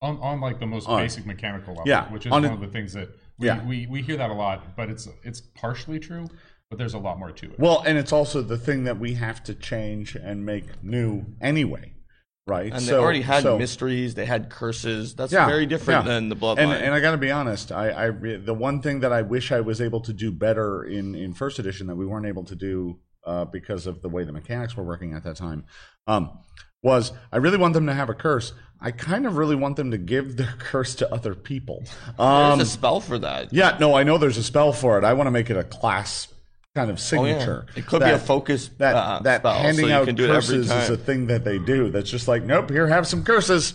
on, 0.00 0.18
on 0.18 0.40
like 0.40 0.58
the 0.58 0.66
most 0.66 0.88
On- 0.88 1.00
basic 1.00 1.24
mechanical 1.26 1.74
level, 1.74 1.88
Yeah, 1.88 2.10
which 2.12 2.26
is 2.26 2.32
on 2.32 2.42
one 2.42 2.50
a- 2.50 2.54
of 2.54 2.60
the 2.60 2.66
things 2.66 2.92
that 2.94 3.08
we, 3.38 3.46
Yeah. 3.46 3.64
we, 3.64 3.86
we 3.86 4.02
hear 4.02 4.16
that 4.16 4.30
a 4.30 4.34
lot, 4.34 4.76
but 4.76 4.90
it's 4.90 5.08
it's 5.22 5.40
partially 5.40 5.98
true, 6.00 6.26
but 6.70 6.78
there's 6.78 6.94
a 6.94 6.98
lot 6.98 7.18
more 7.18 7.30
to 7.30 7.46
it. 7.52 7.58
well, 7.58 7.82
and 7.86 7.96
it's 7.98 8.12
also 8.12 8.42
the 8.42 8.58
thing 8.58 8.84
that 8.84 8.98
we 8.98 9.14
have 9.14 9.42
to 9.44 9.54
change 9.54 10.16
and 10.16 10.44
make 10.44 10.82
new 10.82 11.24
anyway, 11.40 11.94
right? 12.48 12.72
And 12.72 12.82
So- 12.82 12.90
they 12.92 12.98
already 12.98 13.22
had 13.22 13.44
so- 13.44 13.58
mysteries. 13.58 14.14
They 14.14 14.26
had 14.26 14.50
curses. 14.50 15.14
That's 15.14 15.32
Yeah, 15.32 15.46
very 15.46 15.66
different 15.66 16.04
yeah. 16.04 16.12
than 16.14 16.28
the 16.28 16.36
bloodline. 16.36 16.58
And, 16.58 16.72
and 16.72 16.94
I 16.94 17.00
got 17.00 17.12
to 17.12 17.16
be 17.18 17.30
honest, 17.30 17.70
I, 17.70 18.08
I 18.08 18.10
the 18.10 18.54
one 18.54 18.82
thing 18.82 19.00
that 19.00 19.12
I 19.12 19.22
wish 19.22 19.52
I 19.52 19.60
was 19.60 19.80
able 19.80 20.00
to 20.00 20.12
do 20.12 20.32
better 20.32 20.82
in 20.82 21.14
in 21.14 21.32
first 21.32 21.58
edition 21.60 21.86
that 21.86 21.96
we 21.96 22.06
weren't 22.06 22.26
able 22.26 22.44
to 22.44 22.56
do 22.56 22.98
uh, 23.24 23.44
because 23.46 23.86
of 23.86 24.02
the 24.02 24.08
way 24.08 24.24
the 24.24 24.32
mechanics 24.32 24.76
were 24.76 24.84
working 24.84 25.14
at 25.14 25.24
that 25.24 25.36
time 25.36 25.64
um, 26.06 26.38
was 26.82 27.12
I 27.32 27.36
really 27.38 27.58
want 27.58 27.74
them 27.74 27.86
to 27.86 27.94
have 27.94 28.08
a 28.08 28.14
curse. 28.14 28.52
I 28.80 28.90
kind 28.90 29.26
of 29.26 29.36
really 29.36 29.54
want 29.54 29.76
them 29.76 29.90
to 29.92 29.98
give 29.98 30.36
their 30.38 30.54
curse 30.58 30.94
to 30.96 31.12
other 31.12 31.34
people. 31.34 31.82
There's 31.84 32.18
Um, 32.18 32.60
a 32.60 32.64
spell 32.66 33.00
for 33.00 33.18
that. 33.20 33.52
yeah, 33.52 33.76
no, 33.80 33.94
I 33.94 34.02
know 34.02 34.18
there's 34.18 34.38
a 34.38 34.42
spell 34.42 34.72
for 34.72 34.98
it. 34.98 35.04
I 35.04 35.12
want 35.12 35.26
to 35.28 35.30
make 35.30 35.50
it 35.50 35.56
a 35.56 35.64
class 35.64 36.28
kind 36.74 36.90
of 36.90 36.96
Oh, 36.96 36.98
yeah. 37.24 37.36
signature. 37.38 37.66
It 37.76 37.86
could 37.86 38.00
be 38.00 38.10
a 38.10 38.18
focus 38.18 38.68
that 38.78 38.96
uh, 38.96 39.20
that 39.20 39.42
spell, 39.42 39.54
handing 39.54 39.88
so 39.88 39.92
out 39.94 40.06
can 40.06 40.14
do 40.14 40.24
it 40.24 40.30
every 40.30 40.36
curses 40.36 40.70
is 40.70 40.90
a 40.90 40.96
thing 40.96 41.26
that 41.28 41.44
they 41.44 41.58
do. 41.58 41.90
That's 41.90 42.10
just 42.10 42.26
like, 42.28 42.44
nope, 42.44 42.70
here, 42.70 42.86
have 42.88 43.06
some 43.06 43.22
curses. 43.24 43.74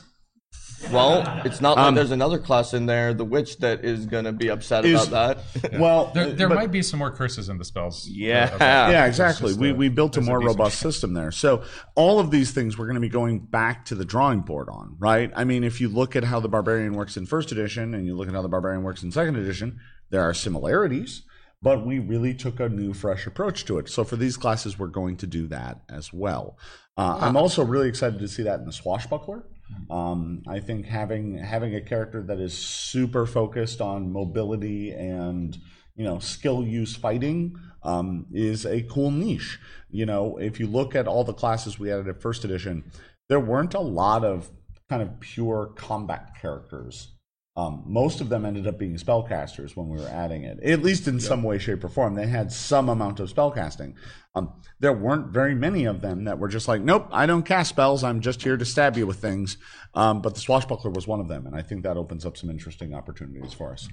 Well, 0.91 1.41
it's 1.45 1.59
not 1.61 1.77
Um, 1.77 1.95
there's 1.95 2.11
another 2.11 2.37
class 2.37 2.73
in 2.73 2.85
there, 2.85 3.13
the 3.13 3.25
witch, 3.25 3.57
that 3.59 3.83
is 3.83 4.05
going 4.05 4.25
to 4.25 4.31
be 4.31 4.49
upset 4.49 4.85
Is- 4.85 5.07
about 5.07 5.37
that. 5.61 5.73
Well, 5.79 6.11
there 6.13 6.31
there 6.33 6.47
but- 6.49 6.55
might 6.55 6.71
be 6.71 6.81
some 6.81 6.99
more 6.99 7.11
curses 7.11 7.49
in 7.49 7.57
the 7.57 7.65
spells. 7.65 8.07
Yeah. 8.09 8.49
uh, 8.53 8.57
that. 8.57 8.91
yeah, 8.91 9.05
It's 9.05 9.15
exactly. 9.19 9.49
just 9.49 9.59
We 9.59 9.71
a- 9.71 9.75
we 9.75 9.89
built 9.89 10.15
a 10.15 10.19
there's 10.19 10.27
more 10.27 10.39
decent 10.39 10.57
robust 10.59 10.79
system 10.79 11.13
there. 11.13 11.31
So 11.31 11.63
all 11.95 12.19
of 12.19 12.31
these 12.31 12.51
things 12.51 12.77
we're 12.77 12.85
going 12.85 12.95
to 12.95 13.01
be 13.01 13.09
going 13.09 13.39
back 13.39 13.85
to 13.85 13.95
the 13.95 14.05
drawing 14.05 14.41
board 14.41 14.69
on, 14.69 14.95
right? 14.99 15.31
I 15.35 15.43
mean, 15.43 15.63
if 15.63 15.81
you 15.81 15.89
look 15.89 16.15
at 16.15 16.23
how 16.23 16.39
the 16.39 16.49
barbarian 16.49 16.93
works 16.93 17.17
in 17.17 17.25
first 17.25 17.51
edition 17.51 17.93
and 17.93 18.05
you 18.05 18.15
look 18.15 18.27
at 18.27 18.33
how 18.33 18.41
the 18.41 18.49
barbarian 18.49 18.83
works 18.83 19.03
in 19.03 19.11
second 19.11 19.35
edition, 19.35 19.79
there 20.09 20.21
are 20.21 20.33
similarities, 20.33 21.23
but 21.61 21.85
we 21.85 21.99
really 21.99 22.33
took 22.33 22.59
a 22.59 22.69
new, 22.69 22.93
fresh 22.93 23.25
approach 23.27 23.65
to 23.65 23.77
it. 23.79 23.89
So 23.89 24.03
for 24.03 24.15
these 24.15 24.37
classes, 24.37 24.77
we're 24.77 24.87
going 24.87 25.17
to 25.17 25.27
do 25.27 25.47
that 25.47 25.81
as 25.89 26.13
well. 26.13 26.57
Uh, 26.95 27.17
I'm 27.19 27.35
also 27.35 27.63
really 27.65 27.89
excited 27.89 28.19
to 28.19 28.27
see 28.27 28.43
that 28.43 28.59
in 28.59 28.65
the 28.65 28.71
swashbuckler. 28.73 29.43
Um, 29.89 30.43
I 30.47 30.59
think 30.59 30.85
having 30.85 31.37
having 31.37 31.75
a 31.75 31.81
character 31.81 32.21
that 32.23 32.39
is 32.39 32.57
super 32.57 33.25
focused 33.25 33.81
on 33.81 34.11
mobility 34.11 34.91
and 34.91 35.57
you 35.95 36.03
know 36.03 36.19
skill 36.19 36.63
use 36.63 36.95
fighting 36.95 37.57
um, 37.83 38.25
is 38.31 38.65
a 38.65 38.83
cool 38.83 39.11
niche. 39.11 39.59
You 39.89 40.05
know, 40.05 40.37
if 40.37 40.59
you 40.59 40.67
look 40.67 40.95
at 40.95 41.07
all 41.07 41.23
the 41.23 41.33
classes 41.33 41.79
we 41.79 41.91
added 41.91 42.07
at 42.07 42.21
first 42.21 42.43
edition, 42.43 42.91
there 43.29 43.39
weren't 43.39 43.73
a 43.73 43.79
lot 43.79 44.23
of 44.23 44.49
kind 44.89 45.01
of 45.01 45.19
pure 45.19 45.71
combat 45.75 46.31
characters. 46.39 47.16
Um, 47.57 47.81
most 47.87 48.21
of 48.21 48.29
them 48.29 48.45
ended 48.45 48.67
up 48.67 48.77
being 48.77 48.95
spellcasters 48.97 49.75
when 49.75 49.89
we 49.89 49.99
were 49.99 50.07
adding 50.09 50.43
it, 50.43 50.61
at 50.61 50.83
least 50.83 51.07
in 51.07 51.19
some 51.19 51.41
way, 51.41 51.57
shape, 51.57 51.83
or 51.83 51.89
form. 51.89 52.13
They 52.13 52.27
had 52.27 52.51
some 52.51 52.87
amount 52.87 53.19
of 53.19 53.33
spellcasting. 53.33 53.95
Um, 54.35 54.61
there 54.79 54.93
weren't 54.93 55.29
very 55.29 55.55
many 55.55 55.85
of 55.85 56.01
them 56.01 56.25
that 56.25 56.37
were 56.37 56.49
just 56.49 56.67
like, 56.67 56.81
nope, 56.81 57.07
I 57.11 57.25
don't 57.25 57.41
cast 57.41 57.69
spells. 57.69 58.03
I'm 58.03 58.21
just 58.21 58.43
here 58.43 58.57
to 58.57 58.65
stab 58.65 58.95
you 58.95 59.07
with 59.07 59.17
things. 59.17 59.57
Um, 59.95 60.21
but 60.21 60.35
the 60.35 60.39
swashbuckler 60.39 60.91
was 60.91 61.07
one 61.07 61.19
of 61.19 61.29
them, 61.29 61.47
and 61.47 61.55
I 61.55 61.63
think 61.63 61.81
that 61.81 61.97
opens 61.97 62.27
up 62.27 62.37
some 62.37 62.51
interesting 62.51 62.93
opportunities 62.93 63.53
for 63.53 63.73
us. 63.73 63.89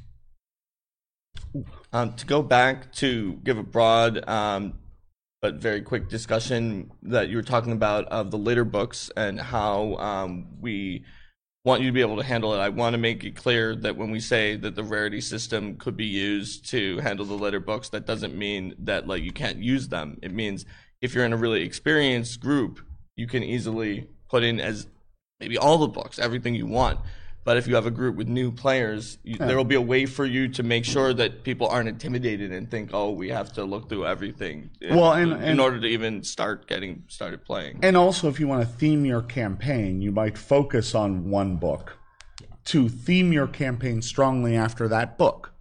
Um, 1.90 2.12
to 2.16 2.26
go 2.26 2.42
back 2.42 2.92
to 2.96 3.40
give 3.44 3.56
a 3.56 3.62
broad 3.62 4.28
um, 4.28 4.74
but 5.40 5.56
very 5.56 5.82
quick 5.82 6.08
discussion 6.08 6.90
that 7.02 7.28
you 7.28 7.36
were 7.36 7.42
talking 7.42 7.72
about 7.72 8.06
of 8.06 8.30
the 8.30 8.38
later 8.38 8.64
books 8.64 9.10
and 9.16 9.40
how 9.40 9.94
um, 9.96 10.46
we 10.60 11.04
want 11.64 11.80
you 11.80 11.88
to 11.88 11.92
be 11.92 12.02
able 12.02 12.18
to 12.18 12.22
handle 12.22 12.52
it. 12.54 12.58
I 12.58 12.68
want 12.68 12.92
to 12.92 12.98
make 12.98 13.24
it 13.24 13.34
clear 13.34 13.74
that 13.76 13.96
when 13.96 14.10
we 14.10 14.20
say 14.20 14.54
that 14.56 14.74
the 14.74 14.84
rarity 14.84 15.22
system 15.22 15.76
could 15.76 15.96
be 15.96 16.04
used 16.04 16.68
to 16.70 16.98
handle 16.98 17.24
the 17.24 17.34
later 17.34 17.58
books, 17.58 17.88
that 17.88 18.06
doesn't 18.06 18.36
mean 18.36 18.74
that 18.80 19.08
like 19.08 19.22
you 19.22 19.32
can't 19.32 19.58
use 19.58 19.88
them. 19.88 20.18
It 20.22 20.32
means 20.32 20.66
if 21.00 21.14
you're 21.14 21.24
in 21.24 21.32
a 21.32 21.38
really 21.38 21.62
experienced 21.62 22.40
group, 22.40 22.80
you 23.16 23.26
can 23.26 23.42
easily 23.42 24.08
put 24.28 24.42
in 24.42 24.60
as 24.60 24.88
maybe 25.40 25.56
all 25.56 25.78
the 25.78 25.88
books, 25.88 26.18
everything 26.18 26.54
you 26.54 26.66
want. 26.66 27.00
But 27.44 27.58
if 27.58 27.66
you 27.68 27.74
have 27.74 27.86
a 27.86 27.90
group 27.90 28.16
with 28.16 28.26
new 28.26 28.50
players, 28.50 29.18
you, 29.22 29.36
there 29.36 29.56
will 29.56 29.64
be 29.64 29.74
a 29.74 29.80
way 29.80 30.06
for 30.06 30.24
you 30.24 30.48
to 30.48 30.62
make 30.62 30.84
sure 30.84 31.12
that 31.12 31.44
people 31.44 31.68
aren't 31.68 31.88
intimidated 31.90 32.52
and 32.52 32.70
think, 32.70 32.90
"Oh, 32.94 33.10
we 33.10 33.28
have 33.28 33.52
to 33.54 33.64
look 33.64 33.88
through 33.90 34.06
everything." 34.06 34.70
in- 34.80 34.96
Well, 34.96 35.12
and- 35.12 35.32
in 35.32 35.42
and- 35.42 35.60
order 35.60 35.78
to 35.78 35.86
even 35.86 36.22
start 36.22 36.66
getting 36.66 37.02
started 37.08 37.44
playing. 37.44 37.80
And 37.82 37.96
also, 37.96 38.28
if 38.28 38.40
you 38.40 38.48
want 38.48 38.62
to 38.62 38.68
theme 38.68 39.04
your 39.04 39.22
campaign, 39.22 40.00
you 40.00 40.10
might 40.10 40.38
focus 40.38 40.94
on 40.94 41.30
one 41.30 41.56
book 41.56 41.98
to 42.66 42.88
theme 42.88 43.30
your 43.32 43.46
campaign 43.46 44.00
strongly 44.00 44.56
after 44.56 44.88
that 44.88 45.18
book. 45.18 45.52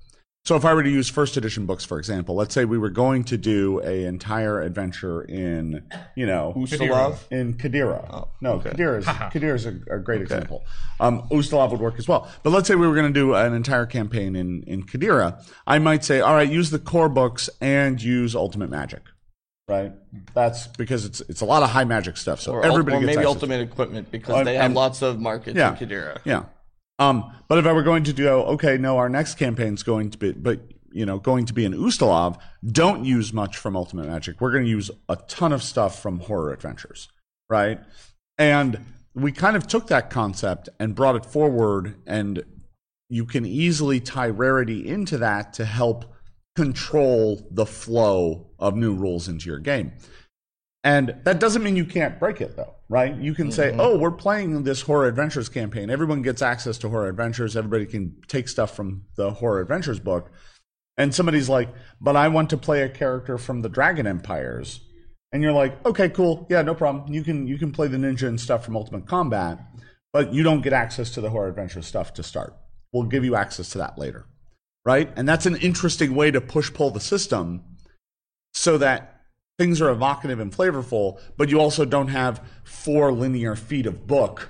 So, 0.45 0.57
if 0.57 0.65
I 0.65 0.73
were 0.73 0.83
to 0.83 0.89
use 0.89 1.07
first 1.07 1.37
edition 1.37 1.65
books, 1.65 1.85
for 1.85 1.97
example, 1.97 2.35
let's 2.35 2.53
say 2.53 2.65
we 2.65 2.77
were 2.77 2.89
going 2.89 3.23
to 3.25 3.37
do 3.37 3.79
a 3.81 4.03
entire 4.03 4.59
adventure 4.61 5.21
in, 5.21 5.85
you 6.15 6.25
know, 6.25 6.51
in 7.31 7.53
Qadira. 7.53 8.27
no, 8.41 8.53
okay. 8.55 8.71
Qadira 8.71 8.99
is 8.99 9.05
Qadira 9.05 9.55
is 9.55 9.65
a, 9.65 9.79
a 9.89 9.99
great 9.99 10.21
example. 10.21 10.65
Um, 10.99 11.21
Ustalav 11.29 11.71
would 11.71 11.79
work 11.79 11.95
as 11.97 12.09
well. 12.09 12.29
But 12.43 12.49
let's 12.49 12.67
say 12.67 12.75
we 12.75 12.85
were 12.85 12.93
going 12.93 13.07
to 13.13 13.17
do 13.17 13.35
an 13.35 13.53
entire 13.53 13.85
campaign 13.85 14.35
in 14.35 14.63
in 14.63 14.83
Qadira. 14.83 15.41
I 15.65 15.79
might 15.79 16.03
say, 16.03 16.19
all 16.19 16.33
right, 16.33 16.49
use 16.49 16.71
the 16.71 16.79
core 16.79 17.07
books 17.09 17.49
and 17.61 18.01
use 18.01 18.35
Ultimate 18.35 18.69
Magic. 18.69 19.01
Right. 19.69 19.93
That's 20.33 20.67
because 20.67 21.05
it's 21.05 21.21
it's 21.21 21.39
a 21.39 21.45
lot 21.45 21.63
of 21.63 21.69
high 21.69 21.85
magic 21.85 22.17
stuff. 22.17 22.41
So 22.41 22.51
Or, 22.51 22.65
everybody 22.65 22.97
or 22.97 22.99
maybe 22.99 23.23
ultimate 23.23 23.61
equipment 23.61 24.11
because 24.11 24.43
they 24.43 24.55
have 24.55 24.65
and- 24.65 24.75
lots 24.75 25.01
of 25.01 25.21
markets 25.21 25.57
in 25.57 25.87
Qadira. 25.87 26.19
Yeah. 26.25 26.43
Um, 26.99 27.33
but 27.47 27.57
if 27.57 27.65
I 27.65 27.73
were 27.73 27.83
going 27.83 28.03
to 28.03 28.13
do, 28.13 28.27
okay, 28.27 28.77
no, 28.77 28.97
our 28.97 29.09
next 29.09 29.35
campaign's 29.35 29.83
going 29.83 30.11
to 30.11 30.17
be, 30.17 30.31
but 30.31 30.61
you 30.91 31.05
know, 31.05 31.17
going 31.17 31.45
to 31.45 31.53
be 31.53 31.65
in 31.65 31.73
Ustalav 31.73 32.37
don't 32.65 33.03
use 33.03 33.33
much 33.33 33.57
from 33.57 33.75
Ultimate 33.75 34.07
Magic. 34.07 34.39
We're 34.39 34.51
going 34.51 34.63
to 34.63 34.69
use 34.69 34.91
a 35.09 35.15
ton 35.15 35.51
of 35.51 35.63
stuff 35.63 35.99
from 35.99 36.19
Horror 36.19 36.53
Adventures, 36.53 37.09
right? 37.49 37.79
And 38.37 38.85
we 39.15 39.31
kind 39.31 39.55
of 39.55 39.67
took 39.67 39.87
that 39.87 40.09
concept 40.09 40.69
and 40.79 40.95
brought 40.95 41.15
it 41.15 41.25
forward, 41.25 41.95
and 42.05 42.43
you 43.09 43.25
can 43.25 43.45
easily 43.45 43.99
tie 43.99 44.29
rarity 44.29 44.87
into 44.87 45.17
that 45.17 45.53
to 45.53 45.65
help 45.65 46.05
control 46.55 47.47
the 47.49 47.65
flow 47.65 48.51
of 48.59 48.75
new 48.75 48.93
rules 48.93 49.27
into 49.27 49.47
your 49.49 49.59
game. 49.59 49.91
And 50.83 51.15
that 51.23 51.39
doesn't 51.39 51.63
mean 51.63 51.77
you 51.77 51.85
can't 51.85 52.19
break 52.19 52.41
it, 52.41 52.57
though, 52.57 52.75
right? 52.89 53.15
You 53.15 53.33
can 53.33 53.51
say, 53.51 53.71
mm-hmm. 53.71 53.79
oh, 53.79 53.97
we're 53.97 54.11
playing 54.11 54.63
this 54.63 54.81
Horror 54.81 55.07
Adventures 55.07 55.47
campaign. 55.47 55.89
Everyone 55.89 56.21
gets 56.21 56.41
access 56.41 56.77
to 56.79 56.89
Horror 56.89 57.07
Adventures. 57.07 57.55
Everybody 57.55 57.85
can 57.85 58.17
take 58.27 58.49
stuff 58.49 58.75
from 58.75 59.05
the 59.15 59.31
Horror 59.31 59.61
Adventures 59.61 59.99
book. 59.99 60.29
And 60.97 61.15
somebody's 61.15 61.47
like, 61.47 61.69
but 62.01 62.15
I 62.17 62.27
want 62.27 62.49
to 62.49 62.57
play 62.57 62.81
a 62.83 62.89
character 62.89 63.37
from 63.37 63.61
the 63.61 63.69
Dragon 63.69 64.05
Empires. 64.05 64.81
And 65.31 65.41
you're 65.41 65.53
like, 65.53 65.83
okay, 65.85 66.09
cool. 66.09 66.45
Yeah, 66.49 66.61
no 66.61 66.75
problem. 66.75 67.11
You 67.11 67.23
can 67.23 67.47
you 67.47 67.57
can 67.57 67.71
play 67.71 67.87
the 67.87 67.97
ninja 67.97 68.27
and 68.27 68.39
stuff 68.39 68.63
from 68.63 68.75
Ultimate 68.75 69.07
Combat, 69.07 69.59
but 70.11 70.33
you 70.33 70.43
don't 70.43 70.61
get 70.61 70.73
access 70.73 71.09
to 71.11 71.21
the 71.21 71.29
Horror 71.29 71.47
Adventures 71.47 71.87
stuff 71.87 72.13
to 72.15 72.23
start. 72.23 72.55
We'll 72.91 73.03
give 73.03 73.25
you 73.25 73.35
access 73.35 73.69
to 73.69 73.79
that 73.79 73.97
later. 73.97 74.27
Right? 74.85 75.11
And 75.15 75.27
that's 75.27 75.45
an 75.45 75.55
interesting 75.55 76.13
way 76.13 76.29
to 76.29 76.41
push 76.41 76.71
pull 76.71 76.91
the 76.91 76.99
system 76.99 77.63
so 78.53 78.77
that 78.77 79.12
things 79.59 79.81
are 79.81 79.89
evocative 79.89 80.39
and 80.39 80.51
flavorful, 80.51 81.19
but 81.37 81.49
you 81.49 81.59
also 81.59 81.85
don't 81.85 82.07
have 82.09 82.41
four 82.63 83.11
linear 83.11 83.55
feet 83.55 83.85
of 83.85 84.07
book 84.07 84.49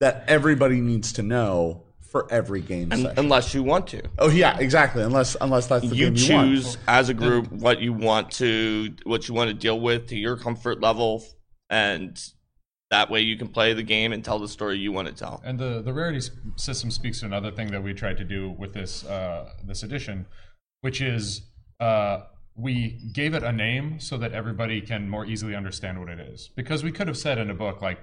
that 0.00 0.24
everybody 0.26 0.80
needs 0.80 1.12
to 1.14 1.22
know 1.22 1.82
for 2.00 2.26
every 2.32 2.60
game 2.60 2.90
Un- 2.90 3.02
session. 3.02 3.18
unless 3.18 3.54
you 3.54 3.62
want 3.62 3.86
to. 3.86 4.02
oh 4.18 4.28
yeah, 4.30 4.58
exactly. 4.58 5.02
Unless 5.02 5.36
unless 5.40 5.68
that's 5.68 5.88
the 5.88 5.94
you 5.94 6.06
game 6.06 6.14
you 6.16 6.26
choose 6.26 6.66
want. 6.76 6.78
as 6.88 7.08
a 7.08 7.14
group 7.14 7.52
what 7.52 7.80
you 7.80 7.92
want 7.92 8.32
to 8.32 8.92
what 9.04 9.28
you 9.28 9.34
want 9.34 9.48
to 9.48 9.54
deal 9.54 9.78
with 9.78 10.08
to 10.08 10.16
your 10.16 10.36
comfort 10.36 10.80
level 10.80 11.22
and 11.68 12.20
that 12.90 13.08
way 13.10 13.20
you 13.20 13.36
can 13.36 13.46
play 13.46 13.72
the 13.74 13.84
game 13.84 14.12
and 14.12 14.24
tell 14.24 14.40
the 14.40 14.48
story 14.48 14.76
you 14.76 14.90
want 14.90 15.06
to 15.06 15.14
tell 15.14 15.40
And 15.44 15.56
the, 15.60 15.80
the 15.80 15.92
rarity 15.92 16.20
system 16.56 16.90
speaks 16.90 17.20
to 17.20 17.26
another 17.26 17.52
thing 17.52 17.70
that 17.70 17.84
we 17.84 17.94
tried 17.94 18.16
to 18.16 18.24
do 18.24 18.50
with 18.58 18.72
this 18.74 19.04
uh, 19.04 19.50
this 19.64 19.84
edition, 19.84 20.26
which 20.80 21.00
is 21.00 21.42
uh, 21.78 22.22
we 22.54 22.98
gave 23.12 23.34
it 23.34 23.42
a 23.42 23.52
name 23.52 24.00
so 24.00 24.16
that 24.18 24.32
everybody 24.32 24.80
can 24.80 25.08
more 25.08 25.24
easily 25.24 25.54
understand 25.54 25.98
what 25.98 26.08
it 26.08 26.20
is. 26.20 26.50
Because 26.56 26.82
we 26.84 26.92
could 26.92 27.08
have 27.08 27.16
said 27.16 27.38
in 27.38 27.50
a 27.50 27.54
book 27.54 27.80
like 27.80 28.00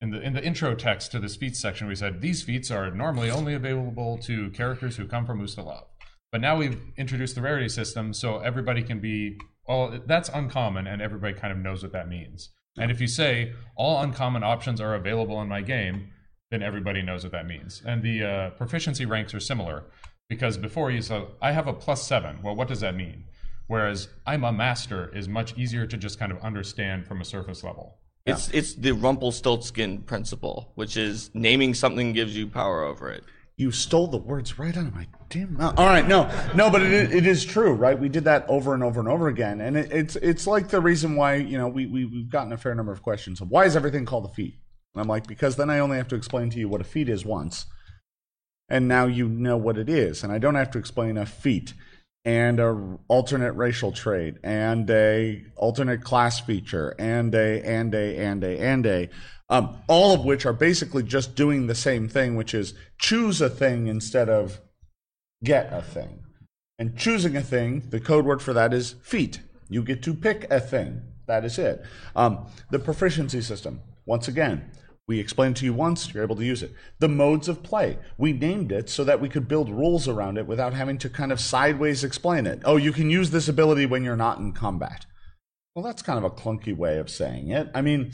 in 0.00 0.10
the 0.10 0.20
in 0.20 0.32
the 0.32 0.44
intro 0.44 0.74
text 0.74 1.12
to 1.12 1.18
this 1.18 1.36
feats 1.36 1.60
section, 1.60 1.86
we 1.86 1.94
said 1.94 2.20
these 2.20 2.42
feats 2.42 2.70
are 2.70 2.90
normally 2.90 3.30
only 3.30 3.54
available 3.54 4.18
to 4.18 4.50
characters 4.50 4.96
who 4.96 5.06
come 5.06 5.24
from 5.24 5.40
Ustalav. 5.40 5.84
But 6.30 6.40
now 6.40 6.56
we've 6.56 6.80
introduced 6.96 7.34
the 7.34 7.42
rarity 7.42 7.68
system, 7.68 8.12
so 8.12 8.38
everybody 8.38 8.82
can 8.82 9.00
be 9.00 9.38
well. 9.66 10.00
That's 10.06 10.28
uncommon, 10.28 10.86
and 10.86 11.00
everybody 11.00 11.34
kind 11.34 11.52
of 11.52 11.58
knows 11.58 11.82
what 11.82 11.92
that 11.92 12.08
means. 12.08 12.50
And 12.78 12.90
if 12.90 13.00
you 13.00 13.06
say 13.06 13.52
all 13.76 14.00
uncommon 14.00 14.42
options 14.42 14.80
are 14.80 14.94
available 14.94 15.40
in 15.42 15.48
my 15.48 15.60
game, 15.60 16.10
then 16.50 16.62
everybody 16.62 17.02
knows 17.02 17.22
what 17.22 17.32
that 17.32 17.46
means. 17.46 17.82
And 17.84 18.02
the 18.02 18.24
uh, 18.24 18.50
proficiency 18.50 19.04
ranks 19.04 19.34
are 19.34 19.40
similar 19.40 19.84
because 20.28 20.56
before 20.56 20.90
you 20.90 21.02
said 21.02 21.26
I 21.40 21.52
have 21.52 21.66
a 21.66 21.72
plus 21.72 22.06
seven. 22.06 22.42
Well, 22.42 22.56
what 22.56 22.68
does 22.68 22.80
that 22.80 22.94
mean? 22.94 23.24
Whereas 23.66 24.08
I'm 24.26 24.44
a 24.44 24.52
master 24.52 25.10
is 25.14 25.28
much 25.28 25.56
easier 25.56 25.86
to 25.86 25.96
just 25.96 26.18
kind 26.18 26.32
of 26.32 26.38
understand 26.42 27.06
from 27.06 27.20
a 27.20 27.24
surface 27.24 27.64
level. 27.64 27.98
it's 28.26 28.48
it's 28.50 28.74
the 28.74 28.92
rumpelstiltskin 28.92 30.02
principle 30.02 30.72
which 30.76 30.96
is 30.96 31.30
naming 31.34 31.74
something 31.74 32.12
gives 32.12 32.36
you 32.36 32.46
power 32.46 32.84
over 32.84 33.10
it 33.10 33.24
You 33.56 33.70
stole 33.70 34.06
the 34.06 34.18
words 34.18 34.58
right 34.58 34.76
out 34.76 34.86
of 34.86 34.94
my 34.94 35.06
damn 35.28 35.54
mouth. 35.56 35.78
All 35.78 35.86
right, 35.86 36.06
no, 36.06 36.28
no, 36.54 36.70
but 36.70 36.82
it, 36.82 37.12
it 37.12 37.26
is 37.26 37.44
true, 37.44 37.72
right? 37.72 37.98
We 37.98 38.08
did 38.08 38.24
that 38.24 38.44
over 38.48 38.74
and 38.74 38.82
over 38.82 38.98
and 39.00 39.08
over 39.08 39.28
again, 39.28 39.60
and 39.60 39.76
it, 39.76 39.92
it's 39.92 40.16
it's 40.16 40.46
like 40.46 40.68
the 40.68 40.80
reason 40.80 41.16
why 41.16 41.34
you 41.36 41.58
know 41.58 41.68
we, 41.68 41.86
we 41.86 42.04
we've 42.04 42.30
gotten 42.30 42.52
a 42.52 42.56
fair 42.56 42.74
number 42.74 42.92
of 42.92 43.02
questions 43.02 43.40
of 43.40 43.48
why 43.50 43.64
is 43.66 43.76
everything 43.76 44.04
called 44.06 44.24
a 44.24 44.34
feat? 44.34 44.54
And 44.94 45.00
I'm 45.02 45.08
like 45.08 45.26
because 45.26 45.56
then 45.56 45.70
I 45.70 45.78
only 45.80 45.96
have 45.96 46.08
to 46.08 46.16
explain 46.16 46.50
to 46.50 46.58
you 46.58 46.68
what 46.68 46.80
a 46.80 46.84
feat 46.84 47.08
is 47.08 47.24
once, 47.24 47.66
and 48.68 48.88
now 48.88 49.06
you 49.06 49.28
know 49.28 49.56
what 49.56 49.76
it 49.78 49.88
is, 49.88 50.22
and 50.24 50.32
I 50.32 50.38
don't 50.38 50.54
have 50.56 50.70
to 50.72 50.78
explain 50.78 51.16
a 51.16 51.26
feat 51.26 51.74
and 52.24 52.60
a 52.60 52.98
alternate 53.08 53.52
racial 53.52 53.90
trait 53.90 54.36
and 54.44 54.88
a 54.90 55.44
alternate 55.56 56.04
class 56.04 56.38
feature 56.40 56.94
and 56.98 57.34
a 57.34 57.60
and 57.64 57.94
a 57.94 58.16
and 58.16 58.44
a 58.44 58.60
and 58.60 58.86
a 58.86 59.08
um, 59.52 59.76
all 59.86 60.14
of 60.14 60.24
which 60.24 60.46
are 60.46 60.52
basically 60.52 61.02
just 61.02 61.34
doing 61.34 61.66
the 61.66 61.74
same 61.74 62.08
thing 62.08 62.36
which 62.36 62.54
is 62.54 62.74
choose 62.98 63.40
a 63.40 63.50
thing 63.50 63.86
instead 63.86 64.28
of 64.28 64.60
get 65.44 65.70
a 65.72 65.82
thing. 65.82 66.20
And 66.78 66.96
choosing 66.96 67.36
a 67.36 67.42
thing 67.42 67.82
the 67.90 68.00
code 68.00 68.24
word 68.24 68.40
for 68.40 68.52
that 68.54 68.72
is 68.72 68.94
feat. 69.02 69.40
You 69.68 69.82
get 69.82 70.02
to 70.04 70.14
pick 70.14 70.50
a 70.50 70.58
thing. 70.58 71.02
That 71.26 71.44
is 71.44 71.58
it. 71.58 71.84
Um, 72.16 72.46
the 72.70 72.78
proficiency 72.78 73.42
system. 73.42 73.80
Once 74.06 74.26
again 74.26 74.70
we 75.12 75.20
explained 75.20 75.56
to 75.56 75.66
you 75.66 75.74
once, 75.74 76.14
you're 76.14 76.22
able 76.22 76.36
to 76.36 76.44
use 76.44 76.62
it. 76.62 76.72
The 76.98 77.06
modes 77.06 77.46
of 77.46 77.62
play. 77.62 77.98
We 78.16 78.32
named 78.32 78.72
it 78.72 78.88
so 78.88 79.04
that 79.04 79.20
we 79.20 79.28
could 79.28 79.46
build 79.46 79.68
rules 79.68 80.08
around 80.08 80.38
it 80.38 80.46
without 80.46 80.72
having 80.72 80.96
to 80.98 81.10
kind 81.10 81.30
of 81.30 81.38
sideways 81.38 82.02
explain 82.02 82.46
it. 82.46 82.62
Oh, 82.64 82.78
you 82.78 82.92
can 82.92 83.10
use 83.10 83.30
this 83.30 83.46
ability 83.46 83.84
when 83.84 84.04
you're 84.04 84.16
not 84.16 84.38
in 84.38 84.52
combat. 84.54 85.04
Well, 85.74 85.84
that's 85.84 86.00
kind 86.00 86.16
of 86.16 86.24
a 86.24 86.30
clunky 86.30 86.74
way 86.74 86.96
of 86.96 87.10
saying 87.10 87.50
it. 87.50 87.70
I 87.74 87.82
mean, 87.82 88.12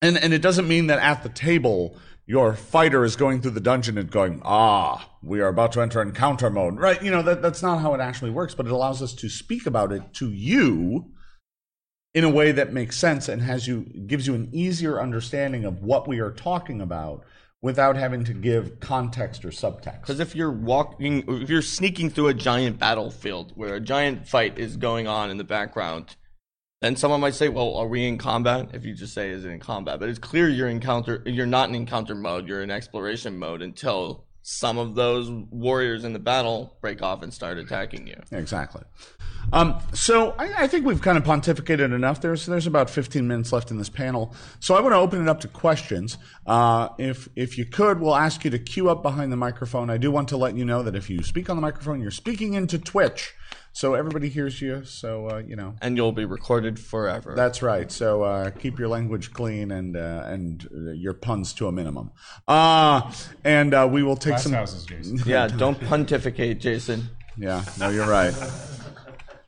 and, 0.00 0.16
and 0.16 0.32
it 0.32 0.40
doesn't 0.40 0.68
mean 0.68 0.86
that 0.86 1.00
at 1.00 1.24
the 1.24 1.30
table 1.30 1.96
your 2.26 2.54
fighter 2.54 3.04
is 3.04 3.16
going 3.16 3.40
through 3.40 3.50
the 3.50 3.60
dungeon 3.60 3.98
and 3.98 4.08
going, 4.08 4.40
ah, 4.44 5.10
we 5.20 5.40
are 5.40 5.48
about 5.48 5.72
to 5.72 5.80
enter 5.80 6.00
encounter 6.00 6.48
mode. 6.48 6.78
Right? 6.78 7.02
You 7.02 7.10
know, 7.10 7.22
that, 7.22 7.42
that's 7.42 7.60
not 7.60 7.80
how 7.80 7.92
it 7.94 8.00
actually 8.00 8.30
works, 8.30 8.54
but 8.54 8.66
it 8.66 8.72
allows 8.72 9.02
us 9.02 9.14
to 9.14 9.28
speak 9.28 9.66
about 9.66 9.90
it 9.90 10.14
to 10.14 10.30
you 10.30 11.12
in 12.14 12.22
a 12.22 12.30
way 12.30 12.52
that 12.52 12.72
makes 12.72 12.96
sense 12.96 13.28
and 13.28 13.42
has 13.42 13.66
you 13.66 13.80
gives 14.06 14.26
you 14.26 14.34
an 14.34 14.48
easier 14.52 15.00
understanding 15.00 15.64
of 15.64 15.82
what 15.82 16.06
we 16.06 16.20
are 16.20 16.30
talking 16.30 16.80
about 16.80 17.24
without 17.60 17.96
having 17.96 18.24
to 18.24 18.32
give 18.32 18.78
context 18.78 19.44
or 19.44 19.48
subtext. 19.48 20.00
because 20.00 20.20
if 20.20 20.34
you're 20.36 20.52
walking 20.52 21.24
if 21.26 21.50
you're 21.50 21.62
sneaking 21.62 22.08
through 22.08 22.28
a 22.28 22.34
giant 22.34 22.78
battlefield 22.78 23.52
where 23.56 23.74
a 23.74 23.80
giant 23.80 24.26
fight 24.26 24.58
is 24.58 24.76
going 24.76 25.08
on 25.08 25.30
in 25.30 25.36
the 25.36 25.44
background 25.44 26.16
then 26.80 26.94
someone 26.94 27.20
might 27.20 27.34
say 27.34 27.48
well 27.48 27.74
are 27.76 27.88
we 27.88 28.06
in 28.06 28.16
combat 28.16 28.68
if 28.74 28.84
you 28.84 28.94
just 28.94 29.12
say 29.12 29.30
is 29.30 29.44
it 29.44 29.48
in 29.48 29.58
combat 29.58 29.98
but 29.98 30.08
it's 30.08 30.18
clear 30.18 30.48
you're 30.48 30.68
encounter 30.68 31.22
you're 31.26 31.46
not 31.46 31.68
in 31.68 31.74
encounter 31.74 32.14
mode 32.14 32.46
you're 32.46 32.62
in 32.62 32.70
exploration 32.70 33.36
mode 33.36 33.60
until 33.60 34.23
some 34.46 34.76
of 34.76 34.94
those 34.94 35.30
warriors 35.30 36.04
in 36.04 36.12
the 36.12 36.18
battle 36.18 36.76
break 36.82 37.00
off 37.00 37.22
and 37.22 37.32
start 37.32 37.56
attacking 37.56 38.06
you 38.06 38.20
Exactly. 38.30 38.82
Um, 39.54 39.78
so 39.94 40.34
I, 40.38 40.64
I 40.64 40.66
think 40.66 40.84
we've 40.84 41.00
kind 41.00 41.16
of 41.16 41.24
pontificated 41.24 41.94
enough. 41.94 42.20
There's 42.20 42.44
there's 42.44 42.66
about 42.66 42.90
15 42.90 43.26
minutes 43.26 43.52
left 43.52 43.70
in 43.70 43.78
this 43.78 43.88
panel, 43.88 44.34
so 44.60 44.74
I 44.74 44.80
want 44.80 44.92
to 44.92 44.98
open 44.98 45.22
it 45.22 45.28
up 45.28 45.40
to 45.40 45.48
questions. 45.48 46.18
Uh, 46.46 46.90
if 46.98 47.28
if 47.36 47.56
you 47.56 47.64
could, 47.64 48.00
we'll 48.00 48.16
ask 48.16 48.44
you 48.44 48.50
to 48.50 48.58
queue 48.58 48.90
up 48.90 49.02
behind 49.02 49.32
the 49.32 49.36
microphone. 49.36 49.88
I 49.88 49.96
do 49.96 50.10
want 50.10 50.28
to 50.28 50.36
let 50.36 50.56
you 50.56 50.64
know 50.64 50.82
that 50.82 50.94
if 50.94 51.08
you 51.08 51.22
speak 51.22 51.48
on 51.48 51.56
the 51.56 51.62
microphone, 51.62 52.00
you're 52.02 52.10
speaking 52.10 52.54
into 52.54 52.78
Twitch, 52.78 53.34
so 53.72 53.94
everybody 53.94 54.28
hears 54.28 54.60
you. 54.62 54.84
So 54.84 55.28
uh, 55.30 55.38
you 55.38 55.56
know 55.56 55.74
and 55.80 55.96
you'll 55.96 56.12
be 56.12 56.24
recorded 56.24 56.78
forever 56.78 57.34
that's 57.36 57.62
right. 57.62 57.90
So 57.90 58.22
uh, 58.22 58.50
keep 58.50 58.78
your 58.78 58.88
language 58.88 59.32
clean 59.32 59.70
and 59.70 59.96
uh, 59.96 60.22
and 60.26 60.68
uh, 60.74 60.90
your 60.92 61.14
puns 61.14 61.52
to 61.54 61.66
a 61.68 61.72
minimum. 61.72 62.10
Uh, 62.48 63.10
and 63.44 63.74
uh, 63.74 63.88
we 63.90 64.02
will 64.02 64.16
take 64.16 64.32
Glass 64.32 64.42
some. 64.44 64.52
houses, 64.52 64.84
Jason. 64.84 65.20
yeah 65.26 65.46
don't 65.48 65.80
pontificate 65.80 66.60
jason 66.60 67.08
Yeah, 67.36 67.64
no, 67.78 67.88
you're 67.90 68.06
right. 68.08 68.34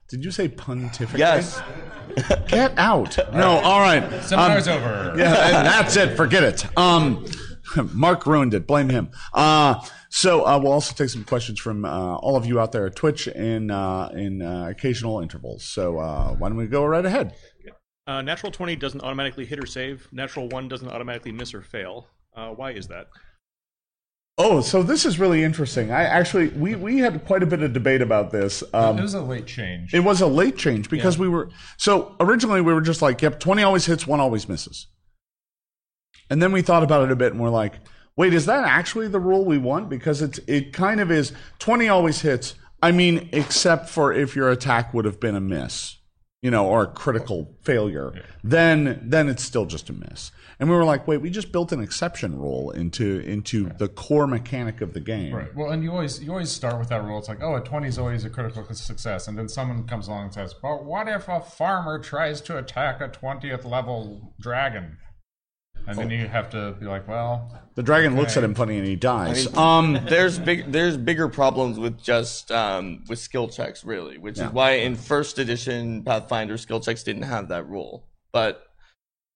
Did 0.08 0.24
you 0.24 0.30
say 0.30 0.48
pontificate? 0.48 1.18
yes 1.18 1.60
Get 2.48 2.72
out. 2.78 3.18
No, 3.34 3.58
all 3.58 3.80
right. 3.80 4.02
Seminar's 4.22 4.68
Um, 4.68 4.78
over. 4.78 5.14
Yeah, 5.18 5.58
and 5.58 5.66
that's 5.66 5.96
it. 5.96 6.16
Forget 6.16 6.44
it. 6.44 6.78
Um, 6.78 7.26
Mark 7.92 8.24
ruined 8.26 8.54
it. 8.54 8.66
Blame 8.66 8.88
him. 8.88 9.10
Uh, 9.34 9.84
so 10.16 10.46
uh, 10.46 10.58
we'll 10.58 10.72
also 10.72 10.94
take 10.94 11.10
some 11.10 11.24
questions 11.24 11.60
from 11.60 11.84
uh, 11.84 12.16
all 12.16 12.36
of 12.36 12.46
you 12.46 12.58
out 12.58 12.72
there 12.72 12.86
at 12.86 12.96
Twitch 12.96 13.28
in 13.28 13.70
uh, 13.70 14.08
in 14.14 14.40
uh, 14.40 14.66
occasional 14.70 15.20
intervals. 15.20 15.62
So 15.62 15.98
uh, 15.98 16.32
why 16.32 16.48
don't 16.48 16.56
we 16.56 16.66
go 16.66 16.86
right 16.86 17.04
ahead? 17.04 17.34
Uh, 18.06 18.22
natural 18.22 18.50
20 18.50 18.76
doesn't 18.76 19.02
automatically 19.02 19.44
hit 19.44 19.62
or 19.62 19.66
save. 19.66 20.08
Natural 20.12 20.48
1 20.48 20.68
doesn't 20.68 20.88
automatically 20.88 21.32
miss 21.32 21.52
or 21.52 21.60
fail. 21.60 22.06
Uh, 22.34 22.48
why 22.48 22.70
is 22.70 22.88
that? 22.88 23.08
Oh, 24.38 24.62
so 24.62 24.82
this 24.82 25.04
is 25.04 25.18
really 25.18 25.44
interesting. 25.44 25.90
I 25.90 26.04
actually 26.04 26.48
we 26.48 26.76
we 26.76 27.00
had 27.00 27.26
quite 27.26 27.42
a 27.42 27.46
bit 27.46 27.62
of 27.62 27.74
debate 27.74 28.00
about 28.00 28.30
this. 28.30 28.62
Um, 28.72 28.98
it 28.98 29.02
was 29.02 29.12
a 29.12 29.20
late 29.20 29.46
change. 29.46 29.92
It 29.92 30.00
was 30.00 30.22
a 30.22 30.26
late 30.26 30.56
change 30.56 30.88
because 30.88 31.18
we 31.18 31.28
were 31.28 31.50
so 31.76 32.16
originally 32.20 32.62
we 32.62 32.72
were 32.72 32.80
just 32.80 33.02
like, 33.02 33.20
yep, 33.20 33.38
twenty 33.38 33.62
always 33.62 33.84
hits, 33.84 34.06
one 34.06 34.20
always 34.20 34.48
misses. 34.48 34.86
And 36.30 36.42
then 36.42 36.52
we 36.52 36.62
thought 36.62 36.82
about 36.82 37.04
it 37.04 37.12
a 37.12 37.16
bit 37.16 37.32
and 37.32 37.40
we're 37.42 37.50
like, 37.50 37.74
wait, 38.16 38.34
is 38.34 38.46
that 38.46 38.64
actually 38.64 39.08
the 39.08 39.20
rule 39.20 39.44
we 39.44 39.58
want? 39.58 39.88
Because 39.88 40.22
it's 40.22 40.38
it 40.46 40.72
kind 40.72 41.00
of 41.00 41.10
is 41.10 41.32
twenty 41.58 41.88
always 41.88 42.20
hits. 42.22 42.54
I 42.82 42.92
mean, 42.92 43.28
except 43.32 43.88
for 43.88 44.12
if 44.12 44.36
your 44.36 44.50
attack 44.50 44.92
would 44.94 45.04
have 45.04 45.18
been 45.20 45.34
a 45.34 45.40
miss. 45.40 45.96
you 46.42 46.50
know, 46.50 46.66
or 46.66 46.82
a 46.82 46.86
critical 46.86 47.56
failure, 47.62 48.12
then 48.44 49.00
then 49.02 49.28
it's 49.28 49.42
still 49.42 49.66
just 49.66 49.88
a 49.90 49.92
miss. 49.92 50.30
And 50.60 50.70
we 50.70 50.76
were 50.76 50.84
like, 50.84 51.06
wait, 51.08 51.20
we 51.20 51.28
just 51.28 51.50
built 51.50 51.72
an 51.72 51.80
exception 51.80 52.38
rule 52.38 52.70
into 52.70 53.18
into 53.20 53.70
the 53.78 53.88
core 53.88 54.26
mechanic 54.26 54.80
of 54.80 54.92
the 54.92 55.00
game. 55.00 55.34
Right. 55.34 55.54
Well, 55.56 55.70
and 55.70 55.82
you 55.82 55.90
always 55.90 56.22
you 56.22 56.30
always 56.30 56.50
start 56.52 56.78
with 56.78 56.88
that 56.90 57.02
rule. 57.02 57.18
It's 57.18 57.28
like, 57.28 57.42
oh, 57.42 57.56
a 57.56 57.60
twenty 57.60 57.88
is 57.88 57.98
always 57.98 58.24
a 58.24 58.30
critical 58.30 58.62
success, 58.74 59.26
and 59.28 59.36
then 59.36 59.48
someone 59.48 59.86
comes 59.88 60.06
along 60.08 60.24
and 60.24 60.34
says, 60.34 60.54
"But 60.54 60.84
what 60.84 61.08
if 61.08 61.28
a 61.28 61.40
farmer 61.40 61.98
tries 61.98 62.40
to 62.42 62.58
attack 62.58 63.00
a 63.00 63.08
twentieth 63.08 63.64
level 63.64 64.34
dragon?" 64.38 64.98
And 65.86 65.96
then 65.98 66.10
you 66.10 66.26
have 66.26 66.50
to 66.50 66.72
be 66.80 66.86
like, 66.86 67.06
well, 67.06 67.50
The 67.74 67.82
dragon 67.82 68.16
looks 68.16 68.36
at 68.36 68.42
him 68.44 68.54
funny 68.54 68.78
and 68.78 68.86
he 68.86 68.96
dies. 68.96 69.54
um, 69.56 69.98
there's 70.08 70.38
big 70.38 70.72
there's 70.72 70.96
bigger 70.96 71.28
problems 71.28 71.78
with 71.78 72.02
just 72.02 72.50
um, 72.50 73.04
with 73.08 73.18
skill 73.18 73.48
checks 73.48 73.84
really, 73.84 74.18
which 74.18 74.38
Yeah. 74.38 74.46
is 74.48 74.52
why 74.52 74.70
in 74.72 74.96
first 74.96 75.38
edition 75.38 76.02
Pathfinder 76.02 76.58
skill 76.58 76.80
checks 76.80 77.02
didn't 77.02 77.22
have 77.22 77.48
that 77.48 77.68
rule. 77.68 78.04
But 78.32 78.62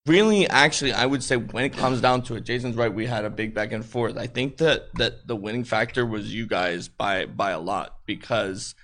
really, 0.06 0.48
actually, 0.48 0.92
I 0.92 1.06
would 1.06 1.22
say 1.22 1.36
when 1.36 1.64
it 1.64 1.72
comes 1.74 2.00
down 2.00 2.22
to 2.22 2.34
it, 2.34 2.44
Jason's 2.44 2.76
right. 2.76 2.92
We 2.92 3.06
had 3.06 3.24
a 3.24 3.30
big 3.30 3.54
back 3.54 3.72
and 3.72 3.84
forth. 3.84 4.16
I 4.16 4.26
think 4.26 4.56
that 4.58 4.92
that 4.94 5.26
the 5.26 5.36
winning 5.36 5.64
factor 5.64 6.04
was 6.04 6.34
you 6.34 6.46
guys 6.46 6.88
by 6.88 7.26
by 7.26 7.50
a 7.52 7.60
lot 7.60 7.96
because 8.06 8.74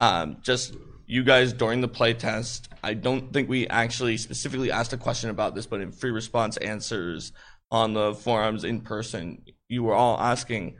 um, 0.00 0.38
just 0.42 0.74
you 1.06 1.24
guys 1.24 1.52
during 1.52 1.80
the 1.80 1.88
playtest. 1.88 2.68
I 2.82 2.94
don't 2.94 3.32
think 3.32 3.48
we 3.48 3.66
actually 3.66 4.16
specifically 4.18 4.70
asked 4.70 4.92
a 4.92 4.96
question 4.96 5.30
about 5.30 5.54
this, 5.54 5.66
but 5.66 5.80
in 5.80 5.90
free 5.90 6.10
response 6.10 6.56
answers 6.58 7.32
on 7.70 7.94
the 7.94 8.14
forums 8.14 8.64
in 8.64 8.80
person, 8.80 9.42
you 9.68 9.82
were 9.82 9.94
all 9.94 10.18
asking 10.18 10.76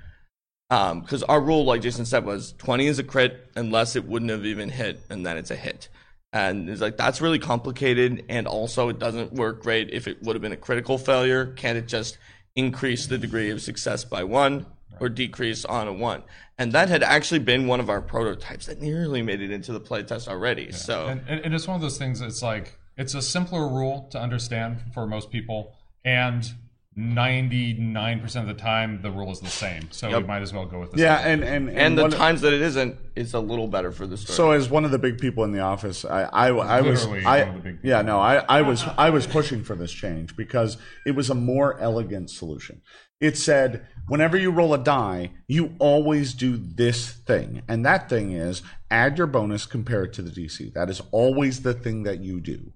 because 0.68 1.22
our 1.22 1.40
rule, 1.40 1.64
like 1.64 1.80
Jason 1.80 2.04
said, 2.04 2.26
was 2.26 2.52
20 2.58 2.86
is 2.86 2.98
a 2.98 3.04
crit 3.04 3.50
unless 3.56 3.96
it 3.96 4.04
wouldn't 4.04 4.30
have 4.30 4.44
even 4.44 4.68
hit, 4.68 5.00
and 5.08 5.24
then 5.24 5.38
it's 5.38 5.50
a 5.50 5.56
hit. 5.56 5.88
And 6.32 6.68
it's 6.68 6.82
like 6.82 6.98
that's 6.98 7.22
really 7.22 7.38
complicated, 7.38 8.26
and 8.28 8.46
also 8.46 8.90
it 8.90 8.98
doesn't 8.98 9.32
work 9.32 9.62
great 9.62 9.90
if 9.90 10.06
it 10.06 10.22
would 10.22 10.36
have 10.36 10.42
been 10.42 10.52
a 10.52 10.58
critical 10.58 10.98
failure. 10.98 11.46
Can't 11.46 11.78
it 11.78 11.88
just 11.88 12.18
increase 12.54 13.06
the 13.06 13.16
degree 13.16 13.50
of 13.50 13.62
success 13.62 14.04
by 14.04 14.24
one 14.24 14.66
or 15.00 15.08
decrease 15.08 15.64
on 15.64 15.88
a 15.88 15.92
one? 15.92 16.22
And 16.58 16.72
that 16.72 16.88
had 16.88 17.02
actually 17.02 17.40
been 17.40 17.66
one 17.66 17.80
of 17.80 17.88
our 17.88 18.00
prototypes 18.00 18.66
that 18.66 18.80
nearly 18.80 19.22
made 19.22 19.40
it 19.40 19.50
into 19.50 19.72
the 19.72 19.80
playtest 19.80 20.28
already. 20.28 20.72
So 20.72 21.06
and, 21.06 21.22
and, 21.28 21.44
and 21.44 21.54
it's 21.54 21.68
one 21.68 21.76
of 21.76 21.82
those 21.82 21.98
things. 21.98 22.20
It's 22.20 22.42
like 22.42 22.78
it's 22.96 23.14
a 23.14 23.22
simpler 23.22 23.68
rule 23.68 24.08
to 24.10 24.18
understand 24.20 24.80
for 24.92 25.06
most 25.06 25.30
people, 25.30 25.74
and 26.04 26.52
ninety 26.96 27.74
nine 27.74 28.18
percent 28.18 28.50
of 28.50 28.56
the 28.56 28.60
time 28.60 29.00
the 29.02 29.10
rule 29.10 29.30
is 29.30 29.38
the 29.38 29.46
same. 29.46 29.88
So 29.92 30.08
we 30.08 30.26
might 30.26 30.42
as 30.42 30.52
well 30.52 30.66
go 30.66 30.80
with 30.80 30.90
the 30.90 30.98
yeah, 30.98 31.22
same. 31.22 31.44
and 31.44 31.68
and 31.68 31.78
and 31.78 31.98
the 31.98 32.02
one- 32.02 32.10
times 32.10 32.40
that 32.40 32.52
it 32.52 32.60
isn't, 32.60 32.96
it's 33.14 33.34
a 33.34 33.38
little 33.38 33.68
better 33.68 33.92
for 33.92 34.04
the 34.08 34.16
story. 34.16 34.34
So 34.34 34.50
as 34.50 34.68
one 34.68 34.84
of 34.84 34.90
the 34.90 34.98
big 34.98 35.18
people 35.18 35.44
in 35.44 35.52
the 35.52 35.60
office, 35.60 36.04
I 36.04 36.22
I, 36.22 36.48
I 36.48 36.80
was 36.80 37.06
I 37.06 37.44
one 37.44 37.48
of 37.48 37.54
the 37.54 37.70
big 37.70 37.78
yeah 37.84 38.02
no 38.02 38.18
I, 38.18 38.44
I 38.48 38.62
was 38.62 38.82
I 38.82 39.10
was 39.10 39.28
pushing 39.28 39.62
for 39.62 39.76
this 39.76 39.92
change 39.92 40.36
because 40.36 40.76
it 41.06 41.12
was 41.12 41.30
a 41.30 41.36
more 41.36 41.78
elegant 41.78 42.30
solution. 42.30 42.82
It 43.20 43.36
said 43.36 43.86
whenever 44.06 44.36
you 44.36 44.50
roll 44.50 44.74
a 44.74 44.78
die, 44.78 45.32
you 45.46 45.74
always 45.78 46.34
do 46.34 46.56
this 46.56 47.10
thing, 47.10 47.62
and 47.68 47.84
that 47.84 48.08
thing 48.08 48.32
is 48.32 48.62
add 48.90 49.18
your 49.18 49.26
bonus 49.26 49.66
compared 49.66 50.12
to 50.14 50.22
the 50.22 50.30
DC. 50.30 50.72
That 50.72 50.88
is 50.88 51.02
always 51.10 51.62
the 51.62 51.74
thing 51.74 52.04
that 52.04 52.20
you 52.20 52.40
do. 52.40 52.72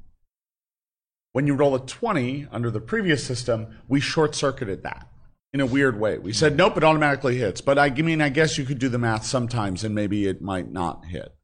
When 1.33 1.47
you 1.47 1.55
roll 1.55 1.75
a 1.75 1.81
20 1.81 2.49
under 2.53 2.71
the 2.71 2.81
previous 2.81 3.25
system, 3.25 3.79
we 3.89 4.01
short 4.01 4.35
circuited 4.35 4.83
that 4.83 5.09
in 5.53 5.61
a 5.61 5.67
weird 5.67 5.99
way. 5.99 6.19
We 6.19 6.33
said, 6.33 6.57
nope, 6.57 6.77
it 6.77 6.85
automatically 6.85 7.37
hits. 7.37 7.61
But 7.61 7.79
I 7.79 7.91
mean, 7.91 8.21
I 8.21 8.29
guess 8.29 8.59
you 8.59 8.65
could 8.65 8.79
do 8.79 8.89
the 8.89 8.99
math 8.99 9.25
sometimes 9.25 9.85
and 9.85 9.95
maybe 9.95 10.27
it 10.27 10.43
might 10.43 10.71
not 10.71 11.07
hit. 11.07 11.35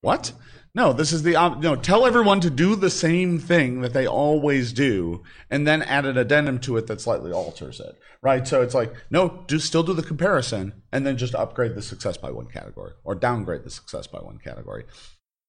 What? 0.00 0.32
No, 0.74 0.94
this 0.94 1.12
is 1.12 1.22
the, 1.22 1.36
op- 1.36 1.60
no, 1.60 1.76
tell 1.76 2.06
everyone 2.06 2.40
to 2.40 2.48
do 2.48 2.74
the 2.74 2.88
same 2.88 3.38
thing 3.38 3.82
that 3.82 3.92
they 3.92 4.06
always 4.06 4.72
do 4.72 5.22
and 5.50 5.66
then 5.66 5.82
add 5.82 6.06
an 6.06 6.16
addendum 6.16 6.58
to 6.60 6.78
it 6.78 6.86
that 6.86 7.00
slightly 7.00 7.30
alters 7.30 7.78
it, 7.78 7.98
right? 8.22 8.48
So 8.48 8.62
it's 8.62 8.74
like, 8.74 8.94
no, 9.10 9.44
do 9.46 9.58
still 9.58 9.82
do 9.82 9.92
the 9.92 10.02
comparison 10.02 10.72
and 10.90 11.06
then 11.06 11.18
just 11.18 11.34
upgrade 11.34 11.74
the 11.74 11.82
success 11.82 12.16
by 12.16 12.30
one 12.30 12.46
category 12.46 12.92
or 13.04 13.14
downgrade 13.14 13.64
the 13.64 13.70
success 13.70 14.06
by 14.06 14.20
one 14.20 14.38
category. 14.38 14.84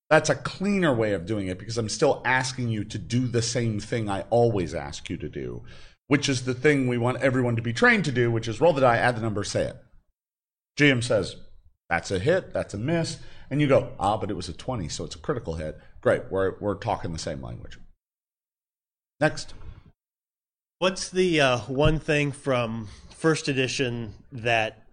That's 0.10 0.30
a 0.30 0.36
cleaner 0.36 0.94
way 0.94 1.14
of 1.14 1.26
doing 1.26 1.48
it 1.48 1.58
because 1.58 1.78
I'm 1.78 1.88
still 1.90 2.22
asking 2.26 2.70
you 2.70 2.84
to 2.84 2.98
do 2.98 3.26
the 3.26 3.42
same 3.42 3.80
thing 3.80 4.10
I 4.10 4.22
always 4.30 4.74
ask 4.74 5.10
you 5.10 5.16
to 5.18 5.30
do, 5.30 5.64
which 6.08 6.28
is 6.28 6.44
the 6.44 6.54
thing 6.54 6.88
we 6.88 6.98
want 6.98 7.22
everyone 7.22 7.56
to 7.56 7.62
be 7.62 7.72
trained 7.72 8.04
to 8.06 8.12
do, 8.12 8.30
which 8.30 8.50
is 8.50 8.60
roll 8.60 8.74
the 8.74 8.82
die, 8.82 8.98
add 8.98 9.16
the 9.16 9.22
number, 9.22 9.46
say 9.46 9.64
it. 9.64 9.78
GM 10.78 11.02
says, 11.02 11.38
that's 11.90 12.12
a 12.12 12.20
hit, 12.20 12.54
that's 12.54 12.74
a 12.74 12.78
miss. 12.78 13.20
And 13.54 13.62
you 13.62 13.68
go, 13.68 13.92
ah, 14.00 14.18
but 14.18 14.32
it 14.32 14.34
was 14.34 14.50
a 14.50 14.54
20, 14.54 14.90
so 14.90 15.04
it's 15.04 15.14
a 15.14 15.20
critical 15.20 15.54
hit. 15.54 15.80
Great, 16.02 16.24
we're, 16.32 16.56
we're 16.60 16.74
talking 16.74 17.14
the 17.14 17.20
same 17.20 17.40
language. 17.40 17.78
Next. 19.20 19.54
What's 20.80 21.08
the 21.08 21.40
uh, 21.40 21.60
one 21.60 22.00
thing 22.00 22.32
from 22.32 22.88
first 23.16 23.48
edition 23.48 24.16
that 24.32 24.88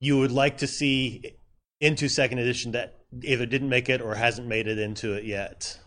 you 0.00 0.18
would 0.18 0.32
like 0.32 0.58
to 0.58 0.66
see 0.66 1.36
into 1.80 2.08
second 2.08 2.40
edition 2.40 2.72
that 2.72 2.98
either 3.22 3.46
didn't 3.46 3.68
make 3.68 3.88
it 3.88 4.00
or 4.00 4.16
hasn't 4.16 4.48
made 4.48 4.66
it 4.66 4.80
into 4.80 5.12
it 5.12 5.22
yet? 5.22 5.78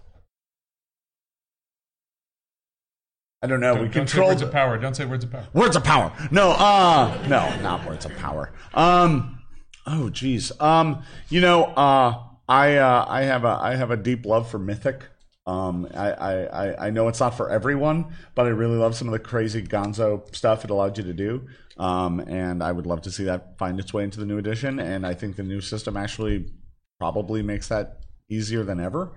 I 3.41 3.47
don't 3.47 3.59
know. 3.59 3.73
Don't, 3.73 3.81
we 3.81 3.89
don't 3.89 4.07
say 4.07 4.13
controlled 4.13 4.29
words 4.29 4.41
of 4.43 4.51
power. 4.53 4.77
Don't 4.77 4.95
say 4.95 5.03
words 5.03 5.25
of 5.25 5.31
power. 5.33 5.47
Words 5.51 5.75
of 5.75 5.83
power. 5.83 6.13
No, 6.31 6.51
uh 6.51 7.21
no, 7.27 7.53
not 7.61 7.85
words 7.85 8.05
of 8.05 8.15
power. 8.15 8.53
Um 8.73 9.42
oh 9.87 10.09
geez. 10.09 10.51
Um 10.59 11.03
you 11.29 11.41
know, 11.41 11.65
uh 11.65 12.21
I 12.47 12.77
uh 12.77 13.05
I 13.07 13.23
have 13.23 13.43
a 13.43 13.57
I 13.61 13.75
have 13.75 13.91
a 13.91 13.97
deep 13.97 14.25
love 14.25 14.49
for 14.49 14.59
Mythic. 14.59 15.03
Um 15.45 15.87
I, 15.93 16.11
I, 16.11 16.87
I- 16.87 16.89
know 16.89 17.07
it's 17.09 17.19
not 17.19 17.35
for 17.35 17.49
everyone, 17.49 18.13
but 18.35 18.45
I 18.45 18.49
really 18.49 18.77
love 18.77 18.95
some 18.95 19.07
of 19.07 19.11
the 19.11 19.19
crazy 19.19 19.61
gonzo 19.61 20.33
stuff 20.35 20.63
it 20.63 20.69
allowed 20.69 20.97
you 20.97 21.03
to 21.03 21.13
do. 21.13 21.47
Um 21.77 22.19
and 22.21 22.63
I 22.63 22.71
would 22.71 22.85
love 22.85 23.01
to 23.03 23.11
see 23.11 23.25
that 23.25 23.57
find 23.57 23.79
its 23.79 23.93
way 23.93 24.03
into 24.03 24.19
the 24.19 24.25
new 24.25 24.37
edition. 24.37 24.79
And 24.79 25.05
I 25.05 25.13
think 25.13 25.35
the 25.35 25.43
new 25.43 25.61
system 25.61 25.97
actually 25.97 26.51
probably 26.99 27.41
makes 27.41 27.67
that 27.67 27.99
easier 28.29 28.63
than 28.63 28.79
ever 28.79 29.11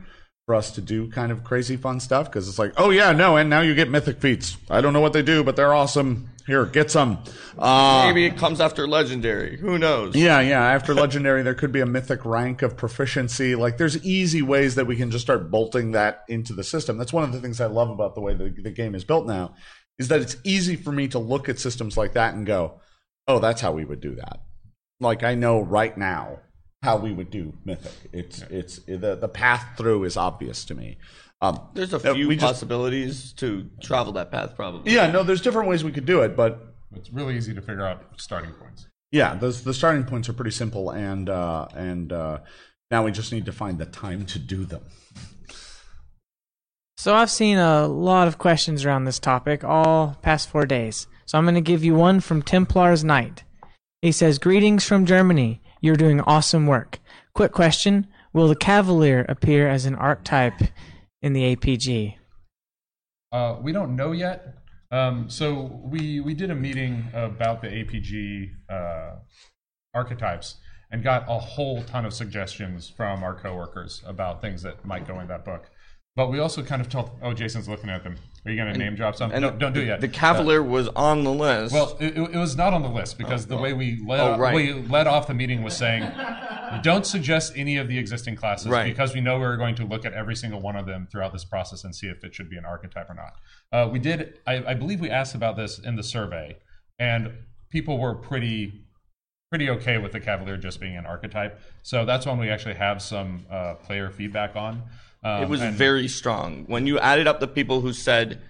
for 0.47 0.55
us 0.55 0.71
to 0.73 0.81
do 0.81 1.11
kind 1.11 1.33
of 1.33 1.43
crazy 1.45 1.77
fun 1.77 1.99
stuff 2.01 2.27
because 2.27 2.49
it's 2.49 2.59
like, 2.59 2.73
oh 2.77 2.91
yeah, 2.91 3.13
no, 3.13 3.37
and 3.37 3.51
now 3.51 3.61
you 3.61 3.75
get 3.75 3.91
mythic 3.91 4.21
feats. 4.21 4.57
I 4.71 4.81
don't 4.81 4.93
know 4.93 5.01
what 5.01 5.13
they 5.13 5.23
do, 5.23 5.43
but 5.43 5.57
they're 5.57 5.75
awesome. 5.75 6.29
Here, 6.47 6.65
get 6.65 6.91
some. 6.91 7.19
Uh, 7.59 8.05
Maybe 8.07 8.25
it 8.25 8.37
comes 8.37 8.61
after 8.61 8.87
legendary. 8.87 9.57
Who 9.57 9.79
knows? 9.79 10.15
yeah, 10.15 10.41
yeah. 10.41 10.65
After 10.65 10.95
legendary, 10.95 11.43
there 11.43 11.55
could 11.55 11.73
be 11.73 11.81
a 11.81 11.87
mythic 11.87 12.25
rank 12.25 12.63
of 12.63 12.77
proficiency. 12.77 13.57
Like, 13.57 13.79
there's 13.79 14.05
easy 14.05 14.43
ways 14.43 14.77
that 14.77 14.87
we 14.87 14.95
can 14.95 15.11
just 15.11 15.25
start 15.25 15.51
bolting 15.51 15.93
that 15.93 16.23
into 16.29 16.53
the 16.53 16.63
system. 16.63 16.99
That's 16.99 17.13
one 17.13 17.25
of 17.25 17.33
the 17.33 17.41
things 17.41 17.61
I 17.61 17.67
love 17.67 17.91
about 17.91 18.15
the 18.15 18.21
way 18.21 18.35
the, 18.35 18.55
the 18.63 18.71
game 18.71 18.95
is 18.95 19.05
built 19.05 19.27
now, 19.27 19.55
is 19.99 20.09
that 20.09 20.21
it's 20.21 20.37
easy 20.45 20.77
for 20.77 20.93
me 20.93 21.09
to 21.09 21.19
look 21.19 21.49
at 21.49 21.59
systems 21.59 21.97
like 21.97 22.13
that 22.13 22.35
and 22.35 22.47
go, 22.47 22.81
oh, 23.27 23.41
that's 23.41 23.61
how 23.61 23.73
we 23.73 23.85
would 23.85 24.01
do 24.01 24.15
that. 24.15 24.43
Like, 25.01 25.25
I 25.25 25.35
know 25.35 25.61
right 25.61 25.97
now 25.99 26.41
how 26.83 26.97
we 26.97 27.13
would 27.13 27.31
do 27.31 27.55
mythic. 27.65 27.93
It's 28.13 28.43
it's 28.43 28.79
the 28.87 29.17
the 29.21 29.29
path 29.29 29.77
through 29.77 30.05
is 30.05 30.17
obvious 30.17 30.65
to 30.67 30.75
me. 30.77 30.99
Um, 31.43 31.61
There's 31.75 31.93
a 31.93 31.97
uh, 31.97 32.15
few 32.15 32.31
just- 32.35 32.41
possibilities 32.45 33.33
to 33.35 33.69
travel 33.83 34.13
that 34.15 34.31
path, 34.31 34.57
probably. 34.57 34.93
yeah, 34.93 35.11
no, 35.11 35.23
there's 35.23 35.43
different 35.43 35.69
ways 35.69 35.85
we 35.85 35.93
could 35.93 36.07
do 36.07 36.23
it, 36.23 36.35
but 36.37 36.75
It's 36.95 37.13
really 37.13 37.37
easy 37.37 37.53
to 37.55 37.61
figure 37.61 37.85
out 37.87 38.03
starting 38.17 38.53
points. 38.53 38.87
yeah, 39.13 39.35
the 39.35 39.49
the 39.49 39.75
starting 39.75 40.05
points 40.05 40.29
are 40.29 40.33
pretty 40.33 40.51
simple, 40.51 40.91
and 40.91 41.29
uh, 41.29 41.67
and 41.75 42.13
uh, 42.13 42.39
now 42.91 43.05
we 43.05 43.13
just 43.13 43.33
need 43.33 43.45
to 43.47 43.53
find 43.53 43.79
the 43.79 43.85
time 43.87 44.25
to 44.27 44.39
do 44.39 44.65
them. 44.65 44.83
So 46.97 47.15
I've 47.15 47.31
seen 47.31 47.59
a 47.59 47.87
lot 47.87 48.27
of 48.29 48.39
questions 48.39 48.85
around 48.85 49.05
this 49.05 49.19
topic 49.19 49.63
all 49.63 50.17
past 50.23 50.49
four 50.49 50.65
days. 50.65 51.07
So 51.27 51.37
I'm 51.37 51.45
going 51.45 51.55
to 51.55 51.61
give 51.61 51.85
you 51.85 51.95
one 51.95 52.21
from 52.21 52.43
Templar's 52.43 53.05
Knight. 53.05 53.45
He 54.01 54.13
says, 54.13 54.39
"Greetings 54.39 54.85
from 54.87 55.05
Germany. 55.07 55.61
You're 55.83 55.97
doing 55.97 56.21
awesome 56.23 56.67
work. 56.67 56.99
Quick 57.35 57.53
question: 57.53 58.07
Will 58.33 58.49
the 58.49 58.57
Cavalier 58.57 59.27
appear 59.29 59.69
as 59.69 59.85
an 59.85 59.95
archetype 59.95 60.55
in 61.23 61.33
the 61.33 61.57
APG?" 61.57 62.17
Uh, 63.33 63.57
we 63.61 63.73
don't 63.73 63.97
know 63.97 64.13
yet. 64.13 64.59
Um, 64.91 65.29
so 65.29 65.81
we 65.85 66.21
we 66.21 66.35
did 66.35 66.51
a 66.51 66.55
meeting 66.55 67.09
about 67.13 67.61
the 67.61 67.69
APG 67.69 68.51
uh, 68.71 69.17
archetypes 69.95 70.57
and 70.91 71.03
got 71.03 71.25
a 71.29 71.39
whole 71.39 71.83
ton 71.83 72.05
of 72.05 72.15
suggestions 72.15 72.89
from 72.89 73.25
our 73.25 73.35
coworkers 73.35 74.03
about 74.07 74.41
things 74.41 74.63
that 74.63 74.85
might 74.85 75.07
go 75.07 75.19
in 75.21 75.27
that 75.29 75.45
book. 75.45 75.71
But 76.17 76.31
we 76.31 76.39
also 76.39 76.63
kind 76.63 76.81
of 76.81 76.89
told, 76.89 77.11
oh, 77.23 77.35
Jason's 77.35 77.69
looking 77.69 77.91
at 77.91 78.03
them. 78.03 78.17
Are 78.47 78.51
you 78.51 78.57
going 78.57 78.73
to 78.73 78.79
name 78.79 78.95
drop 78.95 79.17
some? 79.17 79.33
And 79.33 79.43
no, 79.43 79.51
don't 79.51 79.75
do 79.75 79.83
it 79.83 79.87
yet. 79.87 80.01
The 80.01 80.09
Cavalier 80.09 80.63
was 80.63 80.89
on 80.89 81.25
the 81.25 81.33
list. 81.33 81.75
Well, 81.75 81.95
it, 82.01 82.17
it 82.17 82.39
was 82.39 82.57
not 82.57 82.73
on 82.73 82.83
the 82.83 82.89
list 82.89 83.19
because 83.19 83.47
the 83.47 83.57
way 83.59 83.75
we 83.75 84.03
led, 84.07 84.21
Oh, 84.21 84.39
right. 84.39 84.55
we 84.55 84.73
led 84.73 85.07
off 85.07 85.27
the 85.27 85.35
meeting 85.35 85.63
was 85.63 85.77
saying, 85.77 86.11
don't 86.83 87.05
suggest 87.05 87.53
any 87.55 87.77
of 87.77 87.87
the 87.89 87.99
existing 87.99 88.35
classes 88.35 88.69
Right. 88.69 88.85
because 88.87 89.15
we 89.15 89.21
know 89.21 89.39
we're 89.39 89.59
going 89.59 89.75
to 89.75 89.85
look 89.85 90.07
at 90.07 90.15
every 90.15 90.35
single 90.35 90.63
one 90.63 90.75
of 90.75 90.87
them 90.87 91.07
throughout 91.13 91.35
this 91.35 91.45
process 91.45 91.85
and 91.85 91.95
see 91.95 92.07
if 92.07 92.25
it 92.25 92.35
should 92.35 92.49
be 92.49 92.57
an 92.57 92.65
archetype 92.65 93.11
or 93.11 93.15
not. 93.15 93.35
Uh, 93.71 93.91
we 93.91 93.99
did, 93.99 94.41
I, 94.47 94.65
I 94.71 94.75
believe 94.75 95.01
we 95.01 95.11
asked 95.11 95.35
about 95.35 95.57
this 95.59 95.79
in 95.79 95.97
the 95.97 96.03
survey, 96.03 96.57
and 96.99 97.31
people 97.71 97.99
were 97.99 98.15
pretty 98.15 98.85
pretty 99.49 99.71
okay 99.71 99.97
with 99.97 100.11
the 100.11 100.19
Cavalier 100.19 100.57
just 100.57 100.81
being 100.81 100.97
an 100.97 101.07
archetype. 101.07 101.61
So 101.83 102.05
that's 102.05 102.27
one 102.27 102.37
we 102.39 102.51
actually 102.51 102.75
have 102.75 103.01
some 103.01 103.47
uh, 103.49 103.75
player 103.75 104.11
feedback 104.11 104.57
on. 104.57 104.83
Um, 105.25 105.43
it 105.43 105.49
was 105.49 105.61
and- 105.63 105.75
very 105.77 106.09
strong. 106.09 106.65
When 106.67 106.87
you 106.87 106.99
added 106.99 107.27
up 107.27 107.41
the 107.41 107.49
people 107.49 107.81
who 107.81 107.93
said, 107.93 108.41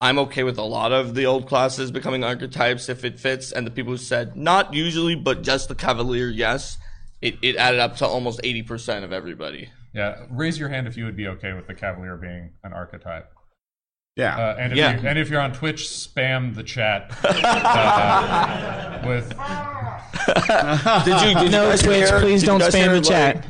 I'm 0.00 0.18
okay 0.20 0.42
with 0.42 0.58
a 0.58 0.62
lot 0.62 0.92
of 0.92 1.14
the 1.14 1.24
old 1.26 1.48
classes 1.48 1.90
becoming 1.90 2.22
archetypes 2.22 2.88
if 2.88 3.04
it 3.04 3.18
fits, 3.18 3.50
and 3.52 3.66
the 3.66 3.70
people 3.70 3.92
who 3.92 3.96
said, 3.98 4.36
not 4.36 4.74
usually, 4.74 5.14
but 5.14 5.42
just 5.42 5.68
the 5.68 5.74
Cavalier, 5.74 6.28
yes, 6.28 6.76
it, 7.22 7.36
it 7.42 7.56
added 7.56 7.80
up 7.80 7.96
to 7.96 8.06
almost 8.06 8.40
80% 8.42 9.04
of 9.04 9.12
everybody. 9.12 9.70
Yeah, 9.94 10.26
raise 10.30 10.58
your 10.58 10.68
hand 10.68 10.86
if 10.86 10.98
you 10.98 11.06
would 11.06 11.16
be 11.16 11.26
okay 11.28 11.54
with 11.54 11.66
the 11.66 11.72
Cavalier 11.74 12.16
being 12.16 12.50
an 12.62 12.74
archetype. 12.74 13.32
Yeah. 14.16 14.36
Uh, 14.36 14.56
and 14.58 14.72
if 14.72 14.78
Yeah. 14.78 15.00
you, 15.00 15.08
and 15.08 15.18
if 15.18 15.30
you're 15.30 15.40
on 15.40 15.52
Twitch, 15.54 15.84
spam 15.84 16.54
the 16.54 16.62
chat 16.62 17.10
uh, 17.24 19.02
with 19.06 19.32
Did 21.04 21.20
you, 21.22 21.34
did 21.40 21.52
No, 21.52 21.64
you 21.64 21.70
guys 21.70 21.82
Twitch, 21.82 22.08
hear- 22.08 22.20
please 22.20 22.42
don't 22.42 22.60
spam 22.62 22.92
the 22.92 23.00
chat. 23.00 23.44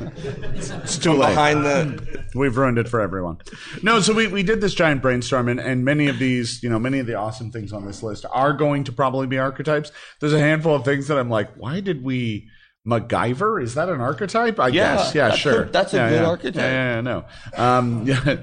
it's 0.83 0.97
too 0.97 1.13
late. 1.13 1.29
behind 1.29 1.65
the. 1.65 2.25
We've 2.35 2.55
ruined 2.55 2.77
it 2.77 2.87
for 2.87 3.01
everyone. 3.01 3.37
No, 3.83 3.99
so 4.01 4.13
we, 4.13 4.27
we 4.27 4.43
did 4.43 4.61
this 4.61 4.73
giant 4.73 5.01
brainstorm, 5.01 5.47
and, 5.47 5.59
and 5.59 5.83
many 5.85 6.07
of 6.07 6.19
these, 6.19 6.61
you 6.61 6.69
know, 6.69 6.77
many 6.79 6.99
of 6.99 7.07
the 7.07 7.15
awesome 7.15 7.51
things 7.51 7.73
on 7.73 7.85
this 7.85 8.03
list 8.03 8.25
are 8.31 8.53
going 8.53 8.83
to 8.85 8.91
probably 8.91 9.27
be 9.27 9.37
archetypes. 9.39 9.91
There's 10.19 10.33
a 10.33 10.39
handful 10.39 10.75
of 10.75 10.85
things 10.85 11.07
that 11.07 11.17
I'm 11.17 11.29
like, 11.29 11.55
why 11.55 11.79
did 11.79 12.03
we 12.03 12.47
MacGyver? 12.87 13.61
Is 13.63 13.75
that 13.75 13.89
an 13.89 14.01
archetype? 14.01 14.59
I 14.59 14.67
Yeah, 14.67 14.95
guess. 14.97 15.15
Yeah, 15.15 15.27
that's 15.29 15.37
a- 15.37 15.41
sure. 15.41 15.65
that's 15.65 15.93
a 15.93 15.97
Yeah, 15.97 16.09
good 16.09 16.15
yeah. 16.21 16.27
archetype. 16.27 16.55
Yeah, 16.61 16.71
yeah, 16.71 16.95
yeah, 16.95 17.01
no. 17.01 17.25
Um, 17.55 18.05
yeah, 18.07 18.35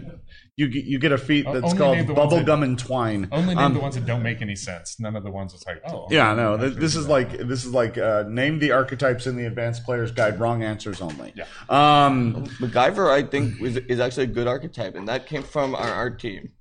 you 0.56 0.68
get 0.68 0.84
you 0.84 0.98
get 1.00 1.10
a 1.10 1.18
feat 1.18 1.44
that's 1.44 1.64
Only 1.64 1.78
called 1.78 1.96
name 1.96 2.06
the 2.06 2.14
ones 2.14 2.30
that- 2.32 2.46
bubblegum 2.46 2.62
and 2.62 2.78
twine. 2.78 3.28
only 3.32 3.54
name 3.56 3.64
Um, 3.64 3.74
the 3.74 3.80
ones 3.80 3.96
that 3.96 4.06
don't 4.06 4.22
make 4.22 4.40
any 4.40 4.54
sense. 4.54 5.00
None 5.00 5.16
of 5.16 5.24
the 5.24 5.30
ones 5.30 5.52
that's 5.52 5.66
like, 5.66 5.82
oh, 5.92 6.06
yeah, 6.10 6.30
okay, 6.32 6.40
no. 6.42 6.54
actually 6.54 6.68
Th- 6.70 6.80
this 6.80 6.94
is 6.94 7.06
that. 7.06 7.12
like 7.12 7.30
this 7.38 7.64
is 7.64 7.72
like 7.72 7.98
uh, 7.98 8.24
name 8.28 8.60
the 8.60 8.70
archetypes 8.70 9.26
in 9.26 9.36
the 9.36 9.46
Advanced 9.46 9.84
Player's 9.84 10.12
Guide. 10.12 10.38
Wrong 10.38 10.62
answers 10.62 11.00
only. 11.00 11.32
Yeah. 11.34 11.44
Um, 11.68 12.44
MacGyver, 12.60 13.10
I 13.10 13.22
think, 13.24 13.60
is, 13.60 13.76
is 13.78 13.98
actually 13.98 14.24
a 14.24 14.28
good 14.28 14.46
archetype, 14.46 14.94
and 14.94 15.08
that 15.08 15.26
came 15.26 15.42
from 15.42 15.74
our 15.74 15.90
art 15.90 16.20
team. 16.20 16.52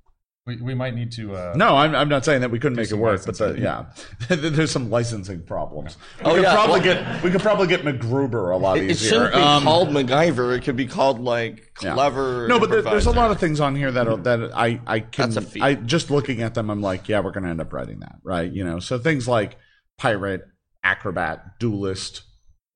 We, 0.46 0.56
we 0.56 0.74
might 0.74 0.94
need 0.94 1.10
to. 1.12 1.34
Uh, 1.34 1.54
No, 1.56 1.74
I'm, 1.76 1.94
I'm 1.94 2.08
not 2.08 2.24
saying 2.24 2.42
that 2.42 2.50
we 2.50 2.58
couldn't 2.58 2.76
make 2.76 2.90
it 2.90 2.96
work, 2.96 3.24
but 3.24 3.38
the, 3.38 3.58
yeah, 3.58 3.86
there's 4.28 4.70
some 4.70 4.90
licensing 4.90 5.42
problems. 5.42 5.96
We 6.18 6.26
Oh, 6.26 6.34
could 6.34 6.42
yeah, 6.42 6.52
probably 6.54 6.80
well- 6.80 7.02
get 7.04 7.22
we 7.24 7.30
could 7.30 7.40
probably 7.40 7.66
get 7.66 7.82
MacGruber 7.82 8.52
a 8.52 8.56
lot 8.56 8.76
It, 8.76 8.84
it 8.84 8.90
easier. 8.90 9.08
shouldn't 9.10 9.34
be 9.34 9.40
Um, 9.40 9.62
called 9.62 9.88
MacGyver. 9.88 10.56
It 10.56 10.62
could 10.64 10.76
be 10.76 10.86
called 10.86 11.20
like 11.20 11.72
yeah. 11.82 11.94
clever. 11.94 12.46
No, 12.46 12.60
but 12.60 12.68
there, 12.70 12.82
there's 12.82 13.06
a 13.06 13.10
lot 13.10 13.30
of 13.30 13.40
things 13.40 13.58
on 13.60 13.74
here 13.74 13.90
that 13.90 14.06
are, 14.06 14.16
that 14.18 14.50
I 14.54 14.80
I 14.86 15.00
can 15.00 15.30
That's 15.30 15.36
a 15.46 15.48
feat. 15.50 15.62
I 15.62 15.74
just 15.76 16.10
looking 16.10 16.42
at 16.42 16.52
them, 16.54 16.68
I'm 16.70 16.82
like, 16.82 17.08
yeah, 17.08 17.20
we're 17.20 17.30
gonna 17.32 17.48
end 17.50 17.60
up 17.62 17.72
writing 17.72 18.00
that, 18.00 18.16
right? 18.22 18.50
You 18.50 18.64
know, 18.64 18.80
so 18.80 18.98
things 18.98 19.26
like 19.26 19.56
pirate, 19.96 20.42
acrobat, 20.82 21.58
duelist, 21.58 22.22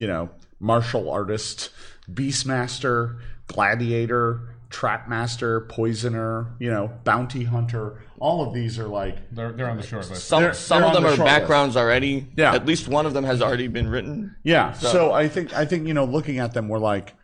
you 0.00 0.06
know, 0.06 0.30
martial 0.58 1.10
artist, 1.10 1.68
beastmaster, 2.10 3.18
gladiator. 3.46 4.54
Trapmaster, 4.70 5.68
poisoner, 5.68 6.54
you 6.58 6.70
know, 6.70 6.90
bounty 7.04 7.44
hunter, 7.44 8.02
all 8.20 8.46
of 8.46 8.52
these 8.52 8.78
are 8.78 8.88
like 8.88 9.16
they're, 9.32 9.52
they're 9.52 9.68
on 9.70 9.76
the 9.76 9.82
short 9.82 10.08
list. 10.10 10.24
Some 10.28 10.42
They're- 10.42 10.52
some 10.54 10.80
they're 10.80 10.90
of 10.90 10.96
on 10.96 11.02
them 11.02 11.02
the 11.04 11.08
are 11.10 11.16
short 11.16 11.26
list. 11.26 11.38
backgrounds 11.38 11.76
already. 11.76 12.26
Yeah. 12.36 12.54
At 12.54 12.66
least 12.66 12.86
one 12.88 13.06
of 13.06 13.14
them 13.14 13.24
has 13.24 13.40
already 13.40 13.68
been 13.68 13.88
written. 13.88 14.36
Yeah. 14.44 14.72
So, 14.72 15.12
I 15.12 15.28
think 15.28 15.54
I 15.54 15.64
think 15.64 15.86
you 15.86 15.94
know, 15.94 16.04
looking 16.04 16.38
at 16.38 16.52
them, 16.54 16.68
we're 16.68 16.78
like, 16.78 17.14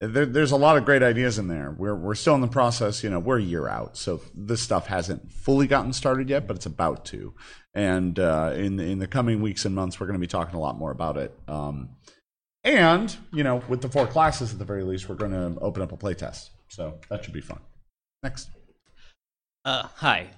there, 0.00 0.26
there's 0.26 0.52
a 0.52 0.56
lot 0.56 0.76
of 0.76 0.84
great 0.84 1.02
ideas 1.02 1.38
in 1.38 1.48
there. 1.48 1.74
We're 1.76 1.96
we're 1.96 2.14
still 2.14 2.36
in 2.36 2.40
the 2.40 2.46
process. 2.48 3.02
You 3.02 3.10
know, 3.10 3.18
we're 3.18 3.38
a 3.38 3.42
year 3.42 3.66
out, 3.68 3.96
so 3.96 4.20
this 4.34 4.62
stuff 4.62 4.86
hasn't 4.86 5.32
fully 5.32 5.66
gotten 5.66 5.92
started 5.92 6.30
yet, 6.30 6.46
but 6.46 6.54
it's 6.56 6.66
about 6.66 7.04
to. 7.06 7.34
And 7.74 8.18
uh, 8.18 8.52
in 8.54 8.76
the, 8.76 8.84
in 8.84 8.98
the 9.00 9.06
coming 9.06 9.40
weeks 9.40 9.64
and 9.64 9.74
months, 9.74 9.98
we're 9.98 10.06
going 10.06 10.14
to 10.18 10.20
be 10.20 10.26
talking 10.28 10.54
a 10.54 10.60
lot 10.60 10.78
more 10.78 10.90
about 10.90 11.16
it. 11.16 11.36
Um, 11.48 11.90
and 12.64 13.16
you 13.32 13.42
know, 13.44 13.62
with 13.68 13.82
the 13.82 13.88
four 13.88 14.06
classes 14.06 14.52
at 14.52 14.58
the 14.58 14.64
very 14.64 14.84
least, 14.84 15.08
we're 15.08 15.14
going 15.16 15.32
to 15.32 15.58
open 15.60 15.82
up 15.82 15.90
a 15.92 15.96
playtest, 15.96 16.50
so 16.68 16.98
that 17.08 17.24
should 17.24 17.34
be 17.34 17.40
fun. 17.40 17.58
Next. 18.22 18.50
Uh, 19.64 19.84
hi. 19.96 20.28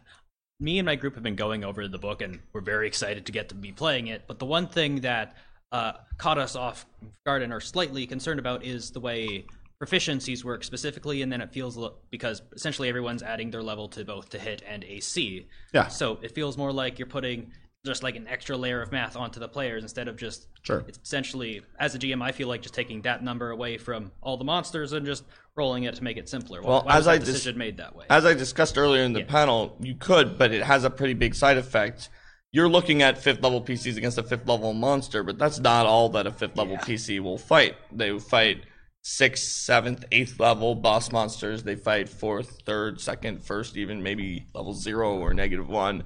Me 0.60 0.78
and 0.78 0.86
my 0.86 0.94
group 0.96 1.14
have 1.14 1.22
been 1.22 1.36
going 1.36 1.64
over 1.64 1.88
the 1.88 1.98
book, 1.98 2.20
and 2.20 2.40
we're 2.52 2.60
very 2.60 2.86
excited 2.86 3.26
to 3.26 3.32
get 3.32 3.48
to 3.48 3.54
be 3.54 3.72
playing 3.72 4.08
it. 4.08 4.24
But 4.26 4.38
the 4.38 4.44
one 4.44 4.66
thing 4.66 5.00
that 5.00 5.36
uh, 5.72 5.92
caught 6.18 6.36
us 6.38 6.54
off 6.56 6.84
guard 7.24 7.42
and 7.42 7.52
are 7.52 7.60
slightly 7.60 8.06
concerned 8.06 8.38
about 8.40 8.64
is 8.64 8.90
the 8.90 9.00
way 9.00 9.46
proficiencies 9.82 10.44
work 10.44 10.62
specifically, 10.62 11.22
and 11.22 11.32
then 11.32 11.40
it 11.40 11.50
feels 11.52 11.76
li- 11.78 11.90
because 12.10 12.42
essentially 12.52 12.88
everyone's 12.90 13.22
adding 13.22 13.50
their 13.50 13.62
level 13.62 13.88
to 13.88 14.04
both 14.04 14.28
to 14.30 14.38
hit 14.38 14.62
and 14.68 14.84
AC. 14.84 15.46
Yeah. 15.72 15.88
So 15.88 16.18
it 16.20 16.34
feels 16.34 16.58
more 16.58 16.72
like 16.72 16.98
you're 16.98 17.06
putting 17.08 17.50
just 17.86 18.02
like 18.02 18.14
an 18.16 18.28
extra 18.28 18.58
layer 18.58 18.82
of 18.82 18.92
math 18.92 19.16
onto 19.16 19.40
the 19.40 19.48
players 19.48 19.82
instead 19.82 20.06
of 20.06 20.18
just 20.18 20.48
Sure. 20.64 20.84
it's 20.86 20.98
essentially 21.02 21.62
as 21.78 21.94
a 21.94 21.98
GM 21.98 22.20
I 22.22 22.30
feel 22.30 22.46
like 22.46 22.60
just 22.60 22.74
taking 22.74 23.00
that 23.02 23.24
number 23.24 23.52
away 23.52 23.78
from 23.78 24.12
all 24.20 24.36
the 24.36 24.44
monsters 24.44 24.92
and 24.92 25.06
just 25.06 25.24
rolling 25.56 25.84
it 25.84 25.94
to 25.96 26.04
make 26.04 26.16
it 26.16 26.28
simpler. 26.28 26.62
Well, 26.62 26.82
Why 26.84 26.96
as 26.96 27.08
I 27.08 27.18
dis- 27.18 27.46
made 27.54 27.78
that 27.78 27.94
way? 27.94 28.06
As 28.08 28.24
I 28.24 28.34
discussed 28.34 28.78
earlier 28.78 29.02
in 29.02 29.12
the 29.12 29.20
Yeah. 29.20 29.26
panel, 29.26 29.76
you 29.80 29.94
could, 29.94 30.38
but 30.38 30.52
it 30.52 30.62
has 30.62 30.84
a 30.84 30.90
pretty 30.90 31.14
big 31.14 31.34
side 31.34 31.56
effect. 31.58 32.08
You're 32.52 32.68
looking 32.68 33.02
at 33.02 33.18
fifth 33.18 33.42
level 33.42 33.60
PCs 33.60 33.96
against 33.96 34.18
a 34.18 34.22
fifth 34.22 34.46
level 34.48 34.72
monster, 34.72 35.22
but 35.22 35.38
that's 35.38 35.58
not 35.60 35.86
all 35.86 36.08
that 36.10 36.26
a 36.26 36.32
fifth 36.32 36.56
level 36.56 36.76
PC 36.78 37.20
will 37.20 37.38
fight. 37.38 37.76
They 37.92 38.18
fight 38.18 38.64
sixth, 39.02 39.44
seventh, 39.44 40.04
eighth 40.12 40.38
level 40.40 40.74
boss 40.74 41.12
monsters. 41.12 41.62
They 41.62 41.76
fight 41.76 42.08
fourth, 42.08 42.62
third, 42.66 43.00
second, 43.00 43.44
first, 43.44 43.76
even 43.76 44.02
maybe 44.02 44.46
level 44.54 44.74
zero 44.74 45.18
or 45.18 45.32
negative 45.32 45.68
one. 45.68 46.04